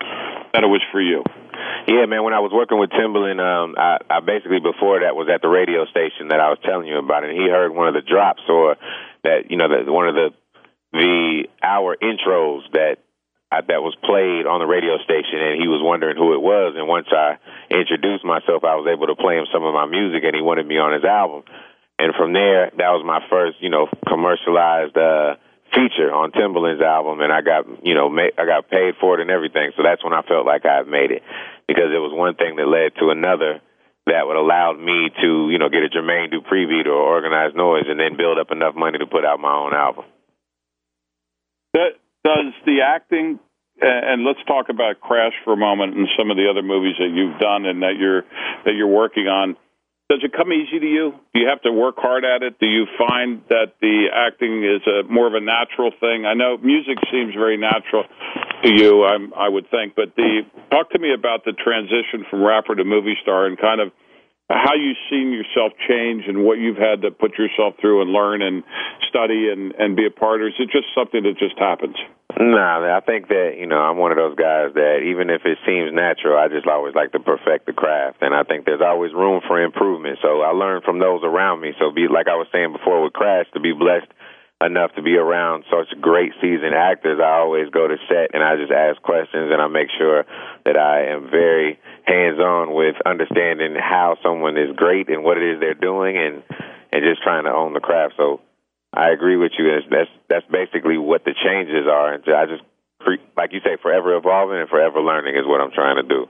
that 0.57 0.65
it 0.65 0.71
was 0.73 0.81
for 0.91 0.99
you. 0.99 1.23
Yeah, 1.85 2.09
man. 2.09 2.23
When 2.23 2.33
I 2.33 2.41
was 2.41 2.49
working 2.51 2.79
with 2.79 2.89
Timbaland, 2.89 3.37
um, 3.37 3.75
I, 3.77 4.01
I 4.09 4.19
basically 4.19 4.59
before 4.59 5.05
that 5.05 5.13
was 5.13 5.29
at 5.29 5.43
the 5.45 5.49
radio 5.49 5.85
station 5.85 6.33
that 6.33 6.41
I 6.41 6.49
was 6.49 6.57
telling 6.65 6.87
you 6.87 6.97
about, 6.97 7.23
and 7.23 7.31
he 7.31 7.45
heard 7.45 7.69
one 7.69 7.87
of 7.87 7.93
the 7.93 8.01
drops 8.01 8.41
or 8.49 8.75
that 9.23 9.51
you 9.51 9.57
know 9.57 9.69
that 9.69 9.85
one 9.85 10.09
of 10.09 10.15
the 10.15 10.29
the 10.93 11.45
hour 11.61 11.95
intros 12.01 12.61
that 12.73 13.02
That 13.61 13.85
was 13.85 13.93
played 14.01 14.49
on 14.49 14.59
the 14.59 14.65
radio 14.65 14.97
station, 15.05 15.37
and 15.37 15.61
he 15.61 15.69
was 15.69 15.79
wondering 15.85 16.17
who 16.17 16.33
it 16.33 16.41
was. 16.41 16.73
And 16.73 16.87
once 16.87 17.07
I 17.13 17.37
introduced 17.69 18.25
myself, 18.25 18.65
I 18.65 18.75
was 18.75 18.89
able 18.89 19.07
to 19.07 19.15
play 19.15 19.37
him 19.37 19.45
some 19.53 19.63
of 19.63 19.73
my 19.73 19.85
music, 19.85 20.25
and 20.25 20.33
he 20.33 20.41
wanted 20.41 20.65
me 20.65 20.81
on 20.81 20.91
his 20.91 21.05
album. 21.05 21.45
And 21.99 22.15
from 22.17 22.33
there, 22.33 22.73
that 22.73 22.91
was 22.91 23.05
my 23.05 23.21
first, 23.29 23.61
you 23.61 23.69
know, 23.69 23.85
commercialized 24.09 24.97
uh, 24.97 25.37
feature 25.69 26.09
on 26.09 26.33
Timbaland's 26.33 26.81
album, 26.81 27.21
and 27.21 27.31
I 27.31 27.41
got, 27.45 27.69
you 27.85 27.93
know, 27.93 28.09
ma- 28.09 28.33
I 28.33 28.45
got 28.45 28.69
paid 28.69 28.97
for 28.99 29.15
it 29.15 29.21
and 29.21 29.29
everything. 29.29 29.71
So 29.77 29.83
that's 29.85 30.03
when 30.03 30.13
I 30.13 30.25
felt 30.25 30.45
like 30.45 30.65
I 30.65 30.81
had 30.81 30.87
made 30.89 31.11
it, 31.13 31.21
because 31.67 31.93
it 31.93 32.01
was 32.01 32.11
one 32.11 32.33
thing 32.35 32.57
that 32.57 32.67
led 32.67 32.97
to 32.99 33.13
another 33.13 33.61
that 34.05 34.27
would 34.27 34.35
allow 34.35 34.73
me 34.73 35.09
to, 35.21 35.49
you 35.49 35.57
know, 35.57 35.69
get 35.69 35.85
a 35.85 35.89
Jermaine 35.89 36.33
Dupri 36.33 36.67
beat 36.67 36.87
or 36.87 36.99
Organized 36.99 37.55
Noize, 37.55 37.89
and 37.89 37.99
then 37.99 38.17
build 38.17 38.37
up 38.37 38.51
enough 38.51 38.75
money 38.75 38.97
to 38.99 39.07
put 39.07 39.23
out 39.23 39.39
my 39.39 39.53
own 39.53 39.73
album. 39.73 40.05
That 41.73 41.95
does 42.23 42.53
the 42.65 42.81
acting 42.85 43.39
and 43.81 44.23
let's 44.23 44.39
talk 44.47 44.69
about 44.69 45.01
Crash 45.01 45.33
for 45.43 45.53
a 45.53 45.57
moment 45.57 45.95
and 45.95 46.07
some 46.17 46.31
of 46.31 46.37
the 46.37 46.47
other 46.49 46.61
movies 46.61 46.95
that 46.99 47.09
you've 47.09 47.39
done 47.39 47.65
and 47.65 47.81
that 47.81 47.97
you're 47.97 48.23
that 48.65 48.75
you're 48.75 48.87
working 48.87 49.27
on. 49.27 49.57
Does 50.09 50.19
it 50.21 50.33
come 50.35 50.51
easy 50.53 50.79
to 50.79 50.85
you? 50.85 51.13
Do 51.33 51.41
you 51.41 51.47
have 51.47 51.61
to 51.63 51.71
work 51.71 51.95
hard 51.97 52.23
at 52.23 52.43
it? 52.43 52.59
Do 52.59 52.67
you 52.67 52.85
find 52.99 53.41
that 53.49 53.79
the 53.81 54.11
acting 54.13 54.61
is 54.61 54.85
a 54.85 55.07
more 55.11 55.27
of 55.27 55.33
a 55.33 55.41
natural 55.41 55.91
thing? 55.99 56.25
I 56.25 56.35
know 56.35 56.57
music 56.57 56.99
seems 57.09 57.33
very 57.33 57.57
natural 57.57 58.03
to 58.63 58.69
you, 58.69 59.05
I'm, 59.05 59.33
I 59.33 59.49
would 59.49 59.69
think, 59.71 59.95
but 59.95 60.15
the 60.15 60.43
talk 60.69 60.91
to 60.91 60.99
me 60.99 61.13
about 61.13 61.45
the 61.45 61.53
transition 61.53 62.27
from 62.29 62.43
rapper 62.43 62.75
to 62.75 62.83
movie 62.83 63.15
star 63.21 63.47
and 63.47 63.57
kind 63.57 63.81
of 63.81 63.91
how 64.49 64.75
you've 64.75 64.99
seen 65.09 65.31
yourself 65.31 65.73
change 65.87 66.25
and 66.27 66.43
what 66.43 66.59
you've 66.59 66.77
had 66.77 67.01
to 67.01 67.11
put 67.11 67.37
yourself 67.37 67.75
through 67.79 68.01
and 68.01 68.11
learn 68.11 68.41
and 68.41 68.63
study 69.09 69.49
and, 69.49 69.73
and 69.79 69.95
be 69.95 70.05
a 70.05 70.11
part 70.11 70.41
of? 70.41 70.47
Is 70.47 70.53
it 70.59 70.69
just 70.71 70.87
something 70.95 71.23
that 71.23 71.37
just 71.39 71.57
happens? 71.57 71.95
No, 72.39 72.57
I 72.57 72.99
think 73.05 73.27
that, 73.29 73.61
you 73.61 73.67
know, 73.67 73.77
I'm 73.77 73.97
one 73.97 74.11
of 74.11 74.17
those 74.17 74.33
guys 74.33 74.73
that 74.73 75.05
even 75.05 75.29
if 75.29 75.45
it 75.45 75.59
seems 75.69 75.93
natural, 75.93 76.33
I 76.33 76.49
just 76.49 76.65
always 76.65 76.95
like 76.95 77.11
to 77.13 77.19
perfect 77.19 77.67
the 77.67 77.73
craft. 77.73 78.25
And 78.25 78.33
I 78.33 78.41
think 78.41 78.65
there's 78.65 78.81
always 78.81 79.13
room 79.13 79.41
for 79.45 79.61
improvement. 79.61 80.17
So 80.21 80.41
I 80.41 80.49
learn 80.49 80.81
from 80.81 80.97
those 80.97 81.21
around 81.23 81.61
me. 81.61 81.73
So 81.77 81.93
be 81.93 82.09
like 82.09 82.27
I 82.27 82.35
was 82.35 82.47
saying 82.51 82.73
before 82.73 83.03
with 83.03 83.13
Crash, 83.13 83.45
to 83.53 83.59
be 83.59 83.71
blessed 83.71 84.09
enough 84.65 84.93
to 84.95 85.01
be 85.01 85.15
around 85.17 85.65
such 85.69 85.99
great 85.99 86.31
seasoned 86.41 86.75
actors, 86.75 87.19
I 87.19 87.39
always 87.39 87.69
go 87.69 87.87
to 87.87 87.97
set 88.07 88.33
and 88.33 88.43
I 88.43 88.55
just 88.55 88.71
ask 88.71 89.01
questions 89.01 89.51
and 89.51 89.61
I 89.61 89.67
make 89.67 89.89
sure 89.97 90.25
that 90.65 90.77
I 90.77 91.11
am 91.11 91.29
very 91.29 91.79
hands 92.05 92.39
on 92.39 92.73
with 92.73 92.95
understanding 93.05 93.75
how 93.75 94.17
someone 94.23 94.57
is 94.57 94.75
great 94.75 95.09
and 95.09 95.23
what 95.23 95.37
it 95.37 95.43
is 95.43 95.59
they're 95.59 95.73
doing 95.73 96.17
and 96.17 96.43
and 96.91 97.01
just 97.01 97.23
trying 97.23 97.45
to 97.45 97.51
own 97.51 97.73
the 97.73 97.81
craft. 97.81 98.13
So 98.17 98.41
I 98.93 99.09
agree 99.09 99.37
with 99.37 99.51
you. 99.57 99.69
That's 99.89 100.11
that's 100.29 100.45
basically 100.51 100.97
what 100.97 101.25
the 101.25 101.33
changes 101.33 101.87
are. 101.89 102.13
I 102.13 102.45
just 102.45 102.63
like 103.35 103.51
you 103.51 103.59
say, 103.65 103.77
forever 103.81 104.15
evolving 104.15 104.59
and 104.59 104.69
forever 104.69 105.01
learning 105.01 105.35
is 105.35 105.45
what 105.45 105.59
I'm 105.59 105.71
trying 105.71 105.97
to 105.97 106.07
do. 106.07 106.27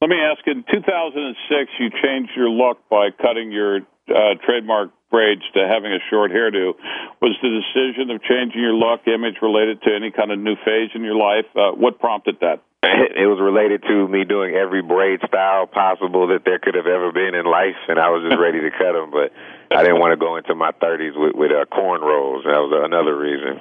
Let 0.00 0.08
me 0.10 0.16
ask: 0.16 0.40
In 0.46 0.64
2006, 0.64 1.70
you 1.78 1.90
changed 2.02 2.32
your 2.36 2.48
look 2.48 2.78
by 2.88 3.10
cutting 3.10 3.52
your 3.52 3.80
uh, 4.08 4.34
trademark 4.44 4.90
braids 5.10 5.42
to 5.54 5.66
having 5.66 5.92
a 5.92 6.02
short 6.10 6.30
hairdo. 6.30 6.74
Was 7.20 7.36
the 7.42 7.50
decision 7.50 8.10
of 8.10 8.22
changing 8.22 8.60
your 8.60 8.74
look 8.74 9.06
image 9.06 9.40
related 9.42 9.82
to 9.82 9.94
any 9.94 10.10
kind 10.10 10.30
of 10.30 10.38
new 10.38 10.56
phase 10.64 10.90
in 10.94 11.02
your 11.02 11.16
life? 11.16 11.46
Uh, 11.56 11.72
what 11.72 11.98
prompted 11.98 12.38
that? 12.40 12.62
It 13.18 13.26
was 13.26 13.42
related 13.42 13.82
to 13.90 14.06
me 14.06 14.24
doing 14.24 14.54
every 14.54 14.82
braid 14.82 15.20
style 15.26 15.66
possible 15.66 16.28
that 16.28 16.44
there 16.44 16.60
could 16.60 16.74
have 16.74 16.86
ever 16.86 17.10
been 17.10 17.34
in 17.34 17.44
life, 17.44 17.74
and 17.88 17.98
I 17.98 18.10
was 18.10 18.22
just 18.22 18.38
ready 18.38 18.60
to 18.60 18.70
cut 18.70 18.94
them. 18.94 19.10
But 19.10 19.34
I 19.74 19.82
didn't 19.82 19.98
want 19.98 20.12
to 20.12 20.20
go 20.20 20.36
into 20.36 20.54
my 20.54 20.70
30s 20.70 21.18
with, 21.18 21.34
with 21.34 21.50
uh, 21.50 21.66
cornrows. 21.66 22.46
That 22.46 22.62
was 22.62 22.70
another 22.86 23.18
reason. 23.18 23.58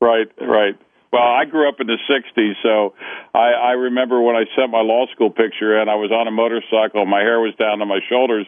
Right, 0.00 0.28
right. 0.40 0.76
Well, 1.10 1.22
I 1.22 1.46
grew 1.46 1.68
up 1.68 1.80
in 1.80 1.86
the 1.86 1.96
'60s, 2.04 2.52
so 2.62 2.92
I, 3.32 3.72
I 3.72 3.72
remember 3.72 4.20
when 4.20 4.36
I 4.36 4.44
sent 4.54 4.70
my 4.70 4.82
law 4.82 5.06
school 5.14 5.30
picture 5.30 5.80
and 5.80 5.88
I 5.88 5.96
was 5.96 6.12
on 6.12 6.28
a 6.28 6.30
motorcycle. 6.30 7.06
My 7.06 7.20
hair 7.20 7.40
was 7.40 7.54
down 7.56 7.78
to 7.78 7.86
my 7.86 8.00
shoulders, 8.08 8.46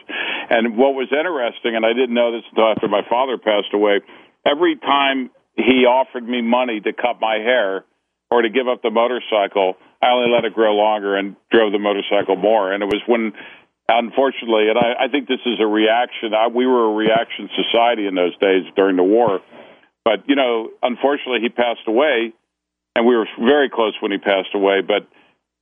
and 0.49 0.77
what 0.77 0.93
was 0.93 1.09
interesting, 1.09 1.75
and 1.75 1.85
I 1.85 1.93
didn't 1.93 2.13
know 2.13 2.31
this 2.31 2.45
until 2.51 2.69
after 2.69 2.87
my 2.87 3.01
father 3.09 3.37
passed 3.37 3.73
away. 3.73 4.01
Every 4.45 4.75
time 4.77 5.31
he 5.57 5.89
offered 5.89 6.27
me 6.27 6.41
money 6.41 6.79
to 6.81 6.93
cut 6.93 7.19
my 7.19 7.41
hair 7.41 7.85
or 8.29 8.41
to 8.41 8.49
give 8.49 8.67
up 8.67 8.81
the 8.81 8.91
motorcycle, 8.91 9.75
I 10.01 10.13
only 10.13 10.29
let 10.29 10.45
it 10.45 10.53
grow 10.53 10.73
longer 10.73 11.17
and 11.17 11.35
drove 11.51 11.73
the 11.73 11.79
motorcycle 11.79 12.35
more. 12.35 12.71
And 12.71 12.81
it 12.81 12.87
was 12.87 13.01
when, 13.07 13.33
unfortunately, 13.89 14.69
and 14.69 14.77
I, 14.77 15.05
I 15.05 15.07
think 15.09 15.27
this 15.27 15.41
is 15.45 15.59
a 15.59 15.67
reaction. 15.67 16.33
I, 16.33 16.47
we 16.47 16.65
were 16.65 16.89
a 16.89 16.93
reaction 16.93 17.49
society 17.57 18.05
in 18.05 18.15
those 18.15 18.37
days 18.37 18.63
during 18.75 18.95
the 18.95 19.03
war. 19.03 19.41
But 20.05 20.29
you 20.29 20.35
know, 20.35 20.69
unfortunately, 20.81 21.41
he 21.41 21.49
passed 21.49 21.85
away 21.85 22.33
and 22.95 23.05
we 23.05 23.15
were 23.15 23.27
very 23.39 23.69
close 23.69 23.93
when 24.01 24.11
he 24.11 24.17
passed 24.17 24.53
away. 24.53 24.81
But 24.81 25.07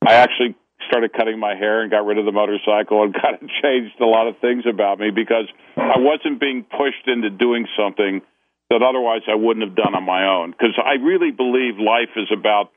I 0.06 0.14
actually 0.14 0.56
started 0.88 1.12
cutting 1.12 1.38
my 1.38 1.54
hair 1.54 1.82
and 1.82 1.90
got 1.90 2.06
rid 2.06 2.18
of 2.18 2.24
the 2.24 2.32
motorcycle 2.32 3.02
and 3.02 3.14
kind 3.22 3.34
of 3.34 3.48
changed 3.62 4.00
a 4.00 4.06
lot 4.06 4.26
of 4.26 4.38
things 4.40 4.64
about 4.68 4.98
me 4.98 5.10
because 5.10 5.46
I 5.76 5.98
wasn't 5.98 6.40
being 6.40 6.64
pushed 6.64 7.06
into 7.06 7.30
doing 7.30 7.66
something 7.78 8.22
that 8.70 8.82
otherwise 8.82 9.22
I 9.28 9.34
wouldn't 9.34 9.66
have 9.66 9.76
done 9.76 9.94
on 9.94 10.04
my 10.04 10.26
own. 10.26 10.52
Because 10.52 10.78
I 10.82 10.94
really 11.02 11.32
believe 11.32 11.78
life 11.78 12.14
is 12.16 12.30
about, 12.32 12.70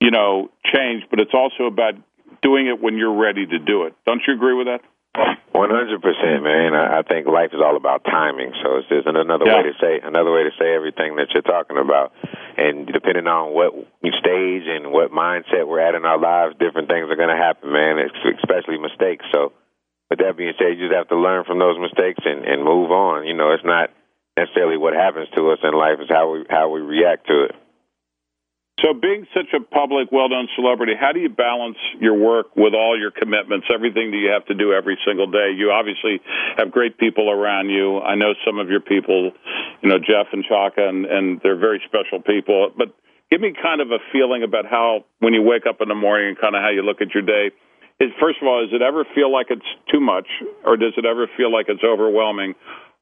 you 0.00 0.10
know, 0.10 0.50
change, 0.72 1.04
but 1.10 1.18
it's 1.18 1.34
also 1.34 1.64
about 1.64 1.94
doing 2.42 2.66
it 2.66 2.80
when 2.80 2.96
you're 2.96 3.16
ready 3.16 3.46
to 3.46 3.58
do 3.58 3.84
it. 3.84 3.94
Don't 4.06 4.20
you 4.26 4.34
agree 4.34 4.54
with 4.54 4.66
that? 4.66 4.80
One 5.60 5.70
hundred 5.70 6.00
percent, 6.00 6.46
man. 6.46 6.72
I 6.72 7.02
think 7.02 7.26
life 7.26 7.50
is 7.52 7.60
all 7.60 7.76
about 7.76 8.04
timing. 8.04 8.54
So 8.62 8.78
it's 8.78 8.88
just 8.88 9.06
another 9.06 9.44
yeah. 9.44 9.58
way 9.58 9.62
to 9.68 9.74
say 9.82 9.98
another 9.98 10.30
way 10.30 10.46
to 10.46 10.54
say 10.54 10.72
everything 10.72 11.16
that 11.16 11.34
you're 11.34 11.42
talking 11.42 11.76
about. 11.76 12.12
And 12.56 12.86
depending 12.86 13.26
on 13.26 13.52
what 13.52 13.74
stage 14.22 14.64
and 14.70 14.92
what 14.92 15.10
mindset 15.10 15.66
we're 15.66 15.82
at 15.82 15.94
in 15.94 16.04
our 16.04 16.18
lives, 16.18 16.54
different 16.60 16.88
things 16.88 17.10
are 17.10 17.18
going 17.18 17.34
to 17.34 17.36
happen, 17.36 17.72
man. 17.72 17.98
Especially 17.98 18.78
mistakes. 18.78 19.26
So, 19.34 19.52
with 20.08 20.20
that 20.20 20.36
being 20.38 20.54
said, 20.56 20.78
you 20.78 20.86
just 20.86 20.96
have 20.96 21.08
to 21.08 21.18
learn 21.18 21.44
from 21.44 21.58
those 21.58 21.76
mistakes 21.82 22.22
and 22.24 22.46
and 22.46 22.62
move 22.62 22.94
on. 22.94 23.26
You 23.26 23.34
know, 23.34 23.50
it's 23.50 23.66
not 23.66 23.90
necessarily 24.38 24.78
what 24.78 24.94
happens 24.94 25.28
to 25.34 25.50
us 25.50 25.58
in 25.66 25.74
life; 25.74 25.98
is 25.98 26.08
how 26.08 26.30
we 26.30 26.46
how 26.48 26.70
we 26.70 26.80
react 26.80 27.26
to 27.26 27.50
it. 27.50 27.54
So, 28.82 28.94
being 28.94 29.26
such 29.34 29.52
a 29.52 29.60
public, 29.60 30.08
well 30.10 30.28
known 30.28 30.48
celebrity, 30.56 30.94
how 30.98 31.12
do 31.12 31.20
you 31.20 31.28
balance 31.28 31.76
your 32.00 32.14
work 32.14 32.56
with 32.56 32.72
all 32.72 32.98
your 32.98 33.10
commitments, 33.10 33.66
everything 33.72 34.10
that 34.10 34.16
you 34.16 34.30
have 34.32 34.46
to 34.46 34.54
do 34.54 34.72
every 34.72 34.96
single 35.06 35.26
day? 35.26 35.52
You 35.54 35.70
obviously 35.70 36.20
have 36.56 36.70
great 36.70 36.96
people 36.96 37.30
around 37.30 37.68
you. 37.68 38.00
I 38.00 38.14
know 38.14 38.32
some 38.46 38.58
of 38.58 38.70
your 38.70 38.80
people, 38.80 39.32
you 39.82 39.88
know, 39.88 39.98
Jeff 39.98 40.32
and 40.32 40.44
Chaka, 40.48 40.88
and, 40.88 41.04
and 41.04 41.40
they're 41.42 41.58
very 41.58 41.82
special 41.84 42.22
people. 42.22 42.72
But 42.76 42.96
give 43.30 43.40
me 43.40 43.52
kind 43.52 43.82
of 43.82 43.90
a 43.90 43.98
feeling 44.12 44.42
about 44.42 44.64
how, 44.64 45.04
when 45.18 45.34
you 45.34 45.42
wake 45.42 45.66
up 45.68 45.82
in 45.82 45.88
the 45.88 45.94
morning 45.94 46.28
and 46.28 46.38
kind 46.38 46.56
of 46.56 46.62
how 46.62 46.70
you 46.70 46.82
look 46.82 47.02
at 47.02 47.12
your 47.12 47.22
day. 47.22 47.52
Is, 48.00 48.08
first 48.18 48.40
of 48.40 48.48
all, 48.48 48.64
does 48.64 48.72
it 48.72 48.80
ever 48.80 49.04
feel 49.14 49.30
like 49.30 49.48
it's 49.50 49.68
too 49.92 50.00
much, 50.00 50.26
or 50.64 50.78
does 50.78 50.94
it 50.96 51.04
ever 51.04 51.28
feel 51.36 51.52
like 51.52 51.66
it's 51.68 51.84
overwhelming? 51.84 52.54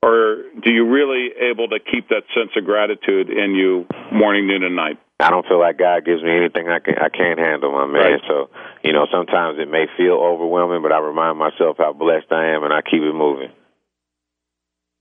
Or 0.02 0.44
do 0.62 0.70
you 0.70 0.86
really 0.86 1.30
able 1.50 1.68
to 1.68 1.78
keep 1.80 2.08
that 2.10 2.22
sense 2.34 2.50
of 2.56 2.64
gratitude 2.64 3.30
in 3.30 3.54
you 3.54 3.86
morning, 4.12 4.46
noon, 4.46 4.62
and 4.62 4.76
night? 4.76 4.98
I 5.20 5.30
don't 5.30 5.44
feel 5.46 5.58
like 5.58 5.78
God 5.78 6.04
gives 6.04 6.22
me 6.22 6.30
anything 6.30 6.68
I 6.68 6.78
can 6.78 6.94
I 6.98 7.08
can't 7.08 7.38
handle, 7.38 7.72
my 7.72 7.86
man. 7.86 8.12
Right. 8.12 8.20
So, 8.28 8.50
you 8.84 8.92
know, 8.92 9.06
sometimes 9.10 9.58
it 9.58 9.68
may 9.68 9.86
feel 9.96 10.14
overwhelming, 10.14 10.82
but 10.82 10.92
I 10.92 11.00
remind 11.00 11.38
myself 11.38 11.76
how 11.78 11.92
blessed 11.92 12.30
I 12.30 12.54
am, 12.54 12.62
and 12.62 12.72
I 12.72 12.82
keep 12.82 13.02
it 13.02 13.12
moving. 13.12 13.50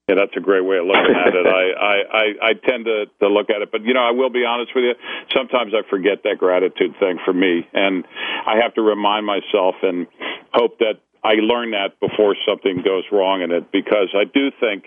Yeah, 0.09 0.15
that's 0.15 0.35
a 0.37 0.39
great 0.39 0.63
way 0.63 0.77
of 0.77 0.85
looking 0.87 1.13
at 1.13 1.35
it. 1.35 1.45
I, 1.45 1.63
I, 1.75 1.95
I, 2.07 2.25
I 2.49 2.53
tend 2.53 2.85
to, 2.85 3.05
to 3.19 3.27
look 3.27 3.49
at 3.49 3.61
it, 3.61 3.73
but 3.73 3.83
you 3.83 3.93
know, 3.93 3.99
I 3.99 4.11
will 4.11 4.29
be 4.29 4.45
honest 4.47 4.71
with 4.73 4.85
you. 4.85 4.95
Sometimes 5.35 5.73
I 5.75 5.87
forget 5.89 6.23
that 6.23 6.37
gratitude 6.39 6.95
thing 6.97 7.19
for 7.25 7.33
me, 7.33 7.67
and 7.73 8.05
I 8.47 8.63
have 8.63 8.73
to 8.75 8.81
remind 8.81 9.25
myself 9.25 9.75
and 9.83 10.07
hope 10.53 10.79
that 10.79 11.03
I 11.23 11.33
learn 11.33 11.71
that 11.71 11.99
before 11.99 12.35
something 12.47 12.81
goes 12.83 13.03
wrong 13.11 13.41
in 13.41 13.51
it, 13.51 13.71
because 13.71 14.09
I 14.13 14.23
do 14.25 14.51
think 14.59 14.85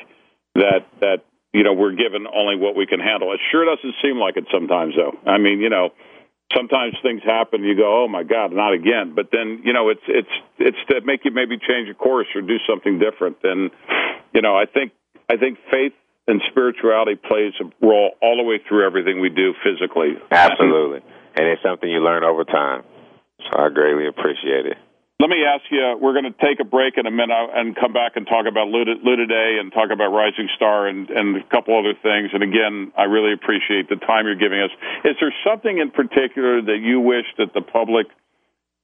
that 0.54 0.86
that 1.00 1.24
you 1.52 1.62
know 1.62 1.72
we're 1.72 1.92
given 1.94 2.26
only 2.26 2.56
what 2.56 2.76
we 2.76 2.86
can 2.86 3.00
handle. 3.00 3.32
It 3.32 3.40
sure 3.50 3.64
doesn't 3.64 3.94
seem 4.02 4.18
like 4.18 4.36
it 4.36 4.46
sometimes, 4.52 4.94
though. 4.96 5.18
I 5.26 5.38
mean, 5.38 5.60
you 5.60 5.70
know, 5.70 5.90
sometimes 6.54 6.94
things 7.02 7.22
happen. 7.24 7.62
You 7.64 7.76
go, 7.76 8.04
oh 8.04 8.08
my 8.08 8.22
God, 8.22 8.52
not 8.52 8.72
again. 8.72 9.14
But 9.14 9.30
then 9.32 9.62
you 9.64 9.72
know, 9.72 9.88
it's 9.88 10.04
it's 10.08 10.34
it's 10.58 10.78
to 10.90 11.00
make 11.02 11.24
you 11.24 11.30
maybe 11.30 11.58
change 11.58 11.88
a 11.88 11.94
course 11.94 12.28
or 12.34 12.42
do 12.42 12.58
something 12.68 12.98
different. 12.98 13.38
And 13.42 13.70
you 14.32 14.42
know, 14.42 14.56
I 14.56 14.66
think 14.66 14.92
I 15.28 15.36
think 15.36 15.58
faith 15.70 15.92
and 16.26 16.40
spirituality 16.50 17.16
plays 17.16 17.52
a 17.60 17.64
role 17.84 18.12
all 18.22 18.36
the 18.36 18.44
way 18.44 18.60
through 18.68 18.86
everything 18.86 19.20
we 19.20 19.30
do 19.30 19.54
physically. 19.64 20.14
Absolutely, 20.30 21.00
and 21.34 21.46
it's 21.46 21.62
something 21.62 21.88
you 21.88 22.00
learn 22.00 22.24
over 22.24 22.44
time. 22.44 22.82
So 23.50 23.58
I 23.58 23.68
greatly 23.70 24.06
appreciate 24.06 24.66
it. 24.66 24.76
Let 25.20 25.28
me 25.28 25.44
ask 25.44 25.68
you. 25.70 25.98
We're 26.00 26.16
going 26.16 26.32
to 26.32 26.38
take 26.40 26.60
a 26.60 26.64
break 26.64 26.96
in 26.96 27.04
a 27.04 27.10
minute 27.10 27.50
and 27.52 27.76
come 27.76 27.92
back 27.92 28.16
and 28.16 28.26
talk 28.26 28.46
about 28.48 28.68
Luda, 28.72 28.96
and 28.96 29.70
talk 29.70 29.92
about 29.92 30.08
Rising 30.08 30.48
Star 30.56 30.88
and, 30.88 31.10
and 31.10 31.36
a 31.36 31.44
couple 31.52 31.78
other 31.78 31.92
things. 31.92 32.30
And 32.32 32.42
again, 32.42 32.90
I 32.96 33.04
really 33.04 33.34
appreciate 33.34 33.90
the 33.90 33.96
time 33.96 34.24
you're 34.24 34.40
giving 34.40 34.64
us. 34.64 34.70
Is 35.04 35.16
there 35.20 35.34
something 35.44 35.76
in 35.76 35.90
particular 35.90 36.62
that 36.62 36.80
you 36.80 37.00
wish 37.00 37.26
that 37.36 37.52
the 37.52 37.60
public 37.60 38.06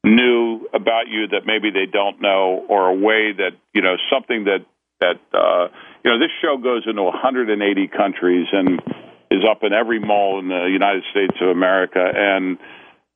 knew 0.05 0.69
about 0.75 1.09
you 1.09 1.27
that 1.29 1.47
maybe 1.47 1.71
they 1.71 1.89
don't 1.91 2.21
know, 2.21 2.67
or 2.69 2.91
a 2.91 2.95
way 2.95 3.33
that 3.33 3.57
you 3.73 3.81
know 3.81 3.97
something 4.13 4.45
that 4.45 4.61
that 5.01 5.17
uh, 5.33 5.73
you 6.05 6.11
know 6.13 6.19
this 6.21 6.37
show 6.45 6.59
goes 6.61 6.85
into 6.87 7.03
180 7.03 7.49
countries 7.89 8.47
and 8.53 8.83
is 9.31 9.41
up 9.49 9.65
in 9.65 9.73
every 9.73 10.01
mall 10.01 10.39
in 10.39 10.49
the 10.49 10.69
United 10.69 11.03
States 11.11 11.33
of 11.41 11.49
America 11.49 12.05
and 12.05 12.59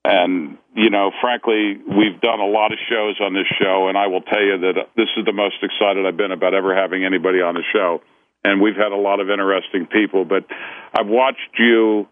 and, 0.05 0.57
you 0.75 0.89
know, 0.89 1.11
frankly, 1.21 1.77
we've 1.77 2.21
done 2.21 2.41
a 2.41 2.47
lot 2.47 2.73
of 2.73 2.79
shows 2.89 3.21
on 3.21 3.35
this 3.35 3.47
show, 3.61 3.89
and 3.89 3.99
I 3.99 4.07
will 4.07 4.23
tell 4.23 4.41
you 4.41 4.59
that 4.59 4.89
this 4.97 5.09
is 5.17 5.25
the 5.27 5.33
most 5.33 5.57
excited 5.63 6.07
I've 6.07 6.17
been 6.17 6.33
about 6.33 6.55
ever 6.55 6.75
having 6.75 7.05
anybody 7.05 7.41
on 7.43 7.55
the 7.55 7.65
show. 7.73 8.01
And 8.43 8.63
we've 8.63 8.77
had 8.77 8.93
a 8.93 8.97
lot 8.97 9.21
of 9.21 9.29
interesting 9.29 9.87
people, 9.87 10.25
but 10.25 10.45
I've 10.99 11.07
watched 11.07 11.59
you 11.59 12.09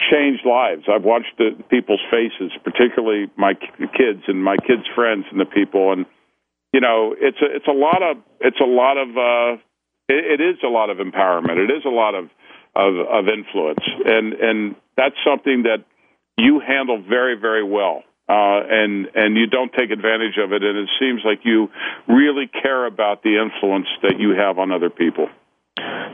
change 0.00 0.38
lives. 0.46 0.84
I've 0.88 1.02
watched 1.02 1.36
the 1.38 1.60
people's 1.68 2.02
faces, 2.08 2.52
particularly 2.62 3.26
my 3.36 3.54
kids 3.54 4.22
and 4.28 4.44
my 4.44 4.56
kids' 4.56 4.86
friends 4.94 5.24
and 5.32 5.40
the 5.40 5.46
people. 5.46 5.92
And, 5.92 6.06
you 6.72 6.80
know, 6.80 7.16
it's 7.18 7.38
a, 7.42 7.56
it's 7.56 7.66
a 7.66 7.72
lot 7.72 8.02
of, 8.02 8.18
it's 8.40 8.60
a 8.60 8.64
lot 8.64 8.96
of, 8.96 9.08
uh, 9.08 9.60
it, 10.08 10.38
it 10.38 10.40
is 10.40 10.58
a 10.62 10.68
lot 10.68 10.90
of 10.90 10.98
empowerment. 10.98 11.58
It 11.58 11.72
is 11.74 11.84
a 11.84 11.90
lot 11.90 12.14
of, 12.14 12.30
of, 12.76 12.94
of 12.94 13.26
influence. 13.26 13.82
And, 14.06 14.34
and 14.34 14.76
that's 14.96 15.16
something 15.26 15.64
that, 15.64 15.82
you 16.38 16.60
handle 16.60 17.02
very, 17.02 17.38
very 17.38 17.64
well. 17.64 18.02
Uh, 18.28 18.60
and 18.68 19.08
and 19.14 19.36
you 19.36 19.46
don't 19.46 19.72
take 19.72 19.90
advantage 19.90 20.36
of 20.36 20.52
it, 20.52 20.62
and 20.62 20.76
it 20.76 20.88
seems 21.00 21.22
like 21.24 21.40
you 21.48 21.68
really 22.06 22.46
care 22.46 22.84
about 22.84 23.22
the 23.22 23.40
influence 23.40 23.88
that 24.02 24.20
you 24.20 24.36
have 24.36 24.58
on 24.58 24.70
other 24.70 24.90
people. 24.90 25.28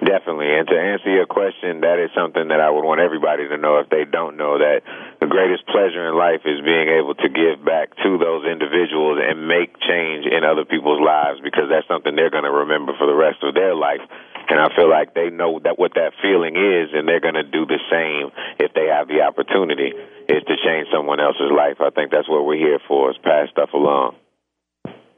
Definitely. 0.04 0.52
And 0.52 0.68
to 0.68 0.76
answer 0.76 1.10
your 1.10 1.26
question, 1.26 1.80
that 1.80 1.98
is 1.98 2.12
something 2.14 2.48
that 2.52 2.60
I 2.60 2.68
would 2.68 2.84
want 2.84 3.00
everybody 3.00 3.48
to 3.48 3.56
know 3.56 3.80
if 3.80 3.88
they 3.88 4.04
don't 4.04 4.36
know 4.36 4.58
that 4.60 4.84
the 5.18 5.26
greatest 5.26 5.66
pleasure 5.66 6.06
in 6.06 6.14
life 6.14 6.44
is 6.44 6.60
being 6.60 6.92
able 6.92 7.16
to 7.16 7.28
give 7.32 7.64
back 7.64 7.96
to 8.04 8.18
those 8.20 8.44
individuals 8.44 9.18
and 9.24 9.48
make 9.48 9.72
change 9.80 10.28
in 10.28 10.44
other 10.44 10.68
people's 10.68 11.00
lives 11.00 11.40
because 11.40 11.72
that's 11.72 11.88
something 11.88 12.12
they're 12.14 12.30
going 12.30 12.46
to 12.46 12.52
remember 12.68 12.92
for 12.98 13.06
the 13.08 13.16
rest 13.16 13.40
of 13.42 13.54
their 13.56 13.74
life. 13.74 14.04
And 14.48 14.60
I 14.60 14.68
feel 14.76 14.88
like 14.90 15.14
they 15.14 15.30
know 15.30 15.60
that 15.64 15.78
what 15.78 15.94
that 15.94 16.12
feeling 16.20 16.56
is 16.56 16.90
and 16.92 17.08
they're 17.08 17.20
going 17.20 17.40
to 17.40 17.44
do 17.44 17.66
the 17.66 17.80
same 17.90 18.30
if 18.58 18.72
they 18.74 18.86
have 18.86 19.08
the 19.08 19.22
opportunity 19.22 19.92
is 20.28 20.42
to 20.44 20.54
change 20.64 20.88
someone 20.92 21.20
else's 21.20 21.50
life. 21.50 21.80
I 21.80 21.90
think 21.90 22.10
that's 22.10 22.28
what 22.28 22.46
we're 22.46 22.60
here 22.60 22.80
for 22.86 23.10
is 23.10 23.16
pass 23.22 23.48
stuff 23.50 23.70
along. 23.72 24.16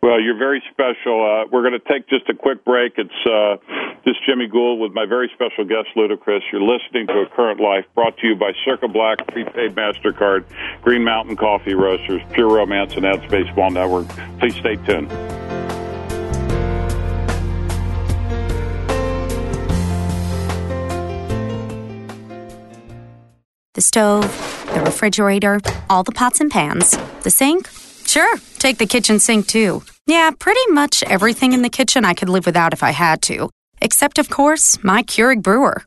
Well, 0.02 0.20
you're 0.20 0.38
very 0.38 0.62
special. 0.70 1.18
Uh, 1.18 1.48
we're 1.50 1.62
going 1.68 1.78
to 1.80 1.92
take 1.92 2.08
just 2.08 2.28
a 2.28 2.34
quick 2.34 2.64
break. 2.64 2.92
It's 2.96 3.26
uh, 3.26 3.56
just 4.04 4.24
Jimmy 4.24 4.46
Gould 4.46 4.78
with 4.78 4.92
my 4.92 5.04
very 5.04 5.28
special 5.34 5.64
guest, 5.64 5.88
Ludacris. 5.96 6.42
You're 6.52 6.62
listening 6.62 7.08
to 7.08 7.26
A 7.26 7.28
Current 7.34 7.58
Life, 7.58 7.86
brought 7.94 8.16
to 8.18 8.26
you 8.28 8.36
by 8.36 8.52
Circa 8.64 8.86
Black, 8.86 9.26
Prepaid 9.26 9.74
MasterCard, 9.74 10.44
Green 10.82 11.02
Mountain 11.02 11.34
Coffee 11.36 11.74
Roasters, 11.74 12.22
Pure 12.32 12.54
Romance, 12.54 12.94
and 12.94 13.04
AdSpace 13.04 13.54
Mall 13.56 13.70
Network. 13.70 14.06
Please 14.38 14.54
stay 14.54 14.76
tuned. 14.76 15.10
The 23.76 23.82
stove, 23.82 24.22
the 24.72 24.80
refrigerator, 24.80 25.60
all 25.90 26.02
the 26.02 26.10
pots 26.10 26.40
and 26.40 26.50
pans, 26.50 26.96
the 27.24 27.30
sink. 27.30 27.68
Sure, 28.06 28.38
take 28.58 28.78
the 28.78 28.86
kitchen 28.86 29.18
sink 29.18 29.46
too. 29.46 29.82
Yeah, 30.06 30.30
pretty 30.30 30.66
much 30.70 31.02
everything 31.02 31.52
in 31.52 31.60
the 31.60 31.68
kitchen 31.68 32.02
I 32.02 32.14
could 32.14 32.30
live 32.30 32.46
without 32.46 32.72
if 32.72 32.82
I 32.82 32.92
had 32.92 33.20
to. 33.22 33.50
Except, 33.82 34.18
of 34.18 34.30
course, 34.30 34.82
my 34.82 35.02
Keurig 35.02 35.42
brewer. 35.42 35.84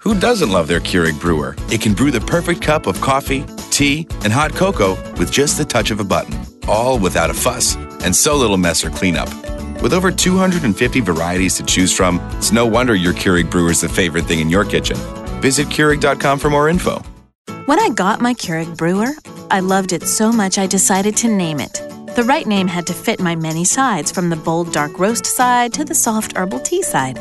Who 0.00 0.20
doesn't 0.20 0.50
love 0.50 0.68
their 0.68 0.78
Keurig 0.80 1.18
brewer? 1.18 1.56
It 1.70 1.80
can 1.80 1.94
brew 1.94 2.10
the 2.10 2.20
perfect 2.20 2.60
cup 2.60 2.86
of 2.86 3.00
coffee, 3.00 3.46
tea, 3.70 4.06
and 4.24 4.30
hot 4.30 4.52
cocoa 4.52 4.96
with 5.12 5.32
just 5.32 5.56
the 5.56 5.64
touch 5.64 5.90
of 5.90 6.00
a 6.00 6.04
button, 6.04 6.38
all 6.68 6.98
without 6.98 7.30
a 7.30 7.34
fuss 7.34 7.76
and 8.04 8.14
so 8.14 8.36
little 8.36 8.58
mess 8.58 8.84
or 8.84 8.90
cleanup. 8.90 9.30
With 9.80 9.94
over 9.94 10.12
250 10.12 11.00
varieties 11.00 11.54
to 11.54 11.62
choose 11.62 11.96
from, 11.96 12.20
it's 12.32 12.52
no 12.52 12.66
wonder 12.66 12.94
your 12.94 13.14
Keurig 13.14 13.50
brewer 13.50 13.70
is 13.70 13.80
the 13.80 13.88
favorite 13.88 14.26
thing 14.26 14.40
in 14.40 14.50
your 14.50 14.66
kitchen. 14.66 14.98
Visit 15.40 15.68
Keurig.com 15.68 16.38
for 16.38 16.50
more 16.50 16.68
info. 16.68 17.02
When 17.66 17.78
I 17.78 17.90
got 17.90 18.20
my 18.20 18.34
Keurig 18.34 18.76
brewer, 18.76 19.12
I 19.50 19.60
loved 19.60 19.92
it 19.92 20.02
so 20.08 20.32
much 20.32 20.58
I 20.58 20.66
decided 20.66 21.16
to 21.18 21.28
name 21.28 21.60
it. 21.60 21.74
The 22.16 22.24
right 22.26 22.44
name 22.44 22.66
had 22.66 22.88
to 22.88 22.92
fit 22.92 23.20
my 23.20 23.36
many 23.36 23.64
sides, 23.64 24.10
from 24.10 24.30
the 24.30 24.36
bold 24.36 24.72
dark 24.72 24.98
roast 24.98 25.26
side 25.26 25.72
to 25.74 25.84
the 25.84 25.94
soft 25.94 26.36
herbal 26.36 26.58
tea 26.58 26.82
side. 26.82 27.20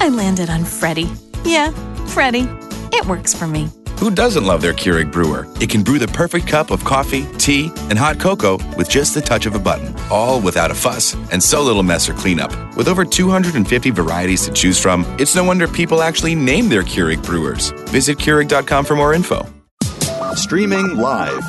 I 0.00 0.08
landed 0.08 0.50
on 0.50 0.66
Freddie. 0.66 1.10
Yeah, 1.42 1.70
Freddie. 2.06 2.48
It 2.92 3.06
works 3.06 3.32
for 3.32 3.46
me. 3.46 3.70
Who 3.98 4.10
doesn't 4.10 4.44
love 4.44 4.60
their 4.60 4.74
Keurig 4.74 5.10
brewer? 5.10 5.46
It 5.58 5.70
can 5.70 5.82
brew 5.82 5.98
the 5.98 6.08
perfect 6.08 6.46
cup 6.46 6.70
of 6.70 6.84
coffee, 6.84 7.26
tea, 7.38 7.72
and 7.88 7.98
hot 7.98 8.20
cocoa 8.20 8.58
with 8.76 8.90
just 8.90 9.14
the 9.14 9.22
touch 9.22 9.46
of 9.46 9.54
a 9.54 9.58
button, 9.58 9.94
all 10.10 10.38
without 10.38 10.70
a 10.70 10.74
fuss 10.74 11.14
and 11.32 11.42
so 11.42 11.62
little 11.62 11.82
mess 11.82 12.10
or 12.10 12.14
cleanup. 12.14 12.52
With 12.76 12.88
over 12.88 13.06
250 13.06 13.90
varieties 13.90 14.42
to 14.42 14.52
choose 14.52 14.78
from, 14.78 15.06
it's 15.18 15.34
no 15.34 15.44
wonder 15.44 15.66
people 15.66 16.02
actually 16.02 16.34
name 16.34 16.68
their 16.68 16.82
Keurig 16.82 17.24
brewers. 17.24 17.70
Visit 17.88 18.18
Keurig.com 18.18 18.84
for 18.84 18.94
more 18.94 19.14
info. 19.14 19.46
Streaming 20.34 20.96
live, 20.96 21.40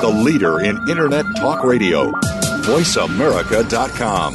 the 0.00 0.08
leader 0.08 0.60
in 0.60 0.76
Internet 0.88 1.26
talk 1.36 1.62
radio, 1.64 2.10
voiceamerica.com. 2.62 4.34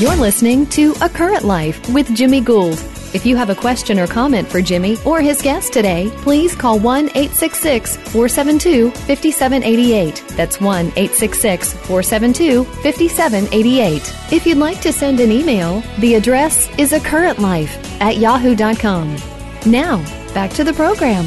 You're 0.00 0.16
listening 0.16 0.66
to 0.66 0.94
A 1.00 1.08
Current 1.08 1.44
Life 1.44 1.88
with 1.90 2.14
Jimmy 2.14 2.40
Gould. 2.40 2.78
If 3.14 3.24
you 3.24 3.36
have 3.36 3.48
a 3.48 3.54
question 3.54 4.00
or 4.00 4.08
comment 4.08 4.48
for 4.48 4.60
Jimmy 4.60 4.98
or 5.04 5.20
his 5.20 5.40
guest 5.40 5.72
today, 5.72 6.10
please 6.16 6.56
call 6.56 6.80
1 6.80 7.10
866 7.10 7.96
472 7.96 8.90
5788. 8.90 10.24
That's 10.36 10.60
1 10.60 10.86
866 10.88 11.74
472 11.74 12.64
5788. 12.64 14.32
If 14.32 14.44
you'd 14.44 14.58
like 14.58 14.80
to 14.80 14.92
send 14.92 15.20
an 15.20 15.30
email, 15.30 15.80
the 16.00 16.16
address 16.16 16.68
is 16.76 16.92
a 16.92 16.98
current 16.98 17.38
life 17.38 17.78
at 18.00 18.16
yahoo.com. 18.16 19.16
Now, 19.64 19.98
back 20.34 20.50
to 20.54 20.64
the 20.64 20.72
program. 20.72 21.24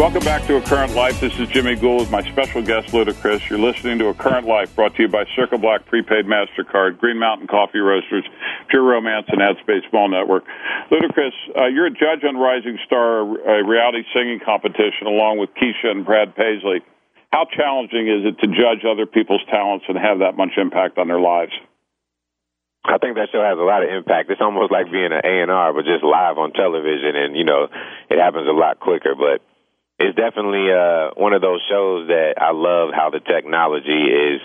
Welcome 0.00 0.24
back 0.24 0.48
to 0.48 0.56
A 0.56 0.62
Current 0.62 0.96
Life. 0.96 1.20
This 1.20 1.38
is 1.38 1.46
Jimmy 1.52 1.76
Gould 1.76 2.00
with 2.00 2.10
my 2.10 2.24
special 2.32 2.64
guest, 2.64 2.88
Ludacris. 2.88 3.44
You're 3.50 3.60
listening 3.60 3.98
to 3.98 4.08
A 4.08 4.14
Current 4.14 4.46
Life 4.48 4.74
brought 4.74 4.96
to 4.96 5.02
you 5.02 5.08
by 5.12 5.28
Circa 5.36 5.58
Black 5.58 5.84
Prepaid 5.84 6.24
MasterCard, 6.24 6.96
Green 6.96 7.18
Mountain 7.20 7.48
Coffee 7.48 7.84
Roasters, 7.84 8.24
Pure 8.70 8.82
Romance, 8.82 9.26
and 9.28 9.44
AdSpace 9.44 9.84
Mall 9.92 10.08
Network. 10.08 10.44
Ludacris, 10.90 11.36
uh, 11.52 11.66
you're 11.66 11.84
a 11.84 11.90
judge 11.90 12.24
on 12.24 12.38
Rising 12.38 12.78
Star, 12.86 13.28
a 13.28 13.62
reality 13.62 14.00
singing 14.16 14.40
competition, 14.42 15.04
along 15.04 15.36
with 15.36 15.50
Kesha 15.52 15.92
and 15.92 16.02
Brad 16.02 16.34
Paisley. 16.34 16.80
How 17.30 17.44
challenging 17.44 18.08
is 18.08 18.24
it 18.24 18.40
to 18.40 18.46
judge 18.56 18.88
other 18.88 19.04
people's 19.04 19.44
talents 19.50 19.84
and 19.86 19.98
have 19.98 20.20
that 20.20 20.34
much 20.34 20.56
impact 20.56 20.96
on 20.96 21.08
their 21.08 21.20
lives? 21.20 21.52
I 22.86 22.96
think 22.96 23.16
that 23.16 23.28
show 23.32 23.44
has 23.44 23.58
a 23.60 23.68
lot 23.68 23.84
of 23.84 23.90
impact. 23.92 24.30
It's 24.30 24.40
almost 24.40 24.72
like 24.72 24.90
being 24.90 25.12
an 25.12 25.20
A 25.20 25.42
and 25.44 25.50
R, 25.50 25.74
but 25.74 25.84
just 25.84 26.02
live 26.02 26.38
on 26.38 26.56
television, 26.56 27.20
and 27.20 27.36
you 27.36 27.44
know, 27.44 27.68
it 28.08 28.18
happens 28.18 28.48
a 28.48 28.56
lot 28.56 28.80
quicker. 28.80 29.12
But 29.12 29.44
it's 30.00 30.16
definitely 30.16 30.72
uh, 30.72 31.12
one 31.20 31.36
of 31.36 31.44
those 31.44 31.60
shows 31.68 32.08
that 32.08 32.40
I 32.40 32.56
love 32.56 32.90
how 32.96 33.10
the 33.12 33.20
technology 33.20 34.08
is 34.08 34.40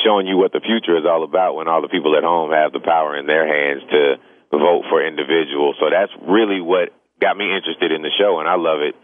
showing 0.00 0.26
you 0.26 0.36
what 0.40 0.52
the 0.52 0.64
future 0.64 0.96
is 0.96 1.04
all 1.04 1.22
about 1.22 1.54
when 1.54 1.68
all 1.68 1.82
the 1.82 1.92
people 1.92 2.16
at 2.16 2.24
home 2.24 2.50
have 2.50 2.72
the 2.72 2.80
power 2.80 3.16
in 3.16 3.26
their 3.26 3.44
hands 3.44 3.84
to 3.92 4.16
vote 4.50 4.88
for 4.88 5.04
individuals. 5.04 5.76
So 5.78 5.92
that's 5.92 6.12
really 6.24 6.60
what 6.60 6.88
got 7.20 7.36
me 7.36 7.52
interested 7.54 7.92
in 7.92 8.00
the 8.00 8.10
show, 8.16 8.40
and 8.40 8.48
I 8.48 8.56
love 8.56 8.80
it 8.80 8.96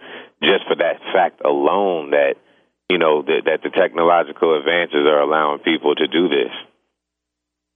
just 0.42 0.64
for 0.66 0.76
that 0.76 0.98
fact 1.12 1.44
alone 1.44 2.10
that 2.10 2.40
you 2.88 2.98
know 2.98 3.22
that, 3.22 3.44
that 3.44 3.60
the 3.62 3.70
technological 3.70 4.58
advances 4.58 5.04
are 5.04 5.20
allowing 5.20 5.60
people 5.60 5.94
to 5.94 6.08
do 6.08 6.28
this. 6.28 6.50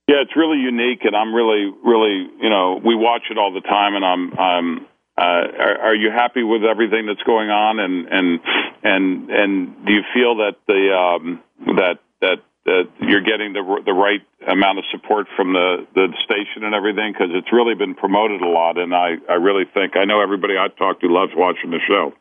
Yeah, 0.08 0.20
it's 0.20 0.36
really 0.36 0.58
unique, 0.58 1.00
and 1.04 1.16
I'm 1.16 1.34
really, 1.34 1.72
really, 1.82 2.28
you 2.40 2.50
know, 2.50 2.78
we 2.84 2.94
watch 2.94 3.22
it 3.30 3.38
all 3.38 3.54
the 3.54 3.64
time, 3.64 3.96
and 3.96 4.04
I'm, 4.04 4.38
I'm 4.38 4.86
uh, 5.16 5.22
are, 5.22 5.78
are 5.90 5.94
you 5.94 6.10
happy 6.10 6.42
with 6.42 6.64
everything 6.64 7.06
that's 7.06 7.22
going 7.22 7.50
on, 7.50 7.78
and 7.78 8.08
and 8.10 8.40
and 8.82 9.30
and 9.30 9.86
do 9.86 9.92
you 9.92 10.02
feel 10.12 10.42
that 10.42 10.56
the 10.66 10.90
um, 10.90 11.40
that 11.78 11.98
that 12.20 12.38
that 12.66 12.84
you're 12.98 13.22
getting 13.22 13.52
the 13.52 13.62
the 13.86 13.92
right 13.92 14.22
amount 14.48 14.78
of 14.78 14.84
support 14.90 15.26
from 15.36 15.52
the 15.52 15.86
the 15.94 16.08
station 16.24 16.64
and 16.64 16.74
everything 16.74 17.12
because 17.12 17.30
it's 17.30 17.52
really 17.52 17.74
been 17.74 17.94
promoted 17.94 18.42
a 18.42 18.48
lot, 18.48 18.76
and 18.76 18.94
I 18.94 19.14
I 19.30 19.38
really 19.38 19.64
think 19.72 19.96
I 19.96 20.04
know 20.04 20.20
everybody 20.20 20.58
I 20.58 20.66
talk 20.68 21.00
to 21.00 21.06
loves 21.06 21.32
watching 21.36 21.70
the 21.70 21.80
show. 21.86 22.12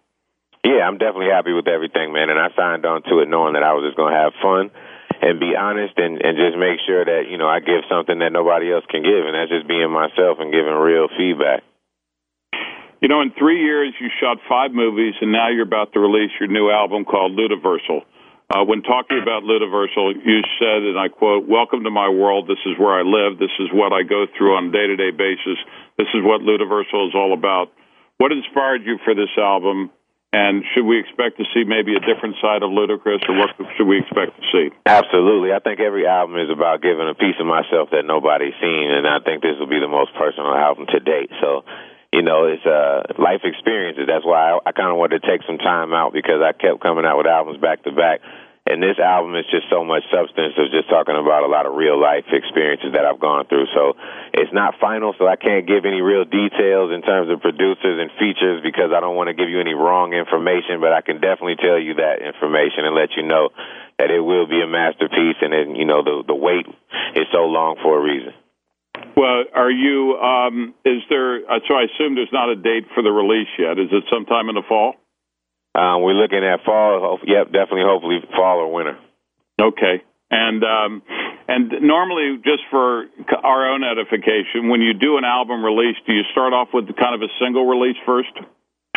Yeah, 0.63 0.85
I'm 0.85 0.97
definitely 0.97 1.33
happy 1.33 1.51
with 1.51 1.67
everything, 1.67 2.13
man, 2.13 2.29
and 2.29 2.39
I 2.39 2.47
signed 2.55 2.85
on 2.85 3.03
to 3.09 3.19
it 3.19 3.27
knowing 3.27 3.53
that 3.53 3.63
I 3.63 3.73
was 3.73 3.83
just 3.89 3.97
going 3.97 4.13
to 4.13 4.19
have 4.19 4.31
fun 4.39 4.71
and 5.19 5.39
be 5.39 5.55
honest 5.57 5.97
and 5.97 6.21
and 6.21 6.37
just 6.37 6.61
make 6.61 6.77
sure 6.85 7.03
that 7.03 7.25
you 7.25 7.37
know 7.41 7.47
I 7.47 7.59
give 7.59 7.89
something 7.89 8.19
that 8.19 8.31
nobody 8.31 8.69
else 8.69 8.85
can 8.85 9.01
give, 9.01 9.25
and 9.25 9.33
that's 9.33 9.49
just 9.49 9.67
being 9.67 9.89
myself 9.89 10.37
and 10.37 10.53
giving 10.53 10.77
real 10.77 11.09
feedback. 11.17 11.63
You 13.03 13.11
know, 13.11 13.19
in 13.19 13.35
three 13.35 13.59
years, 13.59 13.91
you 13.99 14.07
shot 14.23 14.39
five 14.47 14.71
movies, 14.71 15.11
and 15.19 15.27
now 15.35 15.51
you're 15.51 15.67
about 15.67 15.91
to 15.91 15.99
release 15.99 16.31
your 16.39 16.47
new 16.47 16.71
album 16.71 17.03
called 17.03 17.35
Ludaversal. 17.35 18.07
Uh, 18.47 18.63
when 18.63 18.79
talking 18.79 19.19
about 19.19 19.43
Ludaversal, 19.43 20.15
you 20.23 20.39
said, 20.55 20.87
and 20.87 20.95
I 20.95 21.11
quote, 21.11 21.43
Welcome 21.43 21.83
to 21.83 21.91
my 21.91 22.07
world. 22.07 22.47
This 22.47 22.63
is 22.63 22.79
where 22.79 22.95
I 22.95 23.03
live. 23.03 23.43
This 23.43 23.51
is 23.59 23.67
what 23.75 23.91
I 23.91 24.07
go 24.07 24.23
through 24.31 24.55
on 24.55 24.67
a 24.67 24.71
day 24.71 24.87
to 24.87 24.95
day 24.95 25.11
basis. 25.11 25.59
This 25.99 26.07
is 26.15 26.23
what 26.23 26.47
Ludaversal 26.47 27.11
is 27.11 27.13
all 27.13 27.35
about. 27.35 27.75
What 28.23 28.31
inspired 28.31 28.87
you 28.87 28.95
for 29.03 29.11
this 29.11 29.35
album? 29.35 29.91
And 30.31 30.63
should 30.71 30.87
we 30.87 30.97
expect 30.97 31.43
to 31.43 31.45
see 31.51 31.67
maybe 31.67 31.99
a 31.99 32.01
different 32.07 32.39
side 32.39 32.63
of 32.63 32.71
Ludacris, 32.71 33.27
or 33.27 33.35
what 33.35 33.51
should 33.75 33.85
we 33.85 33.99
expect 33.99 34.31
to 34.39 34.43
see? 34.55 34.71
Absolutely. 34.87 35.51
I 35.51 35.59
think 35.59 35.83
every 35.83 36.07
album 36.07 36.39
is 36.39 36.49
about 36.49 36.81
giving 36.81 37.05
a 37.11 37.13
piece 37.13 37.35
of 37.35 37.45
myself 37.51 37.91
that 37.91 38.07
nobody's 38.07 38.55
seen, 38.63 38.95
and 38.95 39.03
I 39.03 39.19
think 39.19 39.43
this 39.43 39.59
will 39.59 39.69
be 39.69 39.83
the 39.83 39.91
most 39.91 40.15
personal 40.15 40.55
album 40.55 40.87
to 40.87 40.99
date. 41.03 41.29
So 41.43 41.67
you 42.13 42.21
know, 42.21 42.45
it's 42.45 42.61
uh, 42.61 43.01
life 43.17 43.41
experiences. 43.41 44.05
That's 44.05 44.23
why 44.23 44.53
I, 44.53 44.69
I 44.69 44.71
kind 44.71 44.93
of 44.93 45.01
wanted 45.01 45.25
to 45.25 45.27
take 45.27 45.41
some 45.49 45.57
time 45.57 45.97
out 45.97 46.13
because 46.13 46.45
I 46.45 46.53
kept 46.53 46.77
coming 46.85 47.09
out 47.09 47.17
with 47.17 47.25
albums 47.25 47.57
back 47.57 47.81
to 47.83 47.91
back. 47.91 48.21
And 48.63 48.79
this 48.79 48.95
album 48.95 49.35
is 49.35 49.43
just 49.51 49.67
so 49.67 49.83
much 49.83 50.07
substance 50.07 50.55
of 50.55 50.71
just 50.71 50.87
talking 50.87 51.19
about 51.19 51.43
a 51.43 51.51
lot 51.51 51.67
of 51.67 51.75
real 51.75 51.99
life 51.99 52.23
experiences 52.31 52.95
that 52.95 53.03
I've 53.03 53.19
gone 53.19 53.43
through. 53.49 53.67
So 53.75 53.99
it's 54.31 54.53
not 54.53 54.79
final, 54.79 55.11
so 55.19 55.27
I 55.27 55.35
can't 55.35 55.67
give 55.67 55.83
any 55.83 55.99
real 55.99 56.23
details 56.23 56.93
in 56.95 57.01
terms 57.03 57.27
of 57.27 57.43
producers 57.43 57.99
and 57.99 58.07
features 58.15 58.63
because 58.63 58.95
I 58.95 59.03
don't 59.03 59.19
want 59.19 59.27
to 59.27 59.35
give 59.35 59.49
you 59.49 59.59
any 59.59 59.73
wrong 59.73 60.13
information, 60.13 60.79
but 60.79 60.93
I 60.93 61.01
can 61.01 61.19
definitely 61.19 61.59
tell 61.59 61.75
you 61.75 61.99
that 61.99 62.23
information 62.23 62.87
and 62.87 62.95
let 62.95 63.17
you 63.19 63.27
know 63.27 63.51
that 63.99 64.13
it 64.13 64.21
will 64.21 64.47
be 64.47 64.61
a 64.63 64.69
masterpiece 64.69 65.43
and 65.43 65.51
then, 65.51 65.75
you 65.75 65.83
know, 65.83 65.99
the 65.99 66.23
the 66.23 66.37
wait 66.37 66.63
is 67.19 67.27
so 67.33 67.49
long 67.49 67.75
for 67.83 67.99
a 67.99 68.01
reason. 68.01 68.31
Well, 69.15 69.43
are 69.53 69.71
you? 69.71 70.15
Um, 70.17 70.73
is 70.85 71.01
there? 71.09 71.37
Uh, 71.49 71.59
so 71.67 71.75
I 71.75 71.83
assume 71.83 72.15
there's 72.15 72.33
not 72.33 72.49
a 72.49 72.55
date 72.55 72.87
for 72.93 73.03
the 73.03 73.11
release 73.11 73.49
yet. 73.57 73.79
Is 73.79 73.89
it 73.91 74.03
sometime 74.11 74.49
in 74.49 74.55
the 74.55 74.63
fall? 74.67 74.95
Um, 75.75 76.03
we're 76.03 76.13
looking 76.13 76.43
at 76.43 76.63
fall. 76.65 77.19
Yep, 77.25 77.47
definitely. 77.47 77.83
Hopefully, 77.85 78.19
fall 78.35 78.59
or 78.59 78.71
winter. 78.71 78.97
Okay. 79.61 80.03
And 80.31 80.63
um, 80.63 81.03
and 81.47 81.71
normally, 81.81 82.41
just 82.43 82.63
for 82.71 83.05
our 83.43 83.69
own 83.69 83.83
edification, 83.83 84.69
when 84.69 84.81
you 84.81 84.93
do 84.93 85.17
an 85.17 85.25
album 85.25 85.63
release, 85.63 85.97
do 86.07 86.13
you 86.13 86.23
start 86.31 86.53
off 86.53 86.69
with 86.73 86.87
kind 86.95 87.13
of 87.13 87.21
a 87.21 87.31
single 87.39 87.67
release 87.67 87.97
first? 88.05 88.33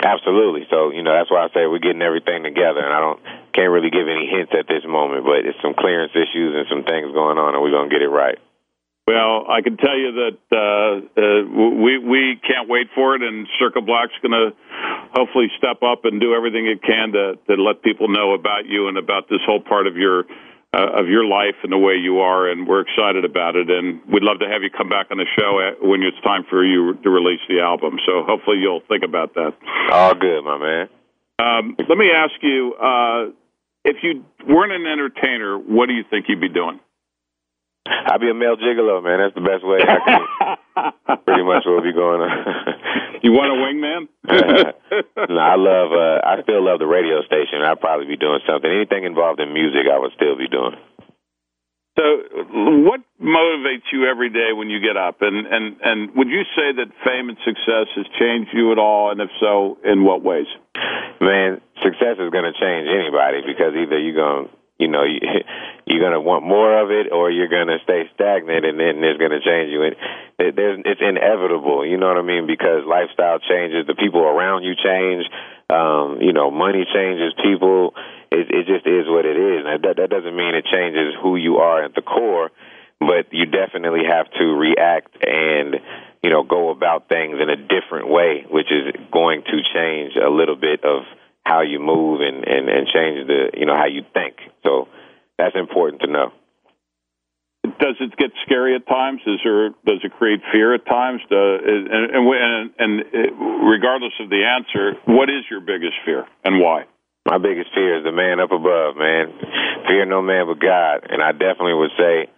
Absolutely. 0.02 0.66
So 0.70 0.90
you 0.92 1.02
know 1.02 1.12
that's 1.12 1.30
why 1.30 1.44
I 1.44 1.48
say 1.52 1.66
we're 1.66 1.80
getting 1.80 2.02
everything 2.02 2.42
together, 2.44 2.80
and 2.80 2.92
I 2.92 3.00
don't 3.00 3.20
can't 3.52 3.72
really 3.72 3.90
give 3.90 4.08
any 4.08 4.28
hints 4.28 4.52
at 4.52 4.68
this 4.68 4.84
moment, 4.86 5.24
but 5.24 5.44
it's 5.44 5.60
some 5.60 5.74
clearance 5.74 6.12
issues 6.14 6.52
and 6.54 6.66
some 6.68 6.84
things 6.84 7.12
going 7.12 7.36
on, 7.36 7.54
and 7.56 7.62
we're 7.62 7.72
gonna 7.72 7.88
get 7.88 8.02
it 8.02 8.12
right. 8.12 8.38
Well, 9.06 9.46
I 9.48 9.62
can 9.62 9.76
tell 9.76 9.96
you 9.96 10.10
that 10.18 10.38
uh, 10.50 10.98
uh, 11.14 11.78
we 11.78 11.96
we 11.98 12.40
can't 12.42 12.68
wait 12.68 12.88
for 12.92 13.14
it, 13.14 13.22
and 13.22 13.46
Circa 13.56 13.80
Black's 13.80 14.18
going 14.20 14.34
to 14.34 14.50
hopefully 15.14 15.46
step 15.56 15.78
up 15.86 16.04
and 16.04 16.20
do 16.20 16.34
everything 16.34 16.66
it 16.66 16.82
can 16.82 17.12
to 17.12 17.38
to 17.46 17.62
let 17.62 17.82
people 17.82 18.08
know 18.08 18.34
about 18.34 18.66
you 18.66 18.88
and 18.88 18.98
about 18.98 19.28
this 19.30 19.38
whole 19.46 19.60
part 19.60 19.86
of 19.86 19.96
your 19.96 20.24
uh, 20.74 20.98
of 20.98 21.06
your 21.06 21.24
life 21.24 21.54
and 21.62 21.70
the 21.70 21.78
way 21.78 21.94
you 21.94 22.18
are, 22.18 22.50
and 22.50 22.66
we're 22.66 22.80
excited 22.80 23.24
about 23.24 23.54
it. 23.54 23.70
And 23.70 24.02
we'd 24.10 24.24
love 24.24 24.40
to 24.40 24.48
have 24.48 24.64
you 24.66 24.70
come 24.70 24.88
back 24.88 25.06
on 25.12 25.18
the 25.18 25.26
show 25.38 25.62
when 25.86 26.02
it's 26.02 26.20
time 26.26 26.42
for 26.50 26.64
you 26.64 26.94
to 26.94 27.08
release 27.08 27.40
the 27.48 27.60
album. 27.60 27.98
So 28.04 28.24
hopefully 28.26 28.58
you'll 28.58 28.82
think 28.88 29.04
about 29.04 29.34
that. 29.34 29.54
All 29.92 30.14
good, 30.14 30.42
my 30.42 30.58
man. 30.58 30.88
Um, 31.38 31.76
let 31.88 31.96
me 31.96 32.10
ask 32.10 32.34
you: 32.42 32.74
uh, 32.74 33.30
if 33.84 34.02
you 34.02 34.24
weren't 34.48 34.72
an 34.72 34.84
entertainer, 34.90 35.56
what 35.56 35.86
do 35.86 35.94
you 35.94 36.02
think 36.10 36.26
you'd 36.28 36.40
be 36.40 36.48
doing? 36.48 36.80
I'll 38.06 38.18
be 38.18 38.30
a 38.30 38.34
male 38.34 38.56
gigolo, 38.56 39.02
man. 39.02 39.18
That's 39.22 39.34
the 39.34 39.46
best 39.46 39.62
way. 39.62 39.78
I 39.80 39.98
can, 40.02 41.18
pretty 41.26 41.42
much 41.42 41.64
what 41.66 41.80
will 41.80 41.86
be 41.86 41.94
going 41.94 42.20
on. 42.20 42.30
you 43.22 43.32
want 43.32 43.54
a 43.54 43.58
wingman? 43.62 44.08
no, 45.30 45.40
I 45.40 45.56
love. 45.56 45.90
Uh, 45.94 46.18
I 46.26 46.42
still 46.42 46.64
love 46.64 46.78
the 46.78 46.86
radio 46.86 47.22
station. 47.22 47.62
I'd 47.62 47.80
probably 47.80 48.06
be 48.06 48.16
doing 48.16 48.40
something. 48.46 48.68
Anything 48.68 49.04
involved 49.04 49.40
in 49.40 49.52
music, 49.52 49.86
I 49.86 49.98
would 49.98 50.12
still 50.16 50.36
be 50.36 50.48
doing. 50.48 50.74
So, 51.96 52.04
what 52.84 53.00
motivates 53.16 53.88
you 53.90 54.04
every 54.04 54.28
day 54.28 54.52
when 54.52 54.68
you 54.68 54.80
get 54.84 54.98
up? 54.98 55.22
And 55.22 55.46
and 55.46 55.76
and 55.80 56.14
would 56.14 56.28
you 56.28 56.44
say 56.52 56.76
that 56.76 56.92
fame 57.00 57.30
and 57.32 57.38
success 57.40 57.88
has 57.96 58.04
changed 58.20 58.50
you 58.52 58.70
at 58.72 58.78
all? 58.78 59.10
And 59.10 59.20
if 59.20 59.30
so, 59.40 59.78
in 59.82 60.04
what 60.04 60.22
ways? 60.22 60.46
Man, 61.20 61.62
success 61.80 62.20
is 62.20 62.28
going 62.28 62.44
to 62.44 62.52
change 62.52 62.84
anybody 62.84 63.40
because 63.48 63.72
either 63.72 63.96
you're 63.96 64.12
going 64.12 64.44
to 64.44 64.50
you 64.78 64.88
know 64.88 65.04
you, 65.08 65.20
you're 65.86 66.00
going 66.00 66.12
to 66.12 66.20
want 66.20 66.44
more 66.44 66.82
of 66.82 66.90
it 66.90 67.12
or 67.12 67.30
you're 67.30 67.48
going 67.48 67.68
to 67.68 67.78
stay 67.84 68.10
stagnant 68.14 68.64
and 68.64 68.78
then 68.78 69.02
it's 69.02 69.18
going 69.18 69.30
to 69.30 69.40
change 69.40 69.70
you. 69.70 69.82
And 69.82 69.94
there's 70.38 70.80
it's 70.84 71.00
inevitable 71.00 71.86
you 71.86 71.96
know 71.96 72.08
what 72.08 72.18
i 72.18 72.22
mean? 72.22 72.46
Because 72.46 72.84
lifestyle 72.86 73.38
changes 73.38 73.86
the 73.86 73.94
people 73.94 74.20
around 74.20 74.64
you 74.64 74.74
change 74.74 75.24
um 75.70 76.18
you 76.20 76.32
know 76.32 76.50
money 76.50 76.84
changes 76.86 77.32
people 77.42 77.94
it 78.30 78.50
it 78.50 78.66
just 78.66 78.86
is 78.86 79.06
what 79.06 79.24
it 79.24 79.36
is. 79.36 79.64
And 79.64 79.84
that 79.84 79.96
that 79.96 80.10
doesn't 80.10 80.36
mean 80.36 80.54
it 80.54 80.66
changes 80.66 81.14
who 81.22 81.36
you 81.36 81.58
are 81.58 81.84
at 81.84 81.94
the 81.94 82.02
core 82.02 82.50
but 82.98 83.28
you 83.30 83.44
definitely 83.46 84.04
have 84.08 84.30
to 84.32 84.44
react 84.44 85.12
and 85.22 85.76
you 86.22 86.30
know 86.30 86.42
go 86.42 86.70
about 86.70 87.08
things 87.08 87.36
in 87.40 87.48
a 87.50 87.56
different 87.56 88.08
way 88.08 88.44
which 88.50 88.70
is 88.70 88.94
going 89.12 89.42
to 89.44 89.62
change 89.74 90.16
a 90.16 90.30
little 90.30 90.56
bit 90.56 90.82
of 90.84 91.02
how 91.46 91.62
you 91.62 91.78
move 91.78 92.20
and 92.20 92.42
and 92.42 92.68
and 92.68 92.86
change 92.90 93.26
the 93.30 93.54
you 93.54 93.66
know 93.66 93.76
how 93.76 93.86
you 93.86 94.02
think. 94.12 94.36
So 94.64 94.88
that's 95.38 95.54
important 95.54 96.02
to 96.02 96.10
know. 96.10 96.32
Does 97.78 97.96
it 98.00 98.16
get 98.16 98.30
scary 98.44 98.74
at 98.74 98.86
times? 98.86 99.20
Is 99.26 99.38
there 99.44 99.70
does 99.86 100.02
it 100.02 100.12
create 100.18 100.40
fear 100.50 100.74
at 100.74 100.84
times? 100.86 101.20
Uh, 101.30 101.36
and, 101.36 101.86
and 101.86 102.72
and 102.78 103.04
and 103.14 103.70
regardless 103.70 104.12
of 104.20 104.28
the 104.28 104.42
answer, 104.42 104.98
what 105.06 105.30
is 105.30 105.46
your 105.50 105.60
biggest 105.60 105.94
fear 106.04 106.26
and 106.44 106.60
why? 106.60 106.84
My 107.24 107.38
biggest 107.38 107.70
fear 107.74 107.98
is 107.98 108.04
the 108.04 108.12
man 108.12 108.38
up 108.38 108.50
above, 108.50 108.96
man. 108.96 109.34
Fear 109.88 110.06
no 110.06 110.22
man 110.22 110.46
but 110.46 110.60
God, 110.60 111.06
and 111.10 111.22
I 111.22 111.32
definitely 111.32 111.74
would 111.74 111.94
say, 111.98 112.30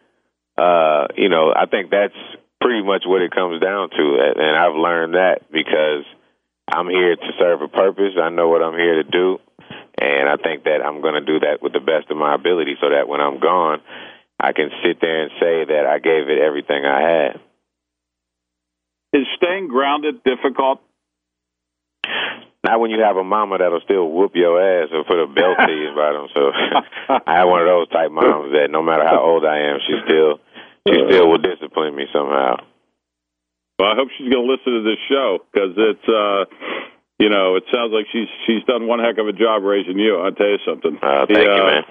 uh, 0.57 1.09
you 1.17 1.29
know, 1.29 1.53
I 1.55 1.67
think 1.67 1.91
that's 1.91 2.17
pretty 2.61 2.83
much 2.83 3.05
what 3.05 3.23
it 3.23 3.31
comes 3.31 3.61
down 3.61 3.91
to, 3.91 4.05
and 4.37 4.57
I've 4.57 4.75
learned 4.75 5.15
that 5.15 5.53
because 5.53 6.05
I'm 6.71 6.89
here 6.89 7.17
to 7.17 7.31
serve 7.39 7.63
a 7.63 7.69
purpose. 7.69 8.15
I 8.21 8.29
know 8.29 8.49
what 8.49 8.63
I'm 8.63 8.79
here 8.79 9.03
to 9.03 9.05
do. 9.05 9.39
And 10.01 10.29
I 10.29 10.37
think 10.37 10.65
that 10.65 10.85
I'm 10.85 11.03
going 11.03 11.15
to 11.15 11.25
do 11.25 11.41
that 11.41 11.63
with 11.63 11.73
the 11.73 11.81
best 11.81 12.11
of 12.11 12.17
my 12.17 12.35
ability 12.35 12.77
so 12.81 12.91
that 12.91 13.09
when 13.09 13.21
I'm 13.21 13.41
gone, 13.41 13.81
I 14.39 14.53
can 14.53 14.71
sit 14.85 15.01
there 15.01 15.23
and 15.23 15.31
say 15.41 15.65
that 15.75 15.87
I 15.91 15.99
gave 15.99 16.29
it 16.29 16.39
everything 16.39 16.85
I 16.85 17.01
had. 17.01 17.41
Is 19.13 19.27
staying 19.37 19.69
grounded 19.69 20.23
difficult? 20.23 20.81
Not 22.63 22.81
when 22.81 22.91
you 22.91 23.01
have 23.01 23.17
a 23.17 23.25
mama 23.25 23.59
that'll 23.59 23.81
still 23.81 24.07
whoop 24.11 24.33
your 24.35 24.61
ass 24.61 24.91
or 24.93 25.03
put 25.05 25.19
a 25.19 25.27
belt 25.27 25.59
to 25.67 25.73
you 25.73 25.91
about 25.91 26.13
them. 26.15 26.29
So 26.35 26.43
I 27.27 27.39
have 27.39 27.49
one 27.49 27.63
of 27.63 27.67
those 27.67 27.89
type 27.89 28.11
moms 28.11 28.53
that 28.53 28.69
no 28.71 28.83
matter 28.83 29.05
how 29.07 29.23
old 29.23 29.45
I 29.45 29.73
am, 29.73 29.79
she 29.87 29.95
still 30.05 30.39
she 30.87 30.95
still 31.09 31.29
will 31.31 31.39
discipline 31.39 31.95
me 31.95 32.07
somehow. 32.13 32.57
Well, 33.79 33.89
I 33.89 33.95
hope 33.95 34.09
she's 34.19 34.27
going 34.27 34.43
to 34.43 34.51
listen 34.51 34.75
to 34.75 34.83
this 34.83 34.99
show 35.09 35.39
because 35.51 35.73
it's, 35.79 36.09
uh, 36.11 36.51
you 37.19 37.31
know, 37.31 37.57
it 37.57 37.65
sounds 37.73 37.95
like 37.95 38.07
she's 38.11 38.27
she's 38.47 38.63
done 38.67 38.87
one 38.87 38.99
heck 38.99 39.19
of 39.19 39.27
a 39.27 39.33
job 39.33 39.63
raising 39.63 39.99
you. 39.99 40.19
I'll 40.19 40.35
tell 40.35 40.51
you 40.51 40.63
something. 40.67 40.99
Uh, 41.01 41.27
thank 41.27 41.47
you, 41.47 41.63
man. 41.63 41.85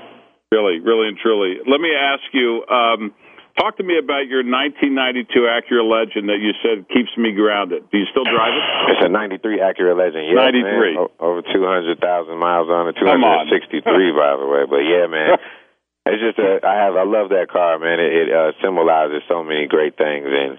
Really, 0.51 0.79
really 0.79 1.07
and 1.09 1.17
truly. 1.17 1.59
Let 1.65 1.79
me 1.79 1.91
ask 1.95 2.23
you. 2.33 2.63
Um, 2.67 3.13
Talk 3.57 3.73
to 3.81 3.83
me 3.83 3.97
about 3.97 4.29
your 4.29 4.45
1992 4.45 5.33
Acura 5.33 5.81
Legend 5.81 6.29
that 6.29 6.37
you 6.37 6.53
said 6.61 6.85
keeps 6.93 7.09
me 7.17 7.33
grounded. 7.33 7.89
Do 7.89 7.97
you 7.97 8.05
still 8.13 8.23
drive 8.23 8.53
it? 8.53 8.63
It's 8.93 9.01
a 9.01 9.09
93 9.09 9.57
Acura 9.57 9.97
Legend. 9.97 10.29
Yeah, 10.29 10.45
93. 10.45 10.93
Man. 10.93 11.07
Over 11.17 11.41
200,000 11.41 11.97
miles 12.37 12.69
on 12.69 12.93
it. 12.93 13.01
263, 13.01 13.81
by 14.13 14.37
the 14.37 14.45
way. 14.45 14.61
But 14.69 14.85
yeah, 14.85 15.09
man. 15.09 15.41
It's 16.07 16.23
just 16.23 16.39
a, 16.39 16.65
I 16.65 16.87
have 16.87 16.95
I 16.95 17.03
love 17.03 17.35
that 17.35 17.51
car, 17.51 17.77
man. 17.79 17.99
It, 17.99 18.13
it 18.15 18.27
uh, 18.31 18.55
symbolizes 18.63 19.27
so 19.27 19.43
many 19.43 19.67
great 19.67 19.97
things, 19.97 20.23
and 20.23 20.55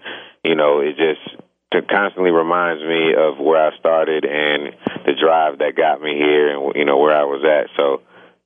you 0.48 0.56
know, 0.56 0.80
it 0.80 0.96
just 0.96 1.36
it 1.72 1.86
constantly 1.88 2.30
reminds 2.30 2.82
me 2.82 3.12
of 3.12 3.36
where 3.38 3.60
I 3.60 3.76
started 3.78 4.24
and 4.24 4.72
the 5.04 5.12
drive 5.12 5.58
that 5.58 5.76
got 5.76 6.00
me 6.00 6.16
here, 6.16 6.56
and 6.56 6.74
you 6.74 6.86
know 6.86 6.96
where 6.96 7.14
I 7.14 7.24
was 7.24 7.44
at. 7.44 7.68
So 7.76 8.00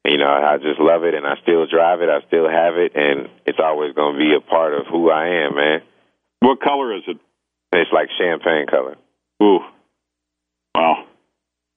you 0.04 0.18
know, 0.18 0.26
I 0.26 0.58
just 0.58 0.80
love 0.80 1.04
it, 1.04 1.14
and 1.14 1.24
I 1.24 1.36
still 1.42 1.64
drive 1.66 2.02
it. 2.02 2.08
I 2.08 2.26
still 2.26 2.48
have 2.50 2.74
it, 2.74 2.92
and 2.96 3.28
it's 3.46 3.60
always 3.62 3.94
going 3.94 4.14
to 4.14 4.18
be 4.18 4.34
a 4.34 4.40
part 4.40 4.74
of 4.74 4.86
who 4.90 5.10
I 5.10 5.46
am, 5.46 5.54
man. 5.54 5.82
What 6.40 6.60
color 6.60 6.96
is 6.96 7.04
it? 7.06 7.18
It's 7.72 7.92
like 7.92 8.08
champagne 8.18 8.66
color. 8.66 8.96
Ooh, 9.40 9.60
wow. 10.74 11.04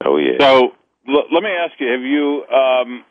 Oh 0.03 0.17
yeah. 0.17 0.37
So 0.39 0.73
l- 1.07 1.29
let 1.31 1.43
me 1.43 1.51
ask 1.51 1.73
you: 1.79 1.87
Have 1.91 2.01
you 2.01 2.45
um, 2.49 3.05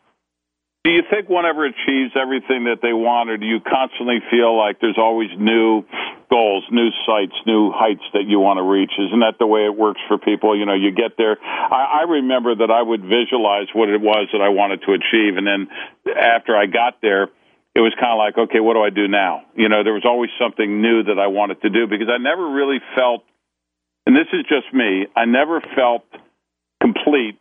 do 0.84 0.90
you 0.90 1.02
think 1.10 1.30
one 1.30 1.46
ever 1.46 1.64
achieves 1.64 2.12
everything 2.14 2.68
that 2.68 2.84
they 2.84 2.92
want, 2.92 3.30
or 3.30 3.38
do 3.38 3.46
you 3.46 3.58
constantly 3.58 4.20
feel 4.30 4.52
like 4.52 4.80
there's 4.80 4.98
always 4.98 5.30
new 5.38 5.82
goals, 6.28 6.62
new 6.70 6.90
sights, 7.08 7.32
new 7.46 7.72
heights 7.72 8.04
that 8.12 8.28
you 8.28 8.38
want 8.38 8.58
to 8.58 8.62
reach? 8.62 8.92
Isn't 9.00 9.20
that 9.20 9.40
the 9.40 9.46
way 9.46 9.64
it 9.64 9.74
works 9.74 10.00
for 10.06 10.18
people? 10.18 10.52
You 10.52 10.66
know, 10.66 10.74
you 10.74 10.92
get 10.92 11.16
there. 11.16 11.40
I, 11.40 12.04
I 12.04 12.20
remember 12.20 12.54
that 12.54 12.70
I 12.70 12.82
would 12.82 13.00
visualize 13.00 13.72
what 13.72 13.88
it 13.88 14.00
was 14.00 14.28
that 14.36 14.42
I 14.44 14.50
wanted 14.50 14.84
to 14.84 14.92
achieve, 14.92 15.40
and 15.40 15.46
then 15.48 15.72
after 16.20 16.54
I 16.54 16.66
got 16.66 17.00
there, 17.00 17.32
it 17.74 17.80
was 17.80 17.96
kind 17.98 18.12
of 18.12 18.20
like, 18.20 18.36
okay, 18.36 18.60
what 18.60 18.74
do 18.74 18.84
I 18.84 18.90
do 18.90 19.08
now? 19.08 19.40
You 19.56 19.70
know, 19.72 19.82
there 19.82 19.96
was 19.96 20.04
always 20.04 20.30
something 20.38 20.82
new 20.82 21.02
that 21.04 21.18
I 21.18 21.28
wanted 21.28 21.62
to 21.62 21.70
do 21.70 21.88
because 21.88 22.12
I 22.12 22.20
never 22.20 22.44
really 22.44 22.84
felt, 22.94 23.24
and 24.04 24.14
this 24.14 24.28
is 24.36 24.44
just 24.52 24.68
me, 24.76 25.08
I 25.16 25.24
never 25.24 25.64
felt 25.74 26.04
complete 26.78 27.40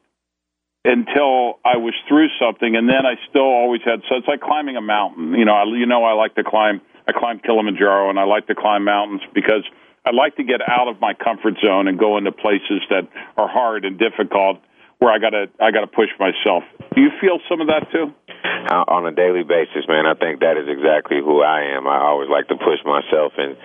until 0.85 1.63
I 1.63 1.79
was 1.79 1.95
through 2.07 2.27
something, 2.39 2.75
and 2.75 2.89
then 2.89 3.05
I 3.07 3.15
still 3.29 3.47
always 3.47 3.81
had. 3.85 4.03
So 4.09 4.19
it's 4.19 4.27
like 4.27 4.41
climbing 4.41 4.75
a 4.75 4.81
mountain. 4.81 5.33
You 5.33 5.45
know, 5.45 5.55
I, 5.55 5.63
you 5.63 5.85
know, 5.85 6.03
I 6.03 6.13
like 6.13 6.35
to 6.35 6.43
climb. 6.43 6.81
I 7.07 7.11
climb 7.11 7.39
Kilimanjaro, 7.39 8.09
and 8.09 8.19
I 8.19 8.23
like 8.23 8.47
to 8.47 8.55
climb 8.55 8.83
mountains 8.83 9.21
because 9.33 9.63
I 10.05 10.11
like 10.11 10.35
to 10.35 10.43
get 10.43 10.59
out 10.61 10.87
of 10.87 10.99
my 10.99 11.13
comfort 11.13 11.55
zone 11.63 11.87
and 11.87 11.97
go 11.97 12.17
into 12.17 12.31
places 12.31 12.83
that 12.89 13.07
are 13.37 13.47
hard 13.47 13.85
and 13.85 13.97
difficult, 13.97 14.59
where 14.99 15.11
I 15.11 15.19
gotta 15.19 15.47
I 15.59 15.71
gotta 15.71 15.87
push 15.87 16.11
myself. 16.19 16.63
Do 16.95 17.01
you 17.01 17.11
feel 17.19 17.39
some 17.47 17.61
of 17.61 17.67
that 17.67 17.87
too? 17.91 18.11
Uh, 18.43 18.83
on 18.87 19.07
a 19.07 19.15
daily 19.15 19.43
basis, 19.43 19.87
man. 19.87 20.05
I 20.05 20.15
think 20.15 20.39
that 20.39 20.59
is 20.59 20.67
exactly 20.67 21.19
who 21.23 21.41
I 21.41 21.75
am. 21.75 21.87
I 21.87 22.03
always 22.03 22.29
like 22.29 22.47
to 22.51 22.55
push 22.59 22.83
myself, 22.83 23.31
and 23.39 23.55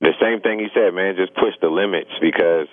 the 0.00 0.14
same 0.18 0.42
thing 0.42 0.58
you 0.58 0.70
said, 0.74 0.94
man. 0.94 1.14
Just 1.14 1.34
push 1.34 1.54
the 1.62 1.70
limits 1.70 2.10
because 2.20 2.66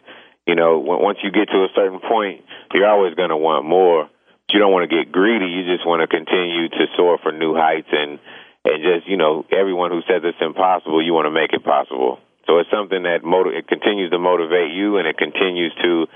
you 0.45 0.55
know, 0.55 0.79
once 0.79 1.19
you 1.23 1.31
get 1.31 1.49
to 1.49 1.63
a 1.63 1.71
certain 1.75 1.99
point, 1.99 2.43
you're 2.73 2.87
always 2.87 3.15
going 3.15 3.29
to 3.29 3.37
want 3.37 3.65
more. 3.65 4.09
But 4.47 4.53
you 4.53 4.59
don't 4.59 4.73
want 4.73 4.89
to 4.89 4.93
get 4.93 5.11
greedy. 5.11 5.47
You 5.47 5.63
just 5.65 5.87
want 5.87 6.03
to 6.03 6.07
continue 6.07 6.69
to 6.69 6.83
soar 6.97 7.17
for 7.21 7.31
new 7.31 7.55
heights 7.55 7.87
and 7.91 8.19
and 8.65 8.79
just 8.83 9.07
you 9.07 9.17
know, 9.17 9.45
everyone 9.51 9.91
who 9.91 10.01
says 10.07 10.21
it's 10.23 10.39
impossible, 10.39 11.03
you 11.03 11.13
want 11.13 11.25
to 11.25 11.35
make 11.35 11.51
it 11.53 11.63
possible. 11.63 12.19
So 12.47 12.59
it's 12.59 12.69
something 12.69 13.03
that 13.03 13.23
motiv- 13.23 13.55
it 13.55 13.67
continues 13.67 14.11
to 14.11 14.19
motivate 14.19 14.71
you, 14.71 14.97
and 14.97 15.07
it 15.07 15.17
continues 15.17 15.73
to 15.81 16.07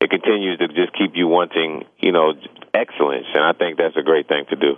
it 0.00 0.10
continues 0.10 0.58
to 0.58 0.68
just 0.68 0.92
keep 0.96 1.12
you 1.14 1.28
wanting, 1.28 1.84
you 2.00 2.12
know, 2.12 2.32
excellence. 2.74 3.26
And 3.32 3.44
I 3.44 3.52
think 3.52 3.78
that's 3.78 3.96
a 3.96 4.02
great 4.02 4.28
thing 4.28 4.44
to 4.50 4.56
do. 4.56 4.76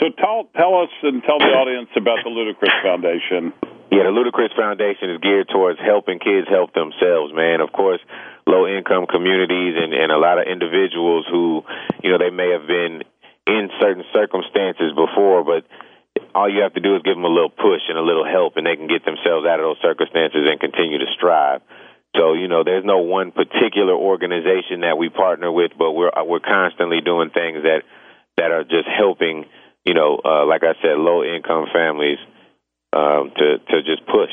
So 0.00 0.08
tell 0.18 0.48
tell 0.56 0.82
us 0.82 0.92
and 1.02 1.22
tell 1.22 1.38
the 1.38 1.52
audience 1.56 1.88
about 1.96 2.18
the 2.24 2.30
Ludacris 2.30 2.82
Foundation. 2.82 3.52
Yeah, 3.92 4.04
the 4.04 4.14
Ludacris 4.14 4.54
Foundation 4.56 5.10
is 5.10 5.20
geared 5.20 5.48
towards 5.48 5.78
helping 5.78 6.18
kids 6.18 6.48
help 6.48 6.72
themselves, 6.74 7.32
man. 7.34 7.60
Of 7.60 7.72
course, 7.72 8.00
low 8.46 8.66
income 8.66 9.06
communities 9.06 9.76
and, 9.76 9.92
and 9.92 10.10
a 10.10 10.18
lot 10.18 10.38
of 10.38 10.46
individuals 10.48 11.26
who, 11.30 11.62
you 12.02 12.10
know, 12.10 12.18
they 12.18 12.30
may 12.30 12.50
have 12.50 12.66
been 12.66 13.02
in 13.46 13.70
certain 13.80 14.04
circumstances 14.12 14.92
before, 14.96 15.44
but 15.44 15.64
all 16.34 16.48
you 16.48 16.62
have 16.62 16.74
to 16.74 16.80
do 16.80 16.96
is 16.96 17.02
give 17.02 17.14
them 17.14 17.24
a 17.24 17.32
little 17.32 17.52
push 17.52 17.82
and 17.88 17.98
a 17.98 18.02
little 18.02 18.24
help, 18.24 18.56
and 18.56 18.66
they 18.66 18.76
can 18.76 18.88
get 18.88 19.04
themselves 19.04 19.46
out 19.46 19.60
of 19.60 19.66
those 19.68 19.82
circumstances 19.82 20.48
and 20.48 20.58
continue 20.58 20.98
to 20.98 21.10
strive. 21.14 21.60
So 22.16 22.32
you 22.32 22.48
know, 22.48 22.62
there's 22.64 22.84
no 22.84 22.98
one 22.98 23.32
particular 23.32 23.92
organization 23.92 24.80
that 24.82 24.96
we 24.98 25.08
partner 25.08 25.50
with, 25.50 25.72
but 25.76 25.92
we're 25.92 26.10
we're 26.24 26.40
constantly 26.40 27.00
doing 27.00 27.30
things 27.30 27.62
that 27.62 27.82
that 28.38 28.50
are 28.50 28.64
just 28.64 28.86
helping 28.86 29.46
you 29.84 29.92
know, 29.92 30.20
uh, 30.24 30.46
like 30.46 30.62
I 30.64 30.72
said, 30.80 30.96
low 30.96 31.22
income 31.22 31.66
families 31.72 32.18
um, 32.94 33.34
to 33.34 33.58
to 33.58 33.76
just 33.82 34.06
push. 34.06 34.30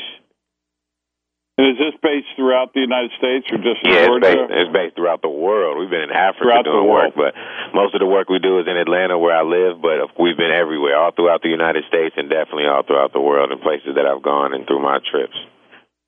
And 1.58 1.68
is 1.68 1.76
this 1.76 1.92
based 2.00 2.32
throughout 2.34 2.72
the 2.72 2.80
United 2.80 3.12
States 3.18 3.44
or 3.52 3.58
just 3.60 3.84
yeah, 3.84 4.08
Georgia? 4.08 4.24
It's 4.24 4.40
based, 4.40 4.50
it's 4.56 4.72
based 4.72 4.94
throughout 4.96 5.20
the 5.20 5.28
world. 5.28 5.76
We've 5.76 5.90
been 5.90 6.08
in 6.08 6.14
Africa 6.14 6.48
throughout 6.48 6.64
doing 6.64 6.88
work, 6.88 7.12
but 7.12 7.36
most 7.74 7.92
of 7.92 8.00
the 8.00 8.08
work 8.08 8.32
we 8.32 8.40
do 8.40 8.58
is 8.58 8.66
in 8.66 8.78
Atlanta, 8.78 9.18
where 9.18 9.36
I 9.36 9.44
live. 9.44 9.82
But 9.82 10.16
we've 10.16 10.36
been 10.36 10.50
everywhere, 10.50 10.96
all 10.96 11.12
throughout 11.12 11.42
the 11.42 11.52
United 11.52 11.84
States, 11.92 12.16
and 12.16 12.30
definitely 12.30 12.64
all 12.64 12.82
throughout 12.82 13.12
the 13.12 13.20
world, 13.20 13.52
in 13.52 13.60
places 13.60 14.00
that 14.00 14.06
I've 14.08 14.24
gone 14.24 14.54
and 14.56 14.64
through 14.64 14.80
my 14.80 14.98
trips 15.04 15.36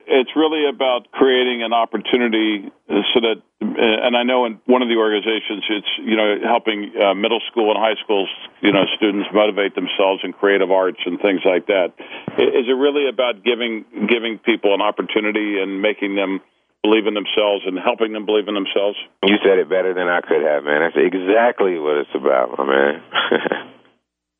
it's 0.06 0.30
really 0.36 0.68
about 0.68 1.10
creating 1.12 1.62
an 1.62 1.72
opportunity 1.72 2.70
so 2.88 3.20
that, 3.20 3.42
and 3.60 4.16
I 4.16 4.22
know 4.22 4.44
in 4.44 4.60
one 4.66 4.82
of 4.82 4.88
the 4.88 4.96
organizations, 4.96 5.64
it's 5.70 5.92
you 5.98 6.16
know 6.16 6.40
helping 6.44 6.92
uh, 6.96 7.14
middle 7.14 7.40
school 7.50 7.70
and 7.70 7.78
high 7.80 7.96
school 8.02 8.28
you 8.60 8.72
know 8.72 8.84
students 8.96 9.28
motivate 9.32 9.74
themselves 9.74 10.20
in 10.24 10.32
creative 10.32 10.70
arts 10.70 11.00
and 11.06 11.20
things 11.20 11.40
like 11.44 11.66
that. 11.66 11.92
Is 12.36 12.68
it 12.68 12.76
really 12.76 13.08
about 13.08 13.44
giving 13.44 13.84
giving 14.08 14.38
people 14.38 14.74
an 14.74 14.82
opportunity 14.82 15.60
and 15.60 15.80
making 15.80 16.16
them 16.16 16.40
believe 16.82 17.06
in 17.06 17.14
themselves 17.14 17.64
and 17.64 17.78
helping 17.80 18.12
them 18.12 18.26
believe 18.26 18.48
in 18.48 18.54
themselves? 18.54 18.98
You 19.24 19.36
said 19.40 19.58
it 19.58 19.68
better 19.68 19.94
than 19.94 20.08
I 20.08 20.20
could 20.20 20.44
have, 20.44 20.64
man. 20.64 20.84
That's 20.84 21.00
exactly 21.00 21.78
what 21.78 21.96
it's 21.96 22.14
about, 22.14 22.58
my 22.58 22.64
man. 22.66 22.94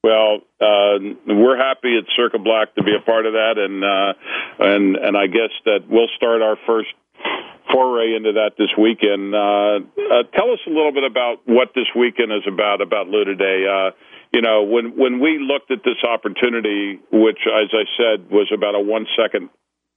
Well, 0.05 0.45
uh, 0.61 1.01
we're 1.27 1.57
happy 1.57 1.97
at 1.97 2.05
Circa 2.15 2.39
Black 2.39 2.75
to 2.75 2.83
be 2.83 2.93
a 2.95 3.01
part 3.01 3.25
of 3.25 3.33
that, 3.33 3.57
and 3.57 3.83
uh, 3.83 4.13
and 4.61 4.97
and 4.97 5.17
I 5.17 5.29
guess 5.29 5.49
that 5.65 5.89
we'll 5.89 6.13
start 6.15 6.43
our 6.43 6.59
first 6.67 6.93
foray 7.73 8.15
into 8.15 8.33
that 8.33 8.51
this 8.59 8.69
weekend. 8.77 9.35
Uh, 9.35 9.81
uh, 10.13 10.23
tell 10.37 10.53
us 10.53 10.61
a 10.67 10.71
little 10.71 10.93
bit 10.93 11.05
about 11.05 11.41
what 11.47 11.73
this 11.75 11.89
weekend 11.97 12.33
is 12.33 12.45
about 12.47 12.83
about 12.83 13.07
Luda 13.07 13.33
Day. 13.33 13.65
Uh, 13.65 13.97
you 14.31 14.43
know, 14.43 14.65
when 14.65 14.93
when 14.95 15.21
we 15.21 15.39
looked 15.41 15.71
at 15.71 15.81
this 15.83 16.05
opportunity, 16.05 17.01
which, 17.11 17.41
as 17.49 17.73
I 17.73 17.89
said, 17.97 18.29
was 18.29 18.53
about 18.53 18.75
a 18.75 18.81
one 18.81 19.07
second 19.17 19.49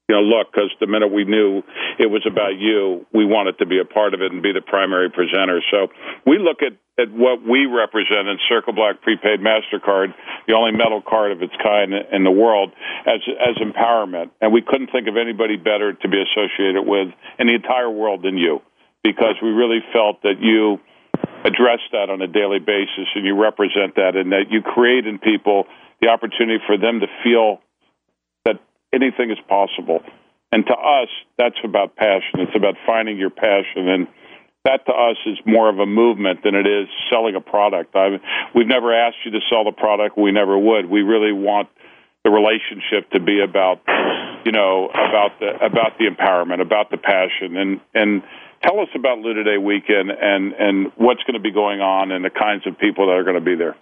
you 0.07 0.15
know, 0.15 0.23
look, 0.23 0.51
because 0.53 0.71
the 0.79 0.87
minute 0.87 1.11
we 1.11 1.25
knew 1.25 1.63
it 1.99 2.07
was 2.07 2.23
about 2.23 2.55
you, 2.55 3.05
we 3.13 3.25
wanted 3.25 3.59
to 3.59 3.65
be 3.65 3.77
a 3.79 3.83
part 3.83 4.13
of 4.13 4.21
it 4.21 4.31
and 4.31 4.41
be 4.41 4.53
the 4.53 4.63
primary 4.63 5.11
presenter. 5.11 5.59
So 5.69 5.91
we 6.25 6.39
look 6.39 6.63
at, 6.63 6.79
at 6.95 7.11
what 7.11 7.43
we 7.43 7.67
represent 7.67 8.31
in 8.31 8.39
Circa 8.47 8.71
Black 8.71 9.01
Prepaid 9.03 9.43
MasterCard, 9.43 10.15
the 10.47 10.55
only 10.55 10.71
metal 10.71 11.03
card 11.03 11.33
of 11.33 11.43
its 11.43 11.51
kind 11.61 11.91
in 11.91 12.23
the 12.23 12.31
world, 12.31 12.71
as, 13.05 13.19
as 13.35 13.59
empowerment. 13.59 14.31
And 14.39 14.53
we 14.53 14.63
couldn't 14.63 14.95
think 14.95 15.09
of 15.11 15.17
anybody 15.19 15.57
better 15.57 15.91
to 15.91 16.07
be 16.07 16.23
associated 16.23 16.87
with 16.87 17.11
in 17.37 17.47
the 17.47 17.55
entire 17.55 17.91
world 17.91 18.23
than 18.23 18.37
you, 18.37 18.61
because 19.03 19.35
we 19.43 19.49
really 19.49 19.83
felt 19.91 20.23
that 20.23 20.39
you 20.39 20.79
address 21.43 21.83
that 21.91 22.09
on 22.09 22.21
a 22.21 22.27
daily 22.27 22.59
basis 22.59 23.11
and 23.13 23.25
you 23.25 23.35
represent 23.35 23.95
that 23.95 24.15
and 24.15 24.31
that 24.31 24.47
you 24.49 24.61
create 24.61 25.05
in 25.05 25.19
people 25.19 25.67
the 25.99 26.07
opportunity 26.07 26.63
for 26.65 26.77
them 26.77 27.01
to 27.01 27.07
feel 27.23 27.59
anything 28.97 29.31
is 29.31 29.37
possible. 29.47 30.01
And 30.51 30.65
to 30.65 30.73
us, 30.73 31.09
that's 31.37 31.57
about 31.63 31.95
passion. 31.95 32.39
It's 32.39 32.55
about 32.55 32.75
finding 32.85 33.17
your 33.17 33.29
passion. 33.29 33.87
And 33.87 34.07
that 34.63 34.85
to 34.85 34.91
us 34.91 35.17
is 35.25 35.37
more 35.45 35.69
of 35.69 35.79
a 35.79 35.85
movement 35.85 36.43
than 36.43 36.55
it 36.55 36.67
is 36.67 36.87
selling 37.09 37.35
a 37.35 37.41
product. 37.41 37.95
I, 37.95 38.19
we've 38.55 38.67
never 38.67 38.93
asked 38.93 39.17
you 39.25 39.31
to 39.31 39.39
sell 39.49 39.63
the 39.63 39.71
product. 39.71 40.17
We 40.17 40.31
never 40.31 40.57
would. 40.57 40.89
We 40.89 41.01
really 41.01 41.31
want 41.31 41.69
the 42.23 42.31
relationship 42.31 43.09
to 43.11 43.19
be 43.19 43.39
about, 43.41 43.81
you 44.45 44.51
know, 44.51 44.89
about 44.89 45.39
the 45.39 45.55
about 45.63 45.97
the 45.97 46.05
empowerment, 46.05 46.61
about 46.61 46.91
the 46.91 46.97
passion, 46.97 47.55
and 47.55 47.79
and 47.93 48.23
tell 48.63 48.79
us 48.79 48.89
about 48.95 49.19
Luda 49.19 49.45
Day 49.45 49.57
weekend 49.57 50.09
and 50.11 50.53
and 50.53 50.91
what's 50.97 51.23
going 51.23 51.35
to 51.35 51.43
be 51.43 51.51
going 51.51 51.81
on 51.81 52.11
and 52.11 52.23
the 52.23 52.33
kinds 52.33 52.65
of 52.65 52.77
people 52.77 53.07
that 53.07 53.13
are 53.13 53.23
going 53.23 53.39
to 53.39 53.45
be 53.45 53.55
there. 53.55 53.75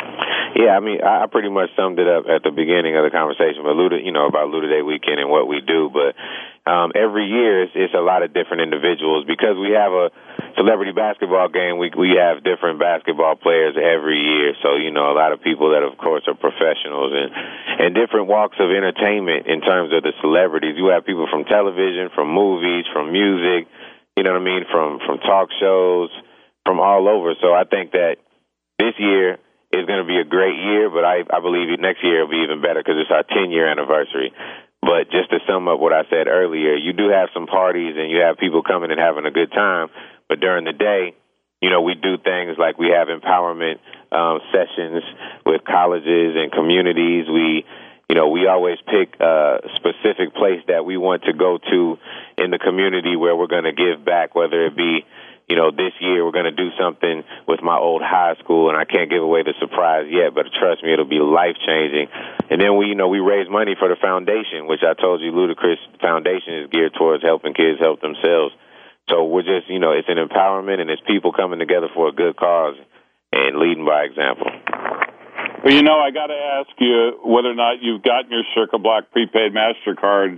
Yeah, 0.55 0.71
I 0.71 0.80
mean, 0.80 1.03
I 1.03 1.28
pretty 1.28 1.49
much 1.49 1.69
summed 1.76 1.99
it 1.99 2.07
up 2.07 2.26
at 2.32 2.43
the 2.43 2.51
beginning 2.51 2.95
of 2.95 3.03
the 3.03 3.11
conversation, 3.11 3.59
but 3.63 3.76
Luda, 3.76 3.99
you 3.99 4.15
know, 4.15 4.26
about 4.28 4.47
Luda 4.47 4.71
Day 4.71 4.82
weekend 4.82 5.19
and 5.19 5.30
what 5.30 5.47
we 5.51 5.59
do. 5.59 5.91
But 5.91 6.15
um, 6.63 6.95
every 6.95 7.28
year, 7.28 7.63
it's, 7.63 7.76
it's 7.76 7.93
a 7.93 7.99
lot 7.99 8.23
of 8.23 8.34
different 8.34 8.63
individuals 8.63 9.28
because 9.28 9.59
we 9.59 9.76
have 9.76 9.91
a 9.91 10.09
celebrity 10.55 10.91
basketball 10.91 11.47
game, 11.51 11.78
we 11.78 11.91
we 11.95 12.15
have 12.15 12.43
different 12.43 12.80
basketball 12.80 13.36
players 13.36 13.76
every 13.76 14.17
year. 14.17 14.55
So 14.63 14.76
you 14.76 14.91
know, 14.91 15.11
a 15.11 15.15
lot 15.15 15.32
of 15.32 15.43
people 15.43 15.71
that, 15.76 15.84
of 15.84 15.97
course, 15.97 16.23
are 16.28 16.36
professionals 16.36 17.11
and 17.11 17.30
and 17.84 17.95
different 17.95 18.28
walks 18.28 18.55
of 18.59 18.71
entertainment 18.71 19.47
in 19.47 19.61
terms 19.61 19.91
of 19.91 20.03
the 20.03 20.13
celebrities. 20.21 20.76
You 20.78 20.95
have 20.95 21.05
people 21.05 21.28
from 21.30 21.43
television, 21.45 22.09
from 22.15 22.32
movies, 22.32 22.86
from 22.91 23.11
music. 23.11 23.67
You 24.16 24.24
know 24.24 24.34
what 24.34 24.41
I 24.41 24.45
mean? 24.45 24.63
From 24.72 24.99
from 25.05 25.20
talk 25.20 25.49
shows, 25.59 26.09
from 26.66 26.80
all 26.80 27.07
over. 27.07 27.36
So 27.41 27.53
I 27.53 27.63
think 27.63 27.91
that 27.91 28.18
this 28.80 28.93
year 28.97 29.38
is 29.72 29.86
going 29.86 29.99
to 29.99 30.07
be 30.07 30.18
a 30.18 30.24
great 30.24 30.55
year, 30.55 30.89
but 30.89 31.03
I 31.03 31.24
I 31.28 31.39
believe 31.39 31.68
next 31.80 32.03
year 32.03 32.24
will 32.24 32.32
be 32.32 32.43
even 32.43 32.61
better 32.61 32.80
because 32.80 32.95
it's 32.97 33.11
our 33.11 33.24
10 33.24 33.51
year 33.51 33.68
anniversary. 33.68 34.32
But 34.82 35.09
just 35.09 35.32
to 35.32 35.39
sum 35.49 35.68
up 35.68 35.80
what 35.80 35.93
I 35.93 36.03
said 36.09 36.28
earlier, 36.28 36.76
you 36.76 36.93
do 36.93 37.09
have 37.09 37.30
some 37.34 37.47
parties 37.47 37.95
and 37.97 38.11
you 38.11 38.22
have 38.22 38.38
people 38.38 38.61
coming 38.61 38.91
and 38.91 38.99
having 38.99 39.26
a 39.26 39.32
good 39.32 39.51
time, 39.51 39.89
but 40.30 40.39
during 40.39 40.63
the 40.63 40.74
day, 40.74 41.16
you 41.61 41.70
know, 41.72 41.82
we 41.82 41.95
do 41.95 42.18
things 42.22 42.57
like 42.59 42.78
we 42.78 42.93
have 42.93 43.07
empowerment 43.07 43.80
um, 44.11 44.39
sessions 44.53 45.01
with 45.45 45.66
colleges 45.66 46.38
and 46.38 46.51
communities. 46.51 47.26
We, 47.28 47.66
you 48.10 48.16
know, 48.16 48.30
we 48.30 48.47
always 48.47 48.78
pick 48.86 49.20
a 49.20 49.60
specific 49.76 50.34
place 50.36 50.62
that 50.68 50.86
we 50.86 50.97
want 50.97 51.24
to 51.24 51.34
go 51.34 51.58
to 51.58 51.97
in 52.38 52.51
the 52.51 52.60
community 52.60 53.16
where 53.16 53.36
we're 53.36 53.47
going 53.47 53.64
to 53.64 53.74
give 53.74 54.06
back, 54.06 54.36
whether 54.36 54.66
it 54.66 54.76
be 54.76 55.06
you 55.47 55.56
know, 55.56 55.70
this 55.70 55.93
year 56.01 56.26
we're 56.26 56.34
going 56.34 56.49
to 56.49 56.58
do 56.58 56.70
something 56.80 57.24
with 57.47 57.62
my 57.62 57.78
old 57.78 58.01
high 58.01 58.34
school, 58.41 58.70
and 58.70 58.78
I 58.78 58.86
can't 58.86 59.10
give 59.10 59.22
away 59.22 59.43
the 59.43 59.53
surprise 59.60 60.10
yet, 60.10 60.34
but 60.34 60.49
trust 60.58 60.84
me, 60.84 60.91
it'll 60.91 61.06
be 61.06 61.22
life 61.22 61.56
changing. 61.62 62.10
And 62.49 62.60
then 62.60 62.78
we, 62.78 62.88
you 62.88 62.95
know, 62.95 63.10
we 63.10 63.20
raise 63.20 63.47
money 63.49 63.76
for 63.78 63.88
the 63.88 63.95
foundation, 63.95 64.66
which 64.66 64.82
I 64.82 64.99
told 64.99 65.22
you, 65.22 65.32
Ludacris 65.32 65.78
Foundation 66.01 66.66
is 66.66 66.70
geared 66.72 66.93
towards 66.97 67.24
helping 67.24 67.53
kids 67.53 67.78
help 67.80 68.01
themselves. 68.01 68.58
So 69.10 69.26
we're 69.26 69.45
just, 69.45 69.70
you 69.70 69.78
know, 69.78 69.91
it's 69.91 70.10
an 70.10 70.18
empowerment 70.18 70.82
and 70.82 70.89
it's 70.89 71.01
people 71.06 71.32
coming 71.32 71.60
together 71.60 71.89
for 71.93 72.10
a 72.10 72.12
good 72.12 72.36
cause 72.36 72.76
and 73.32 73.58
leading 73.58 73.86
by 73.86 74.01
example. 74.01 74.49
Well, 75.66 75.74
you 75.74 75.82
know, 75.82 75.97
I 75.97 76.13
got 76.13 76.30
to 76.30 76.38
ask 76.38 76.70
you 76.78 77.18
whether 77.26 77.49
or 77.49 77.57
not 77.57 77.82
you've 77.82 78.05
gotten 78.05 78.30
your 78.30 78.45
Circa 78.53 78.78
Black 78.78 79.09
prepaid 79.09 79.49
Mastercard 79.49 80.38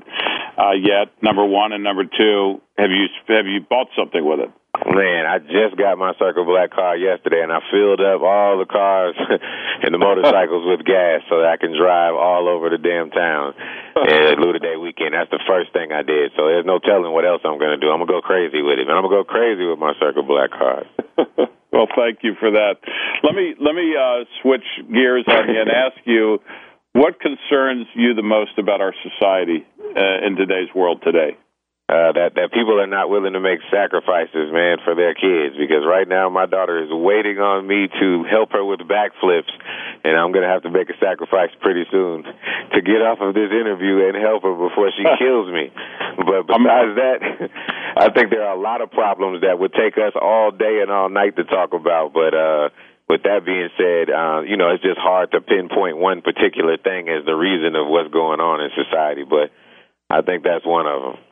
uh, 0.56 0.72
yet. 0.80 1.12
Number 1.22 1.44
one, 1.44 1.74
and 1.74 1.84
number 1.84 2.08
two, 2.08 2.64
have 2.80 2.96
you 2.96 3.12
have 3.28 3.44
you 3.44 3.60
bought 3.60 3.92
something 3.92 4.24
with 4.24 4.40
it? 4.40 4.48
Man, 4.88 5.28
I 5.28 5.44
just 5.44 5.76
got 5.76 6.00
my 6.00 6.16
Circa 6.16 6.48
Black 6.48 6.72
car 6.72 6.96
yesterday, 6.96 7.44
and 7.44 7.52
I 7.52 7.60
filled 7.68 8.00
up 8.00 8.24
all 8.24 8.56
the 8.56 8.72
cars 8.72 9.20
and 9.84 9.92
the 9.92 10.00
motorcycles 10.00 10.64
with 10.64 10.88
gas 10.88 11.28
so 11.28 11.44
that 11.44 11.52
I 11.52 11.58
can 11.60 11.76
drive 11.76 12.16
all 12.16 12.48
over 12.48 12.72
the 12.72 12.80
damn 12.80 13.12
town. 13.12 13.54
And 13.98 14.38
Luda 14.38 14.62
Day 14.62 14.78
weekend, 14.78 15.18
that's 15.18 15.32
the 15.32 15.44
first 15.50 15.74
thing 15.74 15.92
I 15.92 16.04
did. 16.04 16.32
So 16.38 16.46
there's 16.46 16.70
no 16.70 16.78
telling 16.78 17.12
what 17.12 17.26
else 17.26 17.42
I'm 17.44 17.58
going 17.58 17.74
to 17.74 17.82
do. 17.82 17.90
I'm 17.90 17.98
going 17.98 18.08
to 18.08 18.14
go 18.14 18.22
crazy 18.22 18.62
with 18.62 18.78
it, 18.78 18.88
and 18.88 18.96
I'm 18.96 19.02
going 19.02 19.12
to 19.12 19.18
go 19.18 19.28
crazy 19.28 19.66
with 19.66 19.80
my 19.80 19.92
Circa 20.00 20.22
Black 20.22 20.52
car. 20.54 20.86
well, 21.78 21.88
thank 21.96 22.20
you 22.24 22.34
for 22.40 22.50
that. 22.50 22.82
Let 23.24 23.36
me 23.36 23.54
let 23.62 23.76
me 23.76 23.94
uh, 23.94 24.26
switch 24.42 24.66
gears 24.92 25.26
on 25.28 25.48
you 25.48 25.62
and 25.62 25.70
ask 25.70 25.98
you 26.06 26.40
what 26.94 27.20
concerns 27.20 27.86
you 27.96 28.16
the 28.16 28.24
most 28.24 28.58
about 28.58 28.82
our 28.82 28.94
society 29.06 29.64
uh, 29.96 30.26
in 30.26 30.36
today's 30.36 30.74
world 30.74 31.04
today 31.06 31.38
uh, 31.88 32.12
that 32.12 32.36
that 32.36 32.52
people 32.52 32.84
are 32.84 32.88
not 32.88 33.08
willing 33.08 33.32
to 33.32 33.40
make 33.40 33.64
sacrifices, 33.72 34.52
man, 34.52 34.84
for 34.84 34.92
their 34.92 35.16
kids. 35.16 35.56
Because 35.56 35.88
right 35.88 36.04
now, 36.04 36.28
my 36.28 36.44
daughter 36.44 36.84
is 36.84 36.92
waiting 36.92 37.40
on 37.40 37.64
me 37.64 37.88
to 37.88 38.28
help 38.28 38.52
her 38.52 38.60
with 38.60 38.84
backflips, 38.84 39.48
and 40.04 40.20
I'm 40.20 40.36
gonna 40.36 40.52
have 40.52 40.68
to 40.68 40.70
make 40.70 40.92
a 40.92 41.00
sacrifice 41.00 41.48
pretty 41.64 41.88
soon 41.88 42.28
to 42.28 42.80
get 42.84 43.00
off 43.00 43.24
of 43.24 43.32
this 43.32 43.48
interview 43.56 44.04
and 44.04 44.20
help 44.20 44.44
her 44.44 44.52
before 44.52 44.92
she 45.00 45.08
kills 45.20 45.48
me. 45.48 45.72
But 46.28 46.44
besides 46.52 47.00
that, 47.00 47.18
I 48.04 48.12
think 48.12 48.36
there 48.36 48.44
are 48.44 48.56
a 48.56 48.60
lot 48.60 48.84
of 48.84 48.92
problems 48.92 49.48
that 49.48 49.56
would 49.56 49.72
take 49.72 49.96
us 49.96 50.12
all 50.20 50.52
day 50.52 50.84
and 50.84 50.92
all 50.92 51.08
night 51.08 51.40
to 51.40 51.48
talk 51.48 51.72
about. 51.72 52.12
But 52.12 52.36
uh, 52.36 52.68
with 53.08 53.24
that 53.24 53.48
being 53.48 53.72
said, 53.80 54.12
uh, 54.12 54.44
you 54.44 54.60
know, 54.60 54.76
it's 54.76 54.84
just 54.84 55.00
hard 55.00 55.32
to 55.32 55.40
pinpoint 55.40 55.96
one 55.96 56.20
particular 56.20 56.76
thing 56.76 57.08
as 57.08 57.24
the 57.24 57.32
reason 57.32 57.80
of 57.80 57.88
what's 57.88 58.12
going 58.12 58.44
on 58.44 58.60
in 58.60 58.76
society. 58.76 59.24
But 59.24 59.56
I 60.12 60.20
think 60.20 60.44
that's 60.44 60.68
one 60.68 60.84
of 60.84 61.16
them. 61.16 61.27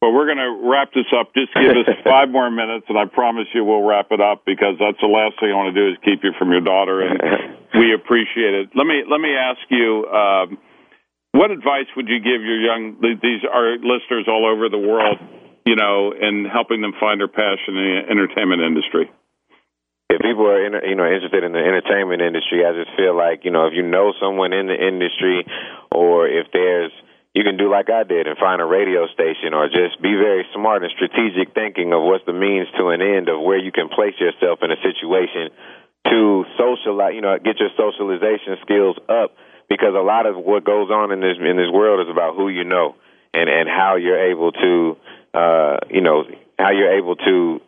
But 0.00 0.16
we're 0.16 0.24
going 0.24 0.40
to 0.40 0.64
wrap 0.64 0.96
this 0.96 1.08
up. 1.12 1.36
Just 1.36 1.52
give 1.52 1.76
us 1.76 1.84
five 2.04 2.32
more 2.32 2.50
minutes, 2.50 2.86
and 2.88 2.96
I 2.96 3.04
promise 3.04 3.46
you 3.52 3.64
we'll 3.64 3.84
wrap 3.84 4.08
it 4.10 4.20
up 4.20 4.48
because 4.48 4.80
that's 4.80 4.96
the 5.00 5.12
last 5.12 5.36
thing 5.36 5.52
I 5.52 5.56
want 5.56 5.74
to 5.74 5.78
do 5.78 5.92
is 5.92 6.00
keep 6.00 6.24
you 6.24 6.32
from 6.40 6.50
your 6.50 6.64
daughter, 6.64 7.04
and 7.04 7.20
we 7.76 7.92
appreciate 7.92 8.54
it. 8.56 8.72
Let 8.74 8.88
me 8.88 9.04
let 9.04 9.20
me 9.20 9.36
ask 9.36 9.60
you, 9.68 10.08
um, 10.08 10.58
what 11.32 11.52
advice 11.52 11.92
would 11.96 12.08
you 12.08 12.16
give 12.16 12.40
your 12.40 12.56
young 12.56 12.96
these 13.20 13.44
are 13.44 13.76
listeners 13.76 14.24
all 14.24 14.48
over 14.48 14.72
the 14.72 14.80
world, 14.80 15.20
you 15.68 15.76
know, 15.76 16.16
in 16.16 16.48
helping 16.48 16.80
them 16.80 16.96
find 16.96 17.20
their 17.20 17.28
passion 17.28 17.76
in 17.76 17.84
the 17.84 18.00
entertainment 18.08 18.62
industry? 18.64 19.12
if 20.10 20.18
people 20.18 20.42
are 20.42 20.66
in, 20.66 20.74
you 20.90 20.96
know 20.98 21.06
interested 21.06 21.44
in 21.44 21.52
the 21.52 21.62
entertainment 21.62 22.20
industry, 22.20 22.66
I 22.66 22.74
just 22.74 22.90
feel 22.98 23.14
like 23.14 23.46
you 23.46 23.54
know 23.54 23.70
if 23.70 23.74
you 23.78 23.86
know 23.86 24.12
someone 24.18 24.52
in 24.52 24.66
the 24.66 24.74
industry, 24.74 25.46
or 25.92 26.26
if 26.26 26.50
there's 26.52 26.90
you 27.34 27.44
can 27.44 27.56
do 27.56 27.70
like 27.70 27.88
I 27.90 28.02
did 28.02 28.26
and 28.26 28.36
find 28.38 28.60
a 28.60 28.66
radio 28.66 29.06
station 29.14 29.54
or 29.54 29.68
just 29.68 30.02
be 30.02 30.14
very 30.18 30.44
smart 30.54 30.82
and 30.82 30.90
strategic 30.90 31.54
thinking 31.54 31.92
of 31.92 32.02
what's 32.02 32.26
the 32.26 32.34
means 32.34 32.66
to 32.78 32.88
an 32.90 33.00
end 33.00 33.28
of 33.28 33.40
where 33.40 33.58
you 33.58 33.70
can 33.70 33.88
place 33.88 34.14
yourself 34.18 34.58
in 34.62 34.70
a 34.70 34.80
situation 34.82 35.54
to 36.10 36.44
socialize, 36.58 37.14
you 37.14 37.20
know, 37.20 37.38
get 37.38 37.60
your 37.60 37.70
socialization 37.76 38.56
skills 38.62 38.96
up 39.08 39.36
because 39.68 39.94
a 39.94 40.02
lot 40.02 40.26
of 40.26 40.34
what 40.36 40.64
goes 40.64 40.90
on 40.90 41.12
in 41.12 41.20
this 41.20 41.38
in 41.38 41.56
this 41.56 41.70
world 41.70 42.00
is 42.02 42.10
about 42.10 42.34
who 42.34 42.48
you 42.48 42.64
know 42.64 42.96
and 43.32 43.48
and 43.48 43.68
how 43.68 43.94
you're 43.96 44.30
able 44.30 44.50
to 44.50 44.96
uh 45.32 45.76
you 45.88 46.00
know 46.00 46.24
how 46.58 46.72
you're 46.72 46.98
able 46.98 47.14
to 47.14 47.60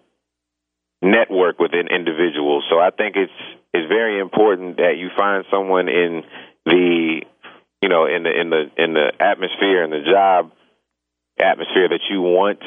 network 1.02 1.58
within 1.58 1.86
individuals. 1.86 2.64
So 2.68 2.78
I 2.78 2.90
think 2.90 3.16
it's 3.16 3.32
it's 3.72 3.88
very 3.88 4.18
important 4.18 4.78
that 4.78 4.94
you 4.98 5.10
find 5.16 5.44
someone 5.50 5.88
in 5.88 6.22
the 6.66 7.22
you 7.82 7.88
know, 7.88 8.06
in 8.06 8.22
the 8.22 8.30
in 8.30 8.48
the 8.48 8.62
in 8.78 8.94
the 8.94 9.10
atmosphere 9.18 9.82
and 9.82 9.92
the 9.92 10.06
job 10.06 10.52
atmosphere 11.38 11.88
that 11.90 12.06
you 12.08 12.22
want 12.22 12.62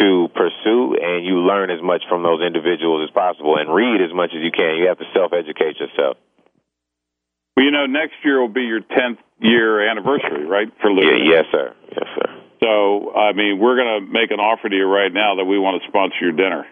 to 0.00 0.28
pursue 0.34 0.96
and 0.96 1.24
you 1.24 1.44
learn 1.44 1.70
as 1.70 1.80
much 1.82 2.02
from 2.08 2.22
those 2.22 2.40
individuals 2.40 3.06
as 3.06 3.12
possible 3.12 3.56
and 3.56 3.72
read 3.72 4.00
as 4.00 4.12
much 4.16 4.30
as 4.32 4.40
you 4.40 4.50
can. 4.50 4.76
You 4.80 4.88
have 4.88 4.98
to 4.98 5.04
self 5.14 5.32
educate 5.32 5.78
yourself. 5.78 6.16
Well, 7.54 7.64
you 7.64 7.70
know, 7.70 7.86
next 7.86 8.16
year 8.24 8.40
will 8.40 8.52
be 8.52 8.64
your 8.64 8.80
tenth 8.80 9.20
year 9.40 9.88
anniversary, 9.88 10.44
right? 10.44 10.68
For 10.80 10.90
Luda. 10.90 11.20
Yeah, 11.20 11.40
yes, 11.40 11.44
sir. 11.52 11.74
Yes, 11.92 12.08
sir. 12.16 12.28
So, 12.62 13.14
I 13.14 13.32
mean, 13.32 13.58
we're 13.60 13.76
going 13.76 14.00
to 14.00 14.12
make 14.12 14.30
an 14.30 14.40
offer 14.40 14.68
to 14.68 14.74
you 14.74 14.86
right 14.86 15.12
now 15.12 15.36
that 15.36 15.44
we 15.44 15.58
want 15.58 15.82
to 15.82 15.88
sponsor 15.88 16.16
your 16.20 16.32
dinner. 16.32 16.64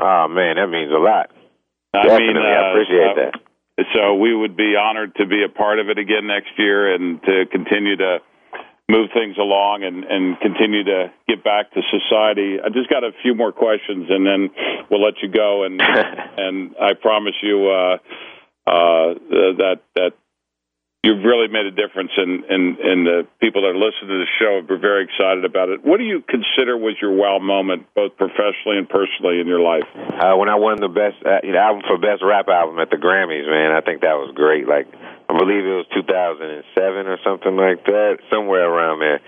Oh 0.00 0.28
man, 0.28 0.56
that 0.56 0.68
means 0.68 0.90
a 0.90 0.98
lot. 0.98 1.30
I 1.94 2.02
Definitely, 2.02 2.34
mean, 2.34 2.36
uh, 2.38 2.46
I 2.46 2.70
appreciate 2.70 3.10
uh, 3.10 3.14
that. 3.14 3.32
So 3.92 4.14
we 4.14 4.34
would 4.34 4.56
be 4.56 4.76
honored 4.76 5.16
to 5.16 5.26
be 5.26 5.42
a 5.42 5.48
part 5.48 5.80
of 5.80 5.88
it 5.88 5.98
again 5.98 6.26
next 6.26 6.50
year 6.56 6.94
and 6.94 7.20
to 7.22 7.44
continue 7.50 7.96
to 7.96 8.18
move 8.88 9.08
things 9.14 9.36
along 9.38 9.82
and, 9.82 10.04
and 10.04 10.38
continue 10.40 10.84
to 10.84 11.10
get 11.26 11.42
back 11.42 11.72
to 11.72 11.80
society. 11.90 12.58
I 12.64 12.68
just 12.68 12.90
got 12.90 13.02
a 13.02 13.10
few 13.22 13.34
more 13.34 13.50
questions 13.50 14.06
and 14.10 14.26
then 14.26 14.50
we'll 14.90 15.02
let 15.02 15.14
you 15.22 15.28
go 15.28 15.64
and 15.64 15.80
and 16.36 16.74
I 16.80 16.92
promise 16.94 17.34
you 17.42 17.68
uh, 17.68 17.94
uh, 18.66 19.14
that 19.58 19.80
that 19.96 20.12
you've 21.04 21.20
really 21.20 21.52
made 21.52 21.68
a 21.68 21.76
difference 21.76 22.16
in, 22.16 22.48
in, 22.48 22.62
in 22.80 22.98
the 23.04 23.28
people 23.36 23.60
that 23.60 23.76
are 23.76 23.78
listening 23.78 24.08
to 24.08 24.24
the 24.24 24.30
show. 24.40 24.64
We're 24.64 24.80
very 24.80 25.04
excited 25.04 25.44
about 25.44 25.68
it. 25.68 25.84
What 25.84 26.00
do 26.00 26.08
you 26.08 26.24
consider 26.24 26.80
was 26.80 26.96
your 26.96 27.12
wow 27.12 27.36
moment, 27.44 27.92
both 27.92 28.16
professionally 28.16 28.80
and 28.80 28.88
personally, 28.88 29.44
in 29.44 29.46
your 29.46 29.60
life? 29.60 29.84
Uh, 29.92 30.40
when 30.40 30.48
I 30.48 30.56
won 30.56 30.80
the 30.80 30.88
best 30.88 31.20
uh, 31.20 31.44
you 31.44 31.52
know, 31.52 31.60
album 31.60 31.84
for 31.84 32.00
best 32.00 32.24
rap 32.24 32.48
album 32.48 32.80
at 32.80 32.88
the 32.88 32.96
Grammys, 32.96 33.44
man, 33.44 33.76
I 33.76 33.84
think 33.84 34.00
that 34.00 34.16
was 34.16 34.32
great. 34.32 34.64
Like 34.64 34.88
I 35.28 35.32
believe 35.36 35.60
it 35.60 35.76
was 35.84 35.88
2007 35.92 36.72
or 37.04 37.20
something 37.20 37.52
like 37.52 37.84
that, 37.84 38.24
somewhere 38.32 38.64
around 38.64 39.04
there. 39.04 39.20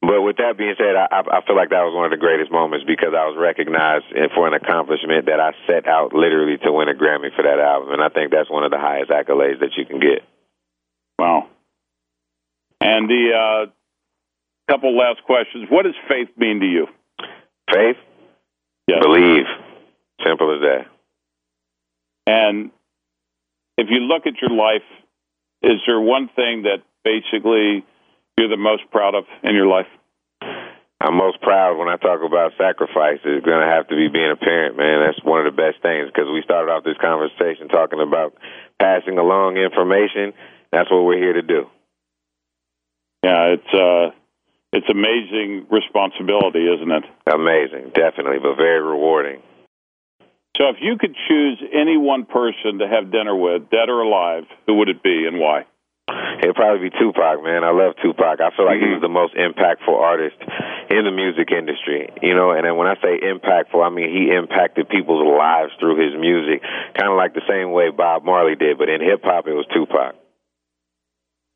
But 0.00 0.22
with 0.24 0.40
that 0.40 0.56
being 0.56 0.78
said, 0.80 0.96
I, 0.96 1.20
I 1.26 1.44
feel 1.44 1.58
like 1.58 1.76
that 1.76 1.84
was 1.84 1.92
one 1.92 2.08
of 2.08 2.14
the 2.14 2.22
greatest 2.22 2.48
moments 2.48 2.88
because 2.88 3.12
I 3.12 3.28
was 3.28 3.36
recognized 3.36 4.08
for 4.32 4.48
an 4.48 4.54
accomplishment 4.54 5.26
that 5.26 5.42
I 5.42 5.52
set 5.66 5.84
out 5.84 6.16
literally 6.16 6.56
to 6.64 6.72
win 6.72 6.88
a 6.88 6.96
Grammy 6.96 7.28
for 7.36 7.44
that 7.44 7.60
album, 7.60 7.92
and 7.92 8.00
I 8.00 8.08
think 8.08 8.32
that's 8.32 8.48
one 8.48 8.64
of 8.64 8.70
the 8.70 8.80
highest 8.80 9.12
accolades 9.12 9.60
that 9.60 9.76
you 9.76 9.84
can 9.84 10.00
get. 10.00 10.24
Wow. 11.20 11.48
And 12.80 13.10
the 13.10 13.28
uh, 13.36 13.70
couple 14.70 14.96
last 14.96 15.22
questions. 15.24 15.68
What 15.68 15.82
does 15.82 15.94
faith 16.08 16.28
mean 16.38 16.60
to 16.60 16.66
you? 16.66 16.86
Faith? 17.70 17.96
Yes. 18.88 19.00
Believe. 19.02 19.44
Simple 20.26 20.54
as 20.54 20.60
that. 20.62 20.86
And 22.26 22.70
if 23.76 23.88
you 23.90 24.00
look 24.00 24.26
at 24.26 24.40
your 24.40 24.56
life, 24.56 24.86
is 25.62 25.76
there 25.86 26.00
one 26.00 26.30
thing 26.34 26.62
that 26.62 26.80
basically 27.04 27.84
you're 28.38 28.48
the 28.48 28.56
most 28.56 28.84
proud 28.90 29.14
of 29.14 29.24
in 29.42 29.54
your 29.54 29.66
life? 29.66 29.88
I'm 31.02 31.16
most 31.16 31.40
proud 31.42 31.76
when 31.76 31.88
I 31.88 31.96
talk 31.96 32.20
about 32.24 32.52
sacrifice. 32.56 33.20
It's 33.24 33.44
going 33.44 33.60
to 33.60 33.66
have 33.66 33.88
to 33.88 33.96
be 33.96 34.08
being 34.08 34.30
a 34.32 34.36
parent, 34.36 34.76
man. 34.78 35.04
That's 35.04 35.22
one 35.22 35.44
of 35.44 35.52
the 35.52 35.56
best 35.56 35.82
things 35.82 36.08
because 36.08 36.32
we 36.32 36.40
started 36.44 36.72
off 36.72 36.84
this 36.84 36.96
conversation 37.00 37.68
talking 37.68 38.00
about 38.00 38.36
passing 38.80 39.18
along 39.18 39.58
information 39.58 40.32
that's 40.72 40.90
what 40.90 41.04
we're 41.04 41.18
here 41.18 41.34
to 41.34 41.42
do. 41.42 41.66
Yeah, 43.22 43.54
it's 43.54 43.74
uh, 43.74 44.16
it's 44.72 44.88
amazing 44.88 45.66
responsibility, 45.70 46.66
isn't 46.66 46.90
it? 46.90 47.04
Amazing, 47.26 47.92
definitely, 47.94 48.38
but 48.38 48.56
very 48.56 48.80
rewarding. 48.80 49.42
So, 50.56 50.68
if 50.68 50.76
you 50.80 50.96
could 50.98 51.16
choose 51.28 51.62
any 51.72 51.96
one 51.96 52.24
person 52.24 52.78
to 52.78 52.88
have 52.88 53.10
dinner 53.10 53.34
with, 53.34 53.70
dead 53.70 53.88
or 53.88 54.02
alive, 54.02 54.44
who 54.66 54.76
would 54.76 54.88
it 54.88 55.02
be 55.02 55.26
and 55.26 55.38
why? 55.38 55.64
It'd 56.42 56.54
probably 56.54 56.90
be 56.90 56.96
Tupac, 56.98 57.42
man. 57.44 57.64
I 57.64 57.70
love 57.70 57.94
Tupac. 58.02 58.40
I 58.40 58.50
feel 58.56 58.66
like 58.66 58.78
mm-hmm. 58.78 58.86
he 58.86 58.98
was 58.98 59.02
the 59.02 59.12
most 59.12 59.34
impactful 59.34 59.94
artist 59.94 60.36
in 60.90 61.04
the 61.04 61.12
music 61.12 61.52
industry, 61.52 62.10
you 62.22 62.34
know. 62.34 62.50
And 62.50 62.64
then 62.64 62.76
when 62.76 62.88
I 62.88 62.94
say 63.00 63.20
impactful, 63.20 63.78
I 63.78 63.90
mean 63.90 64.10
he 64.10 64.34
impacted 64.34 64.88
people's 64.88 65.22
lives 65.22 65.72
through 65.78 66.02
his 66.02 66.18
music, 66.18 66.62
kind 66.98 67.10
of 67.10 67.16
like 67.16 67.34
the 67.34 67.46
same 67.48 67.70
way 67.72 67.90
Bob 67.90 68.24
Marley 68.24 68.56
did. 68.56 68.78
But 68.78 68.88
in 68.88 69.00
hip 69.00 69.22
hop, 69.22 69.46
it 69.46 69.54
was 69.54 69.66
Tupac. 69.72 70.19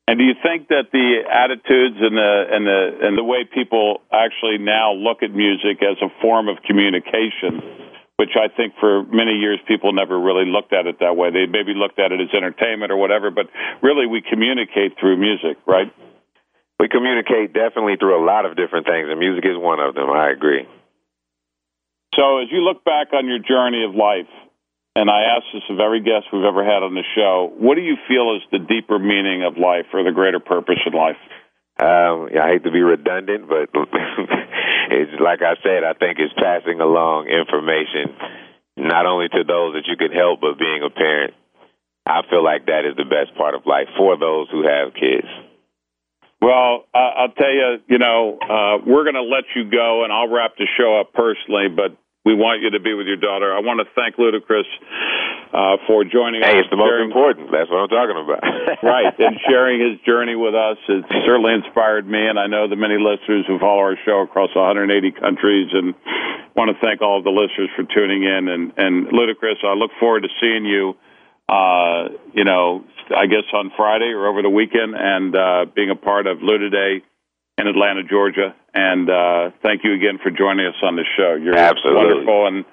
And 0.07 0.19
do 0.19 0.23
you 0.23 0.35
think 0.41 0.67
that 0.69 0.91
the 0.93 1.25
attitudes 1.25 1.97
and 1.99 2.15
the 2.15 2.45
and 2.51 2.65
the 2.65 3.07
and 3.07 3.17
the 3.17 3.23
way 3.23 3.43
people 3.43 4.01
actually 4.13 4.59
now 4.59 4.93
look 4.93 5.23
at 5.23 5.31
music 5.33 5.81
as 5.81 5.97
a 6.01 6.09
form 6.21 6.47
of 6.47 6.57
communication 6.61 7.85
which 8.17 8.31
I 8.35 8.47
think 8.47 8.73
for 8.79 9.03
many 9.03 9.33
years 9.33 9.59
people 9.67 9.91
never 9.91 10.19
really 10.19 10.45
looked 10.45 10.71
at 10.71 10.87
it 10.87 10.99
that 10.99 11.17
way. 11.17 11.31
They 11.31 11.47
maybe 11.47 11.73
looked 11.75 11.99
at 11.99 12.11
it 12.11 12.21
as 12.21 12.31
entertainment 12.33 12.91
or 12.91 12.97
whatever, 12.97 13.29
but 13.29 13.47
really 13.81 14.07
we 14.07 14.21
communicate 14.21 14.97
through 14.99 15.17
music, 15.17 15.57
right? 15.67 15.91
We 16.79 16.87
communicate 16.87 17.53
definitely 17.53 17.95
through 17.99 18.21
a 18.21 18.23
lot 18.23 18.45
of 18.45 18.55
different 18.55 18.85
things, 18.85 19.07
and 19.09 19.19
music 19.19 19.45
is 19.45 19.57
one 19.57 19.79
of 19.79 19.95
them. 19.95 20.09
I 20.09 20.29
agree. 20.29 20.67
So, 22.15 22.39
as 22.39 22.47
you 22.51 22.59
look 22.63 22.83
back 22.85 23.11
on 23.13 23.27
your 23.27 23.39
journey 23.39 23.83
of 23.83 23.95
life, 23.95 24.31
and 24.95 25.09
I 25.09 25.35
ask 25.35 25.43
this 25.53 25.63
of 25.69 25.79
every 25.79 26.01
guest 26.01 26.31
we've 26.31 26.47
ever 26.47 26.63
had 26.63 26.83
on 26.83 26.95
the 26.95 27.03
show, 27.15 27.51
what 27.57 27.75
do 27.75 27.81
you 27.81 27.97
feel 28.07 28.35
is 28.35 28.43
the 28.51 28.59
deeper 28.59 28.97
meaning 28.97 29.43
of 29.43 29.57
life 29.57 29.91
or 29.93 30.03
the 30.03 30.15
greater 30.15 30.39
purpose 30.39 30.79
in 30.85 30.93
life? 30.93 31.19
Um, 31.75 32.31
yeah, 32.31 32.47
I 32.47 32.55
hate 32.55 32.63
to 32.63 32.71
be 32.71 32.79
redundant, 32.79 33.49
but 33.49 33.67
it's 34.89 35.11
like 35.19 35.43
I 35.43 35.59
said, 35.61 35.83
I 35.83 35.91
think 35.93 36.19
it's 36.19 36.33
passing 36.39 36.79
along 36.79 37.27
information 37.27 38.15
not 38.77 39.05
only 39.05 39.27
to 39.29 39.43
those 39.43 39.73
that 39.75 39.87
you 39.87 39.95
can 39.95 40.11
help, 40.11 40.41
but 40.41 40.59
being 40.59 40.83
a 40.83 40.89
parent. 40.89 41.33
I 42.05 42.21
feel 42.29 42.43
like 42.43 42.67
that 42.67 42.85
is 42.85 42.95
the 42.95 43.07
best 43.07 43.35
part 43.37 43.55
of 43.55 43.65
life 43.65 43.87
for 43.97 44.17
those 44.17 44.47
who 44.51 44.63
have 44.63 44.93
kids. 44.93 45.27
Well, 46.41 46.85
I'll 46.93 47.31
tell 47.31 47.49
you, 47.49 47.79
you 47.87 47.97
know, 47.97 48.37
uh, 48.37 48.77
we're 48.85 49.03
going 49.03 49.15
to 49.15 49.23
let 49.23 49.45
you 49.55 49.69
go, 49.71 50.03
and 50.03 50.13
I'll 50.13 50.29
wrap 50.29 50.55
the 50.57 50.67
show 50.77 50.99
up 50.99 51.13
personally, 51.13 51.67
but 51.73 51.97
we 52.25 52.33
want 52.33 52.61
you 52.65 52.73
to 52.73 52.81
be 52.81 52.97
with 52.97 53.05
your 53.05 53.21
daughter. 53.21 53.53
I 53.53 53.61
want 53.61 53.85
to 53.85 53.87
thank 53.93 54.17
Ludacris 54.17 54.65
uh, 55.53 55.77
for 55.85 56.03
joining 56.03 56.41
hey, 56.41 56.49
us. 56.49 56.53
Hey, 56.53 56.59
it's 56.65 56.73
the 56.73 56.81
most 56.81 56.89
sharing, 56.89 57.13
important. 57.13 57.53
That's 57.53 57.69
what 57.69 57.85
I'm 57.85 57.93
talking 57.93 58.17
about. 58.17 58.41
right, 58.83 59.13
and 59.21 59.37
sharing 59.45 59.77
his 59.77 60.01
journey 60.01 60.33
with 60.33 60.57
us. 60.57 60.81
It 60.89 61.05
certainly 61.23 61.53
inspired 61.53 62.09
me, 62.09 62.25
and 62.25 62.41
I 62.41 62.49
know 62.49 62.67
the 62.67 62.75
many 62.75 62.97
listeners 62.97 63.45
who 63.45 63.61
follow 63.61 63.85
our 63.85 63.97
show 64.03 64.25
across 64.25 64.49
180 64.57 64.89
countries. 65.21 65.69
And 65.71 65.93
want 66.55 66.71
to 66.71 66.77
thank 66.81 67.01
all 67.01 67.19
of 67.19 67.23
the 67.23 67.35
listeners 67.35 67.69
for 67.75 67.83
tuning 67.83 68.23
in. 68.23 68.47
And, 68.47 68.73
and 68.77 69.07
Ludacris, 69.13 69.63
I 69.63 69.73
look 69.73 69.91
forward 69.99 70.23
to 70.23 70.29
seeing 70.41 70.65
you. 70.65 70.95
Uh, 71.47 72.09
you 72.33 72.43
know, 72.43 72.83
I 73.15 73.27
guess 73.27 73.45
on 73.53 73.71
Friday 73.77 74.09
or 74.09 74.25
over 74.25 74.41
the 74.41 74.49
weekend, 74.49 74.95
and 74.97 75.35
uh, 75.35 75.65
being 75.75 75.91
a 75.91 75.95
part 75.95 76.25
of 76.25 76.39
Luda 76.39 76.71
Day 76.71 77.05
in 77.57 77.67
Atlanta, 77.67 78.01
Georgia. 78.03 78.55
And 78.75 79.09
uh, 79.09 79.51
thank 79.63 79.85
you 79.85 79.93
again 79.93 80.19
for 80.21 80.29
joining 80.29 80.67
us 80.67 80.75
on 80.83 80.97
the 80.97 81.05
show. 81.15 81.35
You're 81.35 81.57
Absolutely. 81.57 81.95
wonderful 81.95 82.47
and 82.47 82.65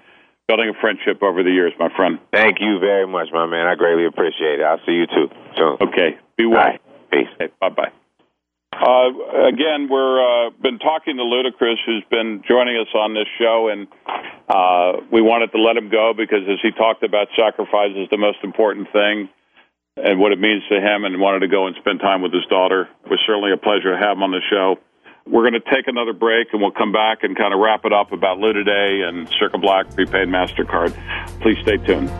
building 0.48 0.68
a 0.68 0.80
friendship 0.80 1.22
over 1.22 1.44
the 1.44 1.50
years, 1.50 1.72
my 1.78 1.94
friend. 1.94 2.18
Thank 2.32 2.58
you 2.60 2.80
very 2.80 3.06
much, 3.06 3.28
my 3.32 3.46
man. 3.46 3.68
I 3.68 3.76
greatly 3.76 4.06
appreciate 4.06 4.58
it. 4.58 4.64
I'll 4.64 4.82
see 4.84 4.98
you 4.98 5.06
too 5.06 5.30
soon. 5.56 5.78
Okay. 5.80 6.18
Be 6.36 6.46
well. 6.46 6.58
Right. 6.58 6.80
Peace. 7.12 7.28
Okay, 7.40 7.52
bye 7.60 7.68
bye. 7.68 7.92
Uh, 8.72 9.46
again, 9.46 9.86
we're 9.88 10.18
uh, 10.18 10.50
been 10.60 10.78
talking 10.78 11.16
to 11.18 11.22
Ludacris, 11.22 11.76
who's 11.86 12.04
been 12.10 12.42
joining 12.48 12.76
us 12.76 12.88
on 12.94 13.14
this 13.14 13.28
show, 13.38 13.68
and 13.68 13.86
uh, 14.48 15.04
we 15.12 15.20
wanted 15.20 15.52
to 15.52 15.60
let 15.60 15.76
him 15.76 15.88
go 15.88 16.14
because, 16.16 16.48
as 16.50 16.58
he 16.62 16.72
talked 16.72 17.04
about, 17.04 17.28
sacrifice 17.38 17.92
is 17.94 18.08
the 18.10 18.16
most 18.16 18.38
important 18.42 18.90
thing 18.90 19.28
and 19.96 20.18
what 20.18 20.32
it 20.32 20.40
means 20.40 20.62
to 20.70 20.80
him 20.80 21.04
and 21.04 21.20
wanted 21.20 21.40
to 21.40 21.48
go 21.48 21.66
and 21.66 21.76
spend 21.78 22.00
time 22.00 22.22
with 22.22 22.32
his 22.32 22.46
daughter. 22.46 22.88
It 23.04 23.10
was 23.10 23.20
certainly 23.26 23.52
a 23.52 23.58
pleasure 23.58 23.92
to 23.92 23.98
have 23.98 24.16
him 24.16 24.22
on 24.22 24.32
the 24.32 24.40
show. 24.50 24.80
We're 25.26 25.48
going 25.48 25.60
to 25.60 25.70
take 25.74 25.86
another 25.86 26.12
break 26.12 26.48
and 26.52 26.60
we'll 26.60 26.72
come 26.72 26.92
back 26.92 27.22
and 27.22 27.36
kind 27.36 27.54
of 27.54 27.60
wrap 27.60 27.84
it 27.84 27.92
up 27.92 28.12
about 28.12 28.38
Luda 28.38 28.64
Day 28.64 29.02
and 29.06 29.28
Circa 29.38 29.58
Black 29.58 29.94
prepaid 29.94 30.28
MasterCard. 30.28 30.92
Please 31.40 31.58
stay 31.62 31.76
tuned. 31.78 32.10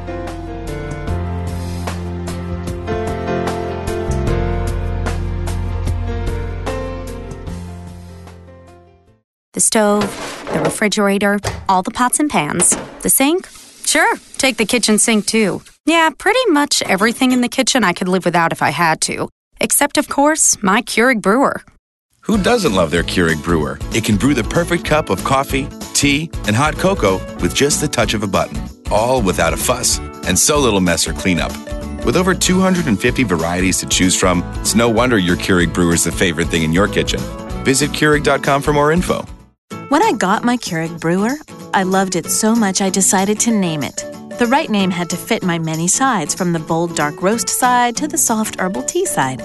The 9.53 9.61
stove, 9.61 10.49
the 10.53 10.61
refrigerator, 10.61 11.39
all 11.69 11.83
the 11.83 11.91
pots 11.91 12.19
and 12.19 12.31
pans, 12.31 12.75
the 13.03 13.11
sink. 13.11 13.49
Sure, 13.85 14.17
take 14.39 14.57
the 14.57 14.65
kitchen 14.65 14.97
sink 14.99 15.27
too. 15.27 15.61
Yeah, 15.85 16.09
pretty 16.17 16.41
much 16.49 16.83
everything 16.83 17.33
in 17.33 17.43
the 17.43 17.49
kitchen 17.49 17.85
I 17.85 17.93
could 17.93 18.09
live 18.09 18.25
without 18.25 18.53
if 18.53 18.63
I 18.63 18.71
had 18.71 19.01
to. 19.03 19.29
Except, 19.61 19.99
of 19.99 20.09
course, 20.09 20.63
my 20.63 20.81
Keurig 20.81 21.21
brewer. 21.21 21.63
Who 22.23 22.41
doesn't 22.41 22.73
love 22.73 22.93
their 22.93 23.03
Keurig 23.03 23.43
brewer? 23.43 23.79
It 23.93 24.05
can 24.05 24.17
brew 24.17 24.33
the 24.33 24.45
perfect 24.45 24.85
cup 24.85 25.11
of 25.11 25.25
coffee, 25.25 25.69
tea, 25.93 26.31
and 26.47 26.55
hot 26.55 26.77
cocoa 26.77 27.19
with 27.41 27.53
just 27.53 27.81
the 27.81 27.89
touch 27.89 28.15
of 28.15 28.23
a 28.23 28.29
button, 28.29 28.63
all 28.93 29.21
without 29.21 29.53
a 29.53 29.57
fuss 29.57 29.99
and 29.99 30.39
so 30.39 30.61
little 30.61 30.81
mess 30.81 31.09
or 31.09 31.15
cleanup. 31.15 31.51
With 32.07 32.17
over 32.17 32.33
250 32.33 33.25
varieties 33.25 33.79
to 33.79 33.87
choose 33.87 34.19
from, 34.19 34.45
it's 34.61 34.77
no 34.77 34.89
wonder 34.89 35.19
your 35.19 35.37
Keurig 35.37 35.75
brewer 35.75 35.95
is 35.95 36.05
the 36.05 36.13
favorite 36.13 36.47
thing 36.47 36.63
in 36.63 36.73
your 36.73 36.87
kitchen. 36.87 37.19
Visit 37.65 37.91
Keurig.com 37.91 38.63
for 38.63 38.73
more 38.73 38.93
info. 38.93 39.25
When 39.89 40.03
I 40.03 40.13
got 40.13 40.45
my 40.45 40.57
Keurig 40.57 41.01
brewer, 41.01 41.35
I 41.75 41.83
loved 41.83 42.15
it 42.15 42.27
so 42.27 42.55
much 42.55 42.81
I 42.81 42.89
decided 42.89 43.41
to 43.41 43.51
name 43.51 43.83
it. 43.83 43.97
The 44.39 44.47
right 44.47 44.71
name 44.71 44.93
had 44.93 45.11
to 45.11 45.17
fit 45.17 45.43
my 45.43 45.59
many 45.59 45.89
sides, 45.89 46.37
from 46.37 46.53
the 46.53 46.61
bold 46.61 46.95
dark 46.95 47.21
roast 47.21 47.49
side 47.49 47.97
to 47.97 48.07
the 48.07 48.19
soft 48.19 48.61
herbal 48.61 48.85
tea 48.85 49.07
side. 49.07 49.43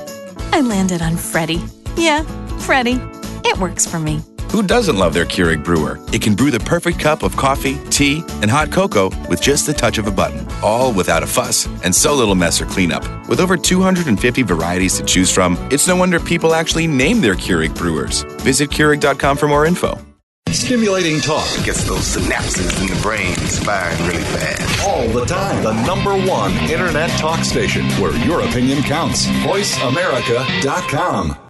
I 0.52 0.62
landed 0.62 1.02
on 1.02 1.18
Freddie. 1.18 1.64
Yeah, 1.96 2.24
Freddie. 2.60 3.00
It 3.44 3.58
works 3.60 3.86
for 3.86 4.00
me. 4.00 4.22
Who 4.52 4.64
doesn't 4.64 4.98
love 4.98 5.14
their 5.14 5.26
Keurig 5.26 5.64
brewer? 5.64 6.00
It 6.14 6.22
can 6.22 6.36
brew 6.36 6.52
the 6.52 6.60
perfect 6.62 7.00
cup 7.00 7.22
of 7.22 7.36
coffee, 7.36 7.78
tea, 7.90 8.24
and 8.42 8.50
hot 8.50 8.72
cocoa 8.72 9.10
with 9.30 9.42
just 9.42 9.66
the 9.66 9.74
touch 9.74 9.98
of 9.98 10.08
a 10.08 10.12
button, 10.12 10.48
all 10.64 10.94
without 10.94 11.24
a 11.24 11.28
fuss 11.28 11.68
and 11.84 11.94
so 11.94 12.16
little 12.16 12.36
mess 12.36 12.62
or 12.62 12.66
cleanup. 12.66 13.04
With 13.28 13.40
over 13.40 13.58
250 13.58 14.44
varieties 14.44 14.98
to 14.98 15.04
choose 15.04 15.34
from, 15.34 15.58
it's 15.72 15.88
no 15.88 15.96
wonder 15.96 16.20
people 16.20 16.54
actually 16.56 16.88
name 16.88 17.22
their 17.22 17.36
Keurig 17.36 17.76
brewers. 17.76 18.22
Visit 18.42 18.70
Keurig.com 18.70 19.38
for 19.38 19.48
more 19.48 19.66
info. 19.66 19.98
Stimulating 20.50 21.20
talk 21.20 21.46
gets 21.66 21.84
those 21.84 22.16
synapses 22.16 22.80
in 22.82 22.88
the 22.88 22.96
brain 23.02 23.36
firing 23.66 23.98
really 24.08 24.24
fast. 24.24 24.88
All 24.88 25.06
the 25.10 25.26
time. 25.26 25.62
The 25.62 25.74
number 25.86 26.16
one 26.26 26.54
internet 26.70 27.10
talk 27.20 27.44
station 27.44 27.86
where 28.02 28.16
your 28.26 28.40
opinion 28.42 28.82
counts. 28.84 29.26
VoiceAmerica.com. 29.28 31.47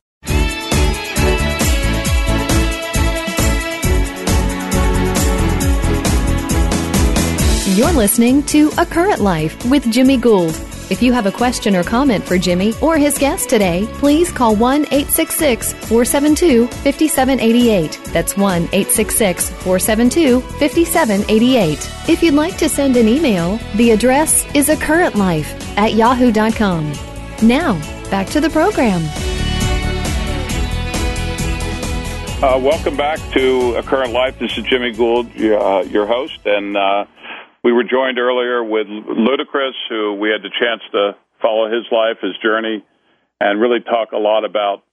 You're 7.76 7.91
listening 7.91 8.43
to 8.43 8.72
A 8.78 8.86
Current 8.86 9.20
Life 9.20 9.70
with 9.70 9.91
Jimmy 9.91 10.15
Gould. 10.15 10.55
If 10.89 11.01
you 11.03 11.11
have 11.11 11.26
a 11.26 11.32
question 11.34 11.76
or 11.76 11.84
comment 11.84 12.24
for 12.24 12.38
Jimmy 12.38 12.74
or 12.82 12.97
his 12.97 13.18
guest 13.18 13.49
today, 13.49 13.86
please 13.95 14.32
call 14.32 14.55
1 14.55 14.84
866 14.84 15.74
472 15.74 16.68
5788. 16.68 17.99
That's 18.13 18.38
1 18.38 18.61
866 18.72 19.49
472 19.49 20.39
5788. 20.39 22.09
If 22.09 22.24
you'd 22.24 22.36
like 22.36 22.57
to 22.57 22.70
send 22.70 22.95
an 22.95 23.09
email, 23.09 23.59
the 23.76 23.91
address 23.91 24.45
is 24.55 24.70
a 24.70 24.78
current 24.78 25.15
life 25.15 25.78
at 25.78 25.93
yahoo.com. 25.93 26.93
Now, 27.43 27.74
back 28.09 28.28
to 28.28 28.39
the 28.39 28.49
program. 28.49 29.01
Uh, 32.41 32.57
welcome 32.59 32.95
back 32.95 33.20
to 33.34 33.76
A 33.76 33.84
Current 33.84 34.13
Life. 34.13 34.39
This 34.39 34.57
is 34.57 34.63
Jimmy 34.63 34.93
Gould, 34.93 35.26
uh, 35.36 35.84
your 35.89 36.05
host, 36.05 36.39
and 36.45 36.78
uh, 36.78 37.05
we 37.68 37.74
were 37.74 37.84
joined 37.84 38.18
earlier 38.18 38.63
with 38.63 38.88
Ludacris, 38.88 39.76
who 39.89 40.13
we 40.13 40.30
had 40.30 40.39
the 40.41 40.55
chance 40.57 40.80
to 40.93 41.18
follow 41.41 41.68
his 41.68 41.84
life, 41.91 42.15
his 42.22 42.32
journey, 42.41 42.82
and 43.41 43.59
really 43.59 43.82
talk 43.82 44.13
a 44.13 44.18
lot 44.18 44.45
about 44.45 44.84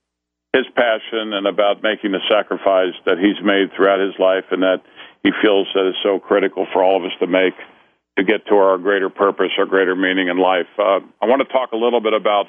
his 0.53 0.67
passion 0.75 1.35
and 1.39 1.47
about 1.47 1.85
making 1.85 2.11
the 2.11 2.19
sacrifice 2.29 2.99
that 3.07 3.15
he's 3.23 3.39
made 3.47 3.71
throughout 3.77 4.01
his 4.01 4.19
life 4.19 4.51
and 4.51 4.63
that 4.63 4.83
he 5.23 5.31
feels 5.41 5.69
that 5.75 5.87
is 5.87 5.95
so 6.03 6.19
critical 6.19 6.67
for 6.73 6.83
all 6.83 6.97
of 6.97 7.05
us 7.05 7.15
to 7.21 7.29
make 7.29 7.55
to 8.19 8.25
get 8.25 8.45
to 8.47 8.57
our 8.57 8.77
greater 8.77 9.09
purpose, 9.09 9.55
our 9.57 9.67
greater 9.67 9.95
meaning 9.95 10.27
in 10.27 10.39
life. 10.39 10.67
Uh, 10.77 10.99
I 11.23 11.27
want 11.31 11.47
to 11.47 11.53
talk 11.53 11.71
a 11.71 11.77
little 11.77 12.01
bit 12.01 12.13
about 12.13 12.47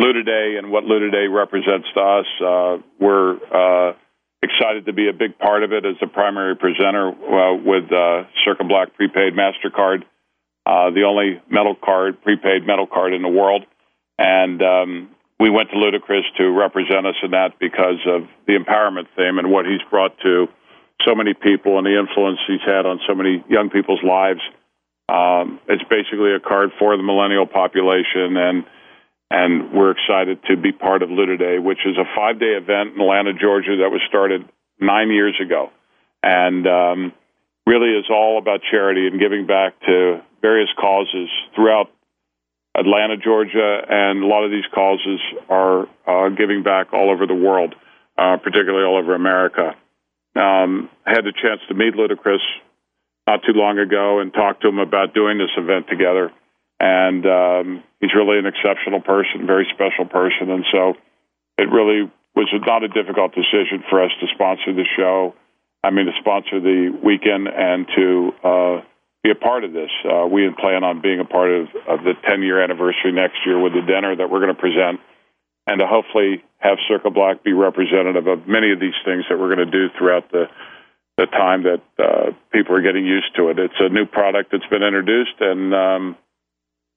Luda 0.00 0.26
Day 0.26 0.56
and 0.58 0.72
what 0.72 0.82
Luda 0.82 1.12
Day 1.12 1.28
represents 1.28 1.86
to 1.94 2.00
us. 2.00 2.26
Uh, 2.42 2.82
we're 2.98 3.38
uh, 3.54 3.92
excited 4.42 4.86
to 4.86 4.92
be 4.92 5.08
a 5.08 5.12
big 5.12 5.38
part 5.38 5.62
of 5.62 5.72
it 5.72 5.84
as 5.84 5.96
a 6.02 6.06
primary 6.06 6.56
presenter 6.56 7.08
uh, 7.08 7.54
with 7.54 7.92
uh, 7.92 8.24
Circa 8.44 8.64
Black 8.64 8.94
Prepaid 8.94 9.34
MasterCard, 9.34 10.04
uh, 10.66 10.90
the 10.90 11.04
only 11.04 11.40
metal 11.50 11.74
card, 11.74 12.22
prepaid 12.22 12.66
metal 12.66 12.86
card 12.86 13.12
in 13.12 13.22
the 13.22 13.28
world. 13.28 13.64
And 14.18 14.62
um, 14.62 15.10
we 15.38 15.50
went 15.50 15.70
to 15.70 15.76
Ludacris 15.76 16.24
to 16.38 16.50
represent 16.50 17.06
us 17.06 17.16
in 17.22 17.32
that 17.32 17.58
because 17.58 18.00
of 18.06 18.28
the 18.46 18.54
empowerment 18.56 19.08
theme 19.16 19.38
and 19.38 19.50
what 19.50 19.66
he's 19.66 19.82
brought 19.90 20.18
to 20.20 20.48
so 21.06 21.14
many 21.14 21.34
people 21.34 21.78
and 21.78 21.86
the 21.86 21.98
influence 21.98 22.38
he's 22.46 22.60
had 22.64 22.84
on 22.86 23.00
so 23.08 23.14
many 23.14 23.42
young 23.48 23.70
people's 23.70 24.02
lives 24.02 24.40
Um, 25.10 25.58
it's 25.66 25.82
basically 25.90 26.34
a 26.34 26.40
card 26.40 26.70
for 26.78 26.96
the 26.96 27.02
millennial 27.02 27.46
population, 27.46 28.36
and 28.36 28.64
and 29.30 29.72
we're 29.72 29.92
excited 29.92 30.42
to 30.48 30.56
be 30.56 30.72
part 30.72 31.02
of 31.02 31.08
Luda 31.08 31.38
Day, 31.38 31.58
which 31.58 31.78
is 31.86 31.96
a 31.96 32.04
five 32.16 32.40
day 32.40 32.58
event 32.58 32.94
in 32.94 33.00
Atlanta, 33.00 33.32
Georgia, 33.32 33.76
that 33.78 33.90
was 33.90 34.00
started 34.08 34.48
nine 34.80 35.10
years 35.10 35.38
ago, 35.40 35.70
and 36.22 36.66
um, 36.66 37.12
really 37.66 37.90
is 37.90 38.06
all 38.10 38.38
about 38.38 38.60
charity 38.70 39.06
and 39.06 39.20
giving 39.20 39.46
back 39.46 39.78
to 39.86 40.22
various 40.42 40.70
causes 40.78 41.28
throughout 41.54 41.90
Atlanta, 42.74 43.16
Georgia, 43.16 43.82
and 43.88 44.22
a 44.22 44.26
lot 44.26 44.44
of 44.44 44.50
these 44.50 44.64
causes 44.74 45.20
are 45.48 45.88
uh, 46.06 46.28
giving 46.30 46.62
back 46.62 46.92
all 46.92 47.10
over 47.10 47.26
the 47.26 47.34
world, 47.34 47.74
uh, 48.16 48.36
particularly 48.36 48.84
all 48.84 48.98
over 48.98 49.14
America. 49.14 49.74
Um, 50.36 50.88
I 51.04 51.10
had 51.10 51.24
the 51.24 51.32
chance 51.32 51.60
to 51.68 51.74
meet 51.74 51.94
Ludacris 51.94 52.38
not 53.26 53.40
too 53.44 53.52
long 53.52 53.78
ago 53.78 54.20
and 54.20 54.32
talk 54.32 54.60
to 54.60 54.68
him 54.68 54.78
about 54.78 55.14
doing 55.14 55.38
this 55.38 55.50
event 55.56 55.86
together. 55.88 56.32
And 56.80 57.26
um, 57.26 57.84
he's 58.00 58.14
really 58.16 58.38
an 58.38 58.46
exceptional 58.46 59.00
person, 59.00 59.46
very 59.46 59.68
special 59.72 60.06
person. 60.08 60.50
And 60.50 60.64
so 60.72 60.94
it 61.58 61.68
really 61.68 62.10
was 62.34 62.48
not 62.66 62.82
a 62.82 62.88
difficult 62.88 63.34
decision 63.36 63.84
for 63.90 64.02
us 64.02 64.10
to 64.20 64.26
sponsor 64.34 64.72
the 64.72 64.88
show. 64.96 65.34
I 65.84 65.90
mean, 65.90 66.06
to 66.06 66.12
sponsor 66.20 66.60
the 66.60 66.88
weekend 67.04 67.48
and 67.48 67.86
to 67.96 68.32
uh, 68.42 68.76
be 69.22 69.30
a 69.30 69.34
part 69.34 69.64
of 69.64 69.72
this. 69.72 69.90
Uh, 70.04 70.26
we 70.26 70.48
plan 70.58 70.84
on 70.84 71.00
being 71.02 71.20
a 71.20 71.24
part 71.24 71.50
of, 71.50 71.68
of 71.86 72.04
the 72.04 72.14
10 72.28 72.42
year 72.42 72.62
anniversary 72.62 73.12
next 73.12 73.44
year 73.44 73.60
with 73.60 73.72
the 73.72 73.84
dinner 73.84 74.16
that 74.16 74.30
we're 74.30 74.40
going 74.40 74.54
to 74.54 74.60
present 74.60 75.00
and 75.66 75.80
to 75.80 75.86
hopefully 75.86 76.42
have 76.58 76.78
Circa 76.88 77.10
Black 77.10 77.44
be 77.44 77.52
representative 77.52 78.26
of 78.26 78.48
many 78.48 78.72
of 78.72 78.80
these 78.80 78.96
things 79.04 79.24
that 79.28 79.38
we're 79.38 79.54
going 79.54 79.70
to 79.70 79.70
do 79.70 79.88
throughout 79.96 80.30
the 80.32 80.48
the 81.18 81.26
time 81.26 81.64
that 81.64 81.82
uh, 82.02 82.32
people 82.50 82.74
are 82.74 82.80
getting 82.80 83.04
used 83.04 83.36
to 83.36 83.50
it. 83.50 83.58
It's 83.58 83.76
a 83.78 83.90
new 83.90 84.06
product 84.06 84.52
that's 84.52 84.66
been 84.70 84.82
introduced, 84.82 85.36
and 85.40 85.74
um, 85.74 86.16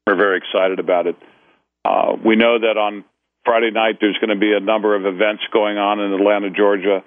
we're 0.06 0.16
very 0.16 0.38
excited 0.38 0.80
about 0.80 1.08
it. 1.08 1.16
Uh, 1.86 2.16
we 2.24 2.36
know 2.36 2.60
that 2.60 2.78
on 2.78 3.04
Friday 3.46 3.72
night 3.72 3.98
there's 4.00 4.18
going 4.18 4.30
to 4.30 4.40
be 4.40 4.54
a 4.54 4.60
number 4.60 4.96
of 4.96 5.06
events 5.06 5.44
going 5.52 5.78
on 5.78 6.00
in 6.00 6.14
Atlanta, 6.14 6.50
Georgia, 6.50 7.04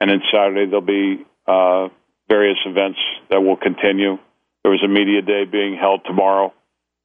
and 0.00 0.10
then 0.10 0.20
Saturday 0.32 0.66
there'll 0.66 0.80
be 0.80 1.24
uh, 1.46 1.88
various 2.28 2.58
events 2.66 2.98
that 3.30 3.40
will 3.40 3.56
continue. 3.56 4.18
There 4.62 4.72
was 4.72 4.82
a 4.84 4.88
media 4.88 5.22
day 5.22 5.44
being 5.44 5.76
held 5.80 6.02
tomorrow, 6.04 6.52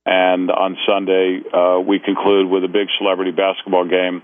and 0.06 0.52
on 0.52 0.78
Sunday 0.88 1.42
uh, 1.54 1.80
we 1.80 2.00
conclude 2.00 2.50
with 2.50 2.64
a 2.64 2.68
big 2.68 2.88
celebrity 2.98 3.32
basketball 3.32 3.88
game. 3.88 4.24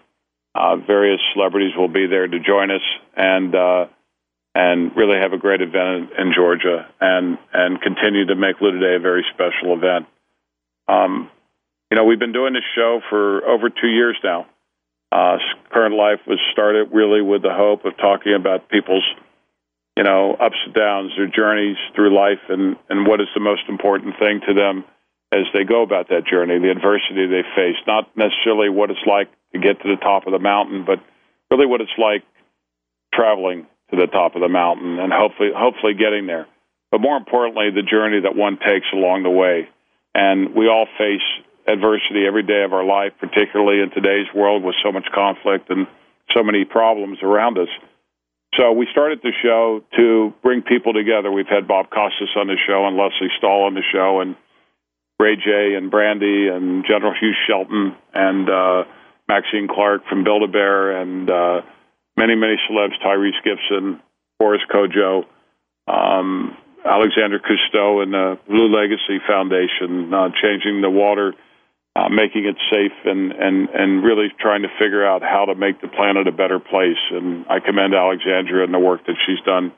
Uh, 0.55 0.75
various 0.75 1.21
celebrities 1.33 1.71
will 1.77 1.87
be 1.87 2.07
there 2.07 2.27
to 2.27 2.39
join 2.39 2.71
us, 2.71 2.81
and 3.15 3.55
uh, 3.55 3.85
and 4.55 4.95
really 4.95 5.17
have 5.17 5.31
a 5.31 5.37
great 5.37 5.61
event 5.61 6.11
in, 6.17 6.27
in 6.27 6.33
Georgia 6.33 6.89
and 6.99 7.37
and 7.53 7.81
continue 7.81 8.25
to 8.25 8.35
make 8.35 8.57
Luda 8.57 8.79
Day 8.79 8.95
a 8.95 8.99
very 8.99 9.23
special 9.33 9.77
event. 9.77 10.07
Um, 10.89 11.29
you 11.91 11.97
know, 11.97 12.03
we've 12.03 12.19
been 12.19 12.33
doing 12.33 12.53
this 12.53 12.63
show 12.75 13.01
for 13.09 13.45
over 13.45 13.69
two 13.69 13.87
years 13.87 14.17
now. 14.23 14.47
Uh, 15.11 15.37
Current 15.71 15.95
Life 15.95 16.19
was 16.27 16.39
started 16.51 16.89
really 16.91 17.21
with 17.21 17.41
the 17.41 17.53
hope 17.53 17.85
of 17.85 17.97
talking 17.97 18.33
about 18.33 18.69
people's, 18.69 19.05
you 19.97 20.03
know, 20.03 20.33
ups 20.33 20.57
and 20.65 20.73
downs, 20.73 21.11
their 21.17 21.27
journeys 21.27 21.77
through 21.95 22.15
life, 22.15 22.41
and 22.49 22.75
and 22.89 23.07
what 23.07 23.21
is 23.21 23.27
the 23.33 23.41
most 23.41 23.63
important 23.69 24.15
thing 24.19 24.41
to 24.47 24.53
them 24.53 24.83
as 25.31 25.45
they 25.53 25.63
go 25.63 25.83
about 25.83 26.09
that 26.09 26.25
journey, 26.25 26.57
the 26.59 26.71
adversity 26.71 27.27
they 27.27 27.43
face, 27.55 27.77
not 27.85 28.09
necessarily 28.17 28.69
what 28.69 28.89
it's 28.89 29.05
like 29.05 29.29
to 29.53 29.59
get 29.59 29.81
to 29.81 29.87
the 29.87 30.01
top 30.01 30.25
of 30.25 30.33
the 30.33 30.39
mountain, 30.39 30.85
but 30.85 30.99
really 31.51 31.67
what 31.67 31.81
it's 31.81 31.97
like 31.97 32.23
traveling 33.13 33.67
to 33.91 33.95
the 33.95 34.07
top 34.07 34.35
of 34.35 34.41
the 34.41 34.49
mountain 34.49 34.99
and 34.99 35.11
hopefully 35.13 35.49
hopefully 35.55 35.93
getting 35.93 36.27
there. 36.27 36.47
But 36.91 37.01
more 37.01 37.17
importantly, 37.17 37.69
the 37.69 37.83
journey 37.83 38.21
that 38.21 38.35
one 38.35 38.57
takes 38.57 38.87
along 38.93 39.23
the 39.23 39.29
way. 39.29 39.69
And 40.15 40.55
we 40.55 40.67
all 40.67 40.87
face 40.97 41.21
adversity 41.67 42.25
every 42.27 42.43
day 42.43 42.63
of 42.63 42.73
our 42.73 42.83
life, 42.83 43.13
particularly 43.19 43.81
in 43.81 43.91
today's 43.91 44.27
world 44.33 44.63
with 44.63 44.75
so 44.83 44.91
much 44.91 45.05
conflict 45.13 45.69
and 45.69 45.87
so 46.35 46.43
many 46.43 46.65
problems 46.65 47.19
around 47.21 47.57
us. 47.57 47.69
So 48.57 48.71
we 48.71 48.87
started 48.91 49.19
the 49.21 49.31
show 49.43 49.83
to 49.95 50.33
bring 50.41 50.63
people 50.63 50.93
together. 50.93 51.31
We've 51.31 51.47
had 51.47 51.67
Bob 51.67 51.89
Costas 51.91 52.29
on 52.35 52.47
the 52.47 52.57
show 52.67 52.87
and 52.87 52.97
Lesley 52.97 53.29
Stahl 53.37 53.63
on 53.63 53.75
the 53.75 53.83
show 53.91 54.21
and 54.21 54.35
Ray 55.19 55.35
J 55.35 55.75
and 55.75 55.91
Brandy 55.91 56.47
and 56.47 56.83
General 56.85 57.13
Hugh 57.19 57.33
Shelton 57.47 57.95
and 58.13 58.49
uh, 58.49 58.83
Maxine 59.27 59.67
Clark 59.67 60.07
from 60.09 60.23
Build-A-Bear 60.23 61.01
and 61.01 61.29
uh, 61.29 61.61
many, 62.17 62.35
many 62.35 62.55
celebs, 62.69 62.97
Tyrese 63.05 63.43
Gibson, 63.43 64.01
Boris 64.39 64.61
Kodjoe, 64.73 65.25
um, 65.87 66.57
Alexandra 66.89 67.39
Cousteau, 67.39 68.01
and 68.01 68.11
the 68.11 68.39
Blue 68.47 68.67
Legacy 68.73 69.21
Foundation, 69.27 70.11
uh, 70.11 70.29
changing 70.41 70.81
the 70.81 70.89
water, 70.89 71.35
uh, 71.95 72.09
making 72.09 72.45
it 72.45 72.57
safe, 72.71 72.97
and, 73.05 73.31
and, 73.31 73.69
and 73.69 74.03
really 74.03 74.27
trying 74.39 74.63
to 74.63 74.69
figure 74.79 75.05
out 75.05 75.21
how 75.21 75.45
to 75.45 75.53
make 75.53 75.79
the 75.81 75.87
planet 75.87 76.27
a 76.27 76.31
better 76.31 76.59
place. 76.59 76.97
And 77.11 77.45
I 77.47 77.59
commend 77.59 77.93
Alexandra 77.93 78.63
and 78.63 78.73
the 78.73 78.79
work 78.79 79.05
that 79.05 79.17
she's 79.25 79.41
done 79.45 79.71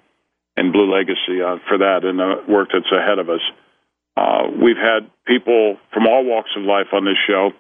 in 0.56 0.72
Blue 0.72 0.90
Legacy 0.92 1.42
uh, 1.42 1.58
for 1.68 1.78
that 1.80 2.04
and 2.04 2.20
the 2.20 2.44
work 2.48 2.70
that's 2.72 2.92
ahead 2.92 3.20
of 3.20 3.30
us. 3.30 3.42
Uh, 4.16 4.44
we've 4.62 4.80
had 4.80 5.10
people 5.26 5.78
from 5.94 6.08
all 6.08 6.24
walks 6.24 6.52
of 6.58 6.64
life 6.64 6.88
on 6.94 7.06
this 7.06 7.20
show, 7.28 7.52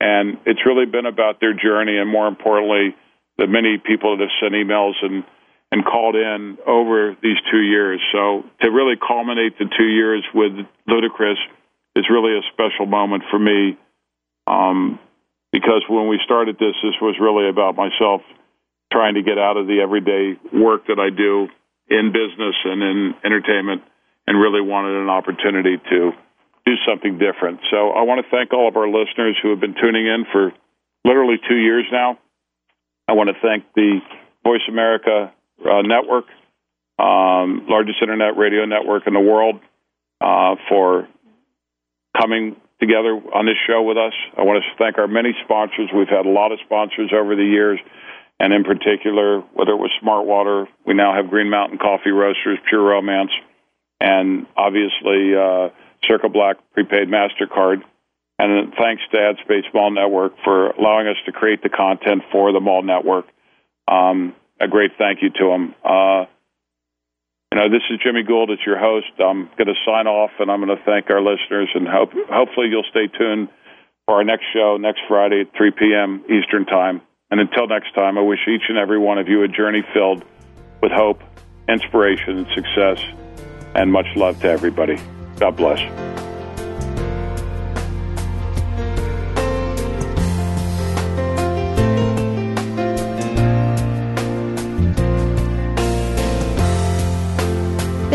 and 0.00 0.38
it's 0.44 0.64
really 0.66 0.86
been 0.86 1.06
about 1.06 1.40
their 1.40 1.54
journey 1.54 1.96
and, 1.96 2.10
more 2.10 2.28
importantly, 2.28 2.96
the 3.38 3.46
many 3.46 3.78
people 3.78 4.16
that 4.16 4.24
have 4.24 4.36
sent 4.40 4.54
emails 4.54 4.94
and 5.02 5.24
and 5.72 5.84
called 5.84 6.14
in 6.14 6.58
over 6.66 7.16
these 7.22 7.38
two 7.50 7.62
years. 7.62 7.98
So 8.12 8.44
to 8.60 8.70
really 8.70 8.94
culminate 9.00 9.58
the 9.58 9.64
two 9.64 9.88
years 9.88 10.22
with 10.34 10.52
Ludacris 10.86 11.40
is 11.96 12.04
really 12.10 12.36
a 12.36 12.42
special 12.52 12.84
moment 12.84 13.24
for 13.30 13.38
me, 13.38 13.78
um, 14.46 15.00
because 15.50 15.82
when 15.88 16.08
we 16.08 16.20
started 16.24 16.56
this, 16.58 16.76
this 16.82 16.94
was 17.00 17.16
really 17.18 17.48
about 17.48 17.74
myself 17.74 18.20
trying 18.92 19.14
to 19.14 19.22
get 19.22 19.38
out 19.38 19.56
of 19.56 19.66
the 19.66 19.80
everyday 19.80 20.36
work 20.52 20.86
that 20.88 21.00
I 21.00 21.08
do 21.08 21.48
in 21.88 22.12
business 22.12 22.56
and 22.64 22.82
in 22.82 23.14
entertainment, 23.24 23.82
and 24.26 24.38
really 24.38 24.60
wanted 24.60 25.00
an 25.02 25.08
opportunity 25.08 25.78
to 25.90 26.12
do 26.64 26.74
something 26.86 27.18
different. 27.18 27.60
So 27.70 27.90
I 27.90 28.02
want 28.02 28.24
to 28.24 28.30
thank 28.30 28.52
all 28.52 28.68
of 28.68 28.76
our 28.76 28.86
listeners 28.86 29.36
who 29.42 29.50
have 29.50 29.60
been 29.60 29.74
tuning 29.74 30.06
in 30.06 30.24
for 30.30 30.52
literally 31.04 31.36
two 31.48 31.56
years 31.56 31.84
now. 31.90 32.18
I 33.08 33.14
want 33.14 33.30
to 33.30 33.36
thank 33.42 33.64
the 33.74 34.00
Voice 34.44 34.62
America 34.68 35.32
uh, 35.64 35.82
network, 35.82 36.26
um, 36.98 37.66
largest 37.68 37.98
internet 38.02 38.36
radio 38.36 38.64
network 38.64 39.06
in 39.06 39.14
the 39.14 39.20
world, 39.20 39.60
uh, 40.20 40.56
for 40.68 41.08
coming 42.20 42.56
together 42.80 43.14
on 43.34 43.46
this 43.46 43.56
show 43.66 43.82
with 43.82 43.96
us. 43.96 44.12
I 44.36 44.42
want 44.42 44.62
to 44.62 44.82
thank 44.82 44.98
our 44.98 45.06
many 45.06 45.34
sponsors. 45.44 45.88
We've 45.94 46.08
had 46.08 46.26
a 46.26 46.30
lot 46.30 46.52
of 46.52 46.58
sponsors 46.64 47.12
over 47.14 47.36
the 47.36 47.44
years, 47.44 47.78
and 48.40 48.52
in 48.52 48.64
particular, 48.64 49.40
whether 49.54 49.72
it 49.72 49.76
was 49.76 49.90
Smart 50.00 50.26
Water, 50.26 50.66
we 50.84 50.94
now 50.94 51.14
have 51.14 51.30
Green 51.30 51.48
Mountain 51.48 51.78
Coffee 51.78 52.10
Roasters, 52.10 52.58
Pure 52.68 52.82
Romance, 52.82 53.30
and 54.00 54.46
obviously 54.56 55.34
uh, 55.34 55.68
Circa 56.08 56.28
Black 56.28 56.56
Prepaid 56.74 57.08
MasterCard. 57.08 57.82
And 58.38 58.74
thanks 58.74 59.02
to 59.12 59.16
AdSpace 59.16 59.72
Mall 59.72 59.92
Network 59.92 60.32
for 60.42 60.70
allowing 60.70 61.06
us 61.06 61.16
to 61.26 61.32
create 61.32 61.62
the 61.62 61.68
content 61.68 62.22
for 62.32 62.52
the 62.52 62.58
Mall 62.58 62.82
Network. 62.82 63.26
Um, 63.86 64.34
a 64.62 64.68
great 64.68 64.92
thank 64.96 65.20
you 65.22 65.30
to 65.30 65.44
them. 65.48 65.74
Uh, 65.84 66.24
you 67.52 67.58
know, 67.58 67.68
this 67.68 67.82
is 67.90 68.00
Jimmy 68.02 68.22
Gould. 68.22 68.50
It's 68.50 68.64
your 68.64 68.78
host. 68.78 69.12
I'm 69.18 69.50
going 69.58 69.66
to 69.66 69.74
sign 69.84 70.06
off, 70.06 70.30
and 70.38 70.50
I'm 70.50 70.64
going 70.64 70.74
to 70.76 70.82
thank 70.84 71.10
our 71.10 71.20
listeners, 71.20 71.68
and 71.74 71.86
hope 71.86 72.12
hopefully 72.30 72.68
you'll 72.70 72.86
stay 72.88 73.08
tuned 73.08 73.48
for 74.06 74.14
our 74.14 74.24
next 74.24 74.44
show 74.54 74.78
next 74.78 75.00
Friday 75.06 75.42
at 75.42 75.54
3 75.56 75.72
p.m. 75.72 76.24
Eastern 76.30 76.64
Time. 76.64 77.02
And 77.30 77.40
until 77.40 77.66
next 77.66 77.94
time, 77.94 78.16
I 78.16 78.22
wish 78.22 78.40
each 78.48 78.68
and 78.68 78.78
every 78.78 78.98
one 78.98 79.18
of 79.18 79.28
you 79.28 79.42
a 79.42 79.48
journey 79.48 79.82
filled 79.92 80.24
with 80.80 80.92
hope, 80.92 81.20
inspiration, 81.68 82.38
and 82.38 82.46
success. 82.54 83.04
And 83.74 83.92
much 83.92 84.06
love 84.16 84.40
to 84.40 84.48
everybody. 84.48 84.98
God 85.36 85.56
bless. 85.56 86.21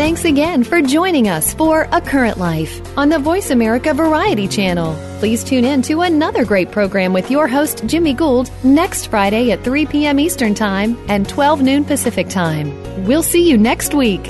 Thanks 0.08 0.24
again 0.24 0.64
for 0.64 0.80
joining 0.80 1.28
us 1.28 1.52
for 1.52 1.86
A 1.92 2.00
Current 2.00 2.38
Life 2.38 2.80
on 2.96 3.10
the 3.10 3.18
Voice 3.18 3.50
America 3.50 3.92
Variety 3.92 4.48
Channel. 4.48 4.96
Please 5.18 5.44
tune 5.44 5.66
in 5.66 5.82
to 5.82 6.00
another 6.00 6.46
great 6.46 6.70
program 6.70 7.12
with 7.12 7.30
your 7.30 7.46
host, 7.46 7.84
Jimmy 7.84 8.14
Gould, 8.14 8.50
next 8.64 9.08
Friday 9.08 9.50
at 9.50 9.62
3 9.62 9.84
p.m. 9.84 10.18
Eastern 10.18 10.54
Time 10.54 10.96
and 11.10 11.28
12 11.28 11.60
noon 11.60 11.84
Pacific 11.84 12.30
Time. 12.30 13.04
We'll 13.04 13.22
see 13.22 13.46
you 13.46 13.58
next 13.58 13.92
week. 13.92 14.22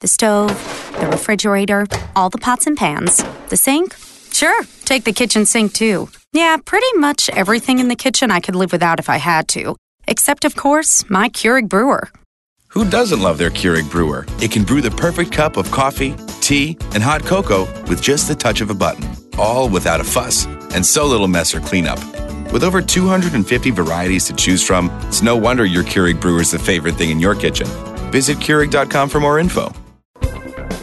The 0.00 0.08
stove, 0.08 0.94
the 0.98 1.08
refrigerator, 1.08 1.86
all 2.16 2.30
the 2.30 2.38
pots 2.38 2.66
and 2.66 2.78
pans, 2.78 3.22
the 3.50 3.58
sink. 3.58 3.94
Sure, 4.32 4.64
take 4.86 5.04
the 5.04 5.12
kitchen 5.12 5.44
sink 5.44 5.74
too. 5.74 6.08
Yeah, 6.34 6.56
pretty 6.64 6.92
much 6.98 7.30
everything 7.30 7.78
in 7.78 7.88
the 7.88 7.96
kitchen 7.96 8.30
I 8.30 8.40
could 8.40 8.56
live 8.56 8.72
without 8.72 8.98
if 8.98 9.08
I 9.08 9.16
had 9.18 9.48
to, 9.48 9.76
Except, 10.06 10.44
of 10.44 10.56
course, 10.56 11.08
my 11.08 11.28
Keurig 11.28 11.68
brewer. 11.68 12.10
Who 12.68 12.88
doesn't 12.88 13.20
love 13.20 13.38
their 13.38 13.50
Keurig 13.50 13.90
brewer? 13.90 14.26
It 14.40 14.50
can 14.50 14.64
brew 14.64 14.80
the 14.80 14.90
perfect 14.90 15.32
cup 15.32 15.56
of 15.56 15.70
coffee, 15.70 16.14
tea, 16.40 16.76
and 16.92 17.02
hot 17.02 17.24
cocoa 17.24 17.64
with 17.84 18.02
just 18.02 18.28
the 18.28 18.34
touch 18.34 18.60
of 18.60 18.70
a 18.70 18.74
button, 18.74 19.08
all 19.38 19.68
without 19.68 20.00
a 20.00 20.04
fuss 20.04 20.46
and 20.74 20.84
so 20.84 21.06
little 21.06 21.28
mess 21.28 21.54
or 21.54 21.60
cleanup. 21.60 21.98
With 22.52 22.64
over 22.64 22.82
250 22.82 23.70
varieties 23.70 24.24
to 24.24 24.34
choose 24.34 24.64
from, 24.66 24.90
it's 25.08 25.22
no 25.22 25.36
wonder 25.36 25.64
your 25.64 25.84
Keurig 25.84 26.20
brewer 26.20 26.40
is 26.40 26.50
the 26.50 26.58
favorite 26.58 26.96
thing 26.96 27.10
in 27.10 27.20
your 27.20 27.34
kitchen. 27.34 27.66
Visit 28.10 28.38
Keurig.com 28.38 29.08
for 29.08 29.20
more 29.20 29.38
info. 29.38 29.72